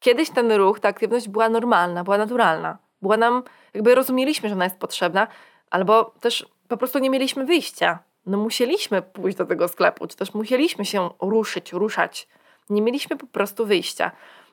Kiedyś 0.00 0.30
ten 0.30 0.52
ruch, 0.52 0.80
ta 0.80 0.88
aktywność 0.88 1.28
była 1.28 1.48
normalna, 1.48 2.04
była 2.04 2.18
naturalna. 2.18 2.78
Była 3.02 3.16
nam, 3.16 3.42
jakby 3.74 3.94
rozumieliśmy, 3.94 4.48
że 4.48 4.54
ona 4.54 4.64
jest 4.64 4.78
potrzebna, 4.78 5.26
albo 5.70 6.04
też 6.04 6.46
po 6.68 6.76
prostu 6.76 6.98
nie 6.98 7.10
mieliśmy 7.10 7.44
wyjścia. 7.44 7.98
No 8.26 8.38
musieliśmy 8.38 9.02
pójść 9.02 9.38
do 9.38 9.46
tego 9.46 9.68
sklepu, 9.68 10.06
czy 10.06 10.16
też 10.16 10.34
musieliśmy 10.34 10.84
się 10.84 11.10
ruszyć, 11.20 11.72
ruszać. 11.72 12.28
Nie 12.70 12.82
mieliśmy 12.82 13.16
po 13.16 13.26
prostu 13.26 13.66
wyjścia. 13.66 14.10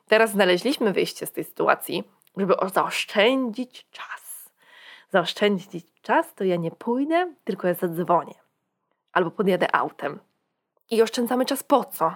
Teraz 0.07 0.31
znaleźliśmy 0.31 0.93
wyjście 0.93 1.25
z 1.25 1.31
tej 1.31 1.43
sytuacji 1.43 2.03
żeby 2.37 2.53
zaoszczędzić 2.73 3.87
czas. 3.91 4.51
Zaoszczędzić 5.09 5.85
czas, 6.01 6.33
to 6.33 6.43
ja 6.43 6.55
nie 6.55 6.71
pójdę, 6.71 7.33
tylko 7.43 7.67
ja 7.67 7.73
zadzwonię. 7.73 8.35
albo 9.13 9.31
podjadę 9.31 9.75
autem. 9.75 10.19
I 10.91 11.01
oszczędzamy 11.01 11.45
czas 11.45 11.63
po 11.63 11.83
co? 11.83 12.15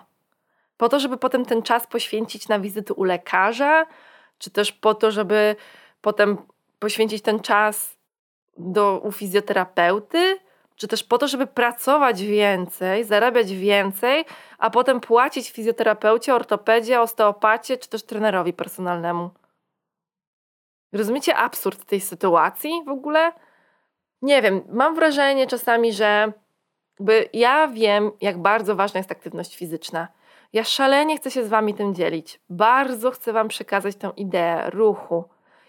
Po 0.78 0.90
to, 0.90 1.00
żeby 1.00 1.18
potem 1.18 1.46
ten 1.46 1.62
czas 1.62 1.88
poświęcić 1.88 2.48
na 2.48 2.60
wizyty 2.60 2.94
u 2.94 3.04
lekarza, 3.04 3.86
czy 4.38 4.50
też 4.50 4.72
po 4.72 4.94
to, 4.94 5.12
żeby 5.12 5.56
potem 6.02 6.38
poświęcić 6.80 7.22
ten 7.24 7.40
czas 7.40 7.98
do, 8.58 9.00
u 9.00 9.12
fizjoterapeuty, 9.12 10.40
czy 10.76 10.88
też 10.88 11.04
po 11.04 11.18
to, 11.18 11.28
żeby 11.28 11.48
pracować 11.48 12.24
więcej, 12.24 13.04
zarabiać 13.04 13.54
więcej, 13.54 14.26
a 14.58 14.70
potem 14.70 15.00
płacić 15.00 15.52
fizjoterapeucie, 15.52 16.36
ortopedzie, 16.36 17.02
osteopacie, 17.02 17.78
czy 17.78 17.90
też 17.90 18.04
trenerowi 18.04 18.54
personalnemu. 18.54 19.30
Rozumiecie 20.94 21.36
absurd 21.36 21.86
tej 21.86 22.02
sytuacji 22.02 22.72
w 22.86 22.90
ogóle? 22.90 23.32
Nie 24.22 24.42
wiem, 24.42 24.62
mam 24.70 24.96
wrażenie 24.96 25.48
czasami, 25.48 25.94
że 25.94 26.34
by 27.00 27.30
ja 27.34 27.68
wiem, 27.68 28.12
jak 28.22 28.38
bardzo 28.38 28.76
ważna 28.76 28.98
jest 28.98 29.12
aktywność 29.12 29.56
fizyczna. 29.56 30.08
Ja 30.54 30.64
szalenie 30.64 31.18
chcę 31.18 31.32
się 31.32 31.46
z 31.46 31.50
Wami 31.50 31.74
tym 31.74 31.96
dzielić. 31.96 32.40
Bardzo 32.50 33.12
chcę 33.12 33.34
Wam 33.34 33.48
przekazać 33.48 33.96
tę 33.96 34.12
ideę 34.18 34.70
ruchu. 34.70 35.24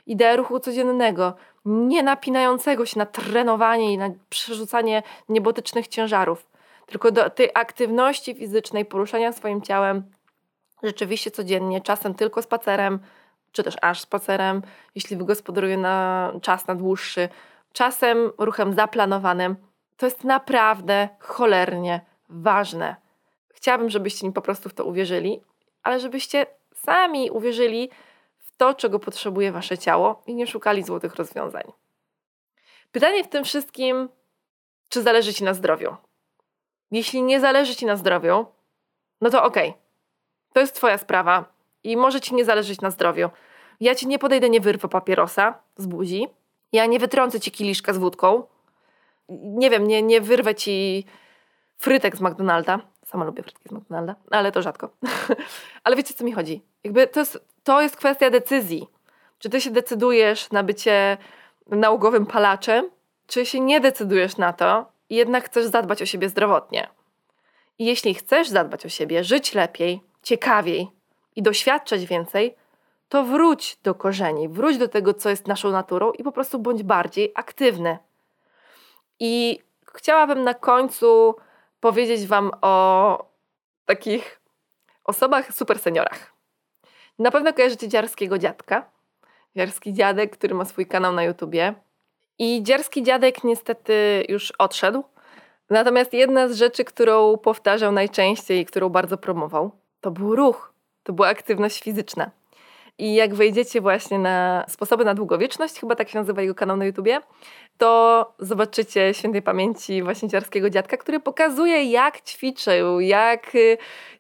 Ideę 0.07 0.37
ruchu 0.37 0.61
codziennego, 0.61 1.35
nie 1.65 2.03
napinającego 2.03 2.87
się 2.87 2.99
na 2.99 3.07
trenowanie 3.07 3.93
i 3.93 3.99
na 3.99 4.11
przerzucanie 4.29 5.03
niebotycznych 5.29 5.89
ciężarów, 5.89 6.47
tylko 6.87 7.11
do 7.11 7.31
tej 7.31 7.51
aktywności 7.55 8.35
fizycznej, 8.35 8.85
poruszania 8.85 9.33
swoim 9.33 9.63
ciałem 9.63 10.05
rzeczywiście 10.83 11.31
codziennie, 11.31 11.81
czasem 11.81 12.15
tylko 12.15 12.43
spacerem, 12.43 12.99
czy 13.53 13.63
też 13.63 13.77
aż 13.83 14.01
spacerem, 14.01 14.63
jeśli 14.95 15.17
wygospodaruję 15.17 15.77
na 15.77 16.33
czas 16.43 16.67
na 16.67 16.75
dłuższy, 16.75 17.29
czasem 17.73 18.33
ruchem 18.39 18.73
zaplanowanym. 18.73 19.57
To 19.97 20.07
jest 20.07 20.25
naprawdę 20.25 21.09
cholernie 21.19 22.01
ważne. 22.29 22.97
Chciałabym, 23.49 23.91
żebyście 23.91 24.27
mi 24.27 24.33
po 24.33 24.43
prostu 24.43 24.69
w 24.69 24.75
to 24.75 24.85
uwierzyli, 24.85 25.41
ale 25.83 26.01
żebyście 26.01 26.47
sami 26.75 27.31
uwierzyli 27.31 27.91
w 28.39 28.57
to, 28.57 28.75
czego 28.75 28.99
potrzebuje 28.99 29.53
wasze 29.53 29.79
ciało 29.79 30.23
i 30.27 30.35
nie 30.35 30.47
szukali 30.47 30.83
złotych 30.83 31.15
rozwiązań. 31.15 31.65
Pytanie 32.93 33.25
w 33.25 33.29
tym 33.29 33.45
wszystkim, 33.45 34.09
czy 34.89 35.03
zależy 35.03 35.35
ci 35.35 35.45
na 35.45 35.55
zdrowiu? 35.55 35.97
Jeśli 36.91 37.23
nie 37.23 37.41
zależy 37.41 37.77
ci 37.77 37.87
na 37.87 37.97
zdrowiu, 37.97 38.47
no 39.21 39.31
to 39.31 39.45
okej. 39.45 39.69
Okay. 39.69 39.83
To 40.53 40.61
jest 40.61 40.75
twoja 40.75 40.99
sprawa 40.99 41.45
i 41.85 41.97
może 41.97 42.21
ci 42.21 42.35
nie 42.35 42.45
zależeć 42.45 42.81
na 42.81 42.91
zdrowiu. 42.91 43.31
Ja 43.81 43.95
ci 43.95 44.07
nie 44.07 44.19
podejdę, 44.19 44.51
nie 44.51 44.61
wyrwę 44.61 44.89
papierosa 44.89 45.55
z 45.77 45.87
buzi. 45.87 46.29
Ja 46.73 46.87
nie 46.87 46.99
wytrącę 46.99 47.41
ci 47.41 47.51
kieliszka 47.51 47.93
z 47.93 47.99
wódką. 47.99 48.43
Nie 49.29 49.71
wiem, 49.71 49.87
nie, 49.87 50.03
nie 50.03 50.21
wyrwę 50.21 50.55
ci 50.55 51.05
frytek 51.79 52.17
z 52.17 52.21
McDonalda. 52.21 52.81
Sama 53.05 53.25
lubię 53.25 53.43
frytki 53.43 53.69
z 53.69 53.73
McDonalda, 53.73 54.15
ale 54.31 54.53
to 54.53 54.63
rzadko. 54.63 54.91
ale 55.85 55.97
wiecie, 55.97 56.15
co 56.15 56.25
mi 56.25 56.33
chodzi? 56.33 56.63
Jakby 56.85 57.07
to 57.07 57.21
jest, 57.21 57.45
to 57.65 57.81
jest 57.81 57.97
kwestia 57.97 58.31
decyzji. 58.31 58.87
Czy 59.39 59.51
ty 59.51 59.61
się 59.61 59.71
decydujesz 59.71 60.51
na 60.51 60.63
bycie 60.63 61.19
nałogowym 61.67 62.27
palaczem, 62.27 62.91
czy 63.27 63.47
się 63.47 63.61
nie 63.61 63.81
decydujesz 63.81 64.37
na 64.37 64.53
to 64.53 64.93
i 65.09 65.15
jednak 65.15 65.45
chcesz 65.45 65.67
zadbać 65.67 66.03
o 66.03 66.07
siebie 66.07 66.29
zdrowotnie. 66.29 66.89
I 67.79 67.85
jeśli 67.85 68.15
chcesz 68.15 68.49
zadbać 68.49 68.87
o 68.87 68.89
siebie, 68.89 69.25
żyć 69.25 69.55
lepiej, 69.55 70.01
ciekawiej 70.23 71.00
i 71.37 71.43
doświadczać 71.43 72.07
więcej, 72.07 72.57
to 73.09 73.25
wróć 73.25 73.79
do 73.83 73.95
korzeni, 73.95 74.49
wróć 74.49 74.79
do 74.79 74.89
tego, 74.89 75.15
co 75.15 75.31
jest 75.31 75.47
naszą 75.47 75.71
naturą 75.71 76.13
i 76.13 76.25
po 76.25 76.33
prostu 76.33 76.59
bądź 76.59 76.83
bardziej 76.83 77.33
aktywny. 77.35 77.99
I 79.21 79.59
chciałabym 79.95 80.45
na 80.45 80.55
końcu 80.55 81.35
powiedzieć 81.81 82.27
Wam 82.27 82.51
o 82.63 83.25
takich 83.87 84.41
osobach 85.05 85.55
super 85.55 85.79
seniorach. 85.79 86.33
Na 87.19 87.31
pewno 87.31 87.53
kojarzycie 87.53 87.89
dziarskiego 87.89 88.39
dziadka. 88.39 88.91
Dziarski 89.57 89.93
dziadek, 89.93 90.37
który 90.37 90.55
ma 90.55 90.65
swój 90.65 90.87
kanał 90.87 91.13
na 91.13 91.23
YouTubie. 91.23 91.75
I 92.39 92.63
dziarski 92.63 93.03
dziadek 93.03 93.45
niestety 93.45 94.25
już 94.29 94.53
odszedł. 94.59 95.05
Natomiast 95.71 96.13
jedna 96.13 96.49
z 96.49 96.57
rzeczy, 96.57 96.85
którą 96.85 97.37
powtarzał 97.37 97.93
najczęściej 97.93 98.61
i 98.61 98.67
którą 98.67 98.89
bardzo 98.89 99.19
promował, 99.19 99.71
to 100.01 100.11
był 100.11 100.37
ruch, 100.37 100.70
to 101.03 101.13
była 101.13 101.29
aktywność 101.29 101.83
fizyczna. 101.83 102.31
I 102.99 103.15
jak 103.15 103.35
wejdziecie 103.35 103.81
właśnie 103.81 104.19
na 104.19 104.65
sposoby 104.69 105.05
na 105.05 105.15
długowieczność, 105.15 105.81
chyba 105.81 105.95
tak 105.95 106.09
się 106.09 106.19
nazywa 106.19 106.43
jego 106.43 106.55
kanał 106.55 106.77
na 106.77 106.85
YouTubie, 106.85 107.21
to 107.79 108.33
zobaczycie 108.39 109.15
świętej 109.15 109.43
pamięci 109.43 110.03
właśnie 110.03 110.29
dziarskiego 110.29 110.71
dziadka, 110.71 110.97
który 110.97 111.21
pokazuje, 111.21 111.85
jak 111.85 112.21
ćwiczył, 112.21 113.01
jak, 113.01 113.53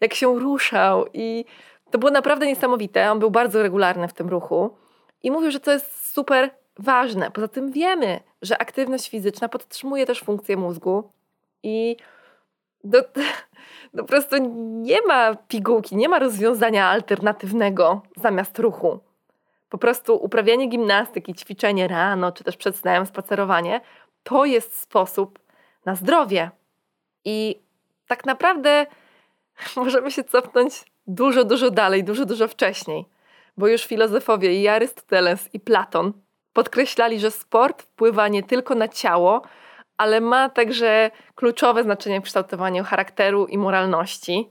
jak 0.00 0.14
się 0.14 0.38
ruszał. 0.38 1.06
I 1.14 1.44
to 1.90 1.98
było 1.98 2.10
naprawdę 2.10 2.46
niesamowite. 2.46 3.12
On 3.12 3.18
był 3.18 3.30
bardzo 3.30 3.62
regularny 3.62 4.08
w 4.08 4.12
tym 4.12 4.28
ruchu 4.28 4.76
i 5.22 5.30
mówił, 5.30 5.50
że 5.50 5.60
to 5.60 5.72
jest 5.72 6.12
super 6.12 6.50
ważne. 6.78 7.30
Poza 7.30 7.48
tym 7.48 7.72
wiemy, 7.72 8.20
że 8.42 8.58
aktywność 8.58 9.10
fizyczna 9.10 9.48
podtrzymuje 9.48 10.06
też 10.06 10.20
funkcję 10.20 10.56
mózgu 10.56 11.12
i 11.62 11.96
do, 12.84 12.98
no 13.94 14.02
po 14.02 14.08
prostu 14.08 14.36
nie 14.82 15.02
ma 15.06 15.34
pigułki, 15.34 15.96
nie 15.96 16.08
ma 16.08 16.18
rozwiązania 16.18 16.86
alternatywnego 16.88 18.02
zamiast 18.16 18.58
ruchu. 18.58 19.00
Po 19.68 19.78
prostu 19.78 20.16
uprawianie 20.16 20.66
gimnastyki, 20.66 21.34
ćwiczenie 21.34 21.88
rano, 21.88 22.32
czy 22.32 22.44
też 22.44 22.56
przed 22.56 22.76
snem, 22.76 23.06
spacerowanie, 23.06 23.80
to 24.22 24.44
jest 24.44 24.80
sposób 24.80 25.38
na 25.84 25.94
zdrowie. 25.94 26.50
I 27.24 27.60
tak 28.06 28.26
naprawdę 28.26 28.86
możemy 29.76 30.10
się 30.10 30.24
cofnąć 30.24 30.84
dużo, 31.06 31.44
dużo 31.44 31.70
dalej, 31.70 32.04
dużo, 32.04 32.24
dużo 32.26 32.48
wcześniej, 32.48 33.04
bo 33.56 33.68
już 33.68 33.84
filozofowie 33.84 34.62
i 34.62 34.68
Arystoteles 34.68 35.48
i 35.52 35.60
Platon 35.60 36.12
podkreślali, 36.52 37.20
że 37.20 37.30
sport 37.30 37.82
wpływa 37.82 38.28
nie 38.28 38.42
tylko 38.42 38.74
na 38.74 38.88
ciało, 38.88 39.42
ale 40.00 40.20
ma 40.20 40.48
także 40.48 41.10
kluczowe 41.34 41.82
znaczenie 41.82 42.20
w 42.20 42.24
kształtowaniu 42.24 42.84
charakteru 42.84 43.46
i 43.46 43.58
moralności. 43.58 44.50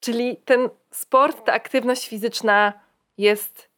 Czyli 0.00 0.36
ten 0.44 0.68
sport, 0.90 1.44
ta 1.44 1.52
aktywność 1.52 2.08
fizyczna 2.08 2.72
jest 3.18 3.68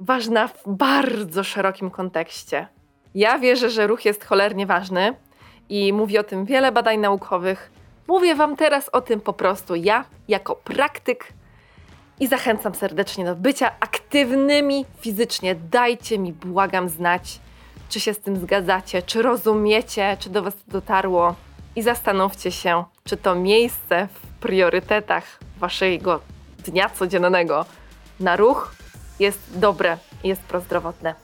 ważna 0.00 0.48
w 0.48 0.62
bardzo 0.66 1.44
szerokim 1.44 1.90
kontekście. 1.90 2.66
Ja 3.14 3.38
wierzę, 3.38 3.70
że 3.70 3.86
ruch 3.86 4.04
jest 4.04 4.24
cholernie 4.24 4.66
ważny 4.66 5.14
i 5.68 5.92
mówi 5.92 6.18
o 6.18 6.24
tym 6.24 6.44
wiele 6.44 6.72
badań 6.72 6.98
naukowych. 6.98 7.70
Mówię 8.08 8.34
Wam 8.34 8.56
teraz 8.56 8.88
o 8.88 9.00
tym 9.00 9.20
po 9.20 9.32
prostu 9.32 9.74
ja, 9.74 10.04
jako 10.28 10.56
praktyk, 10.56 11.32
i 12.20 12.26
zachęcam 12.26 12.74
serdecznie 12.74 13.24
do 13.24 13.36
bycia 13.36 13.70
aktywnymi 13.80 14.84
fizycznie. 15.00 15.54
Dajcie 15.54 16.18
mi, 16.18 16.32
błagam, 16.32 16.88
znać 16.88 17.40
czy 17.92 18.00
się 18.00 18.14
z 18.14 18.18
tym 18.18 18.36
zgadzacie, 18.36 19.02
czy 19.02 19.22
rozumiecie, 19.22 20.16
czy 20.20 20.30
do 20.30 20.42
Was 20.42 20.54
dotarło 20.68 21.34
i 21.76 21.82
zastanówcie 21.82 22.52
się, 22.52 22.84
czy 23.04 23.16
to 23.16 23.34
miejsce 23.34 24.08
w 24.14 24.40
priorytetach 24.40 25.24
Waszego 25.58 26.20
dnia 26.58 26.90
codziennego 26.90 27.64
na 28.20 28.36
ruch 28.36 28.74
jest 29.20 29.58
dobre 29.58 29.98
i 30.24 30.28
jest 30.28 30.42
prozdrowotne. 30.42 31.14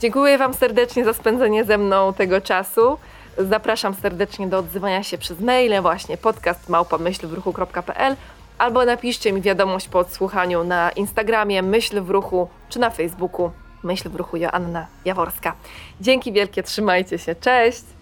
Dziękuję 0.00 0.38
Wam 0.38 0.54
serdecznie 0.54 1.04
za 1.04 1.12
spędzenie 1.12 1.64
ze 1.64 1.78
mną 1.78 2.12
tego 2.12 2.40
czasu. 2.40 2.98
Zapraszam 3.38 3.94
serdecznie 3.94 4.46
do 4.46 4.58
odzywania 4.58 5.02
się 5.02 5.18
przez 5.18 5.40
maile, 5.40 5.82
właśnie 5.82 6.16
podcast 6.16 6.68
małpamyślwruchu.pl 6.68 8.16
albo 8.58 8.84
napiszcie 8.84 9.32
mi 9.32 9.40
wiadomość 9.40 9.88
po 9.88 9.98
odsłuchaniu 9.98 10.64
na 10.64 10.90
Instagramie 10.90 11.62
Myśl 11.62 12.00
w 12.00 12.10
Ruchu 12.10 12.48
czy 12.68 12.78
na 12.78 12.90
Facebooku 12.90 13.50
Myśl 13.82 14.08
w 14.08 14.14
ruchu 14.14 14.36
Joanna 14.36 14.86
Jaworska. 15.04 15.56
Dzięki 16.00 16.32
wielkie, 16.32 16.62
trzymajcie 16.62 17.18
się, 17.18 17.34
cześć! 17.34 17.99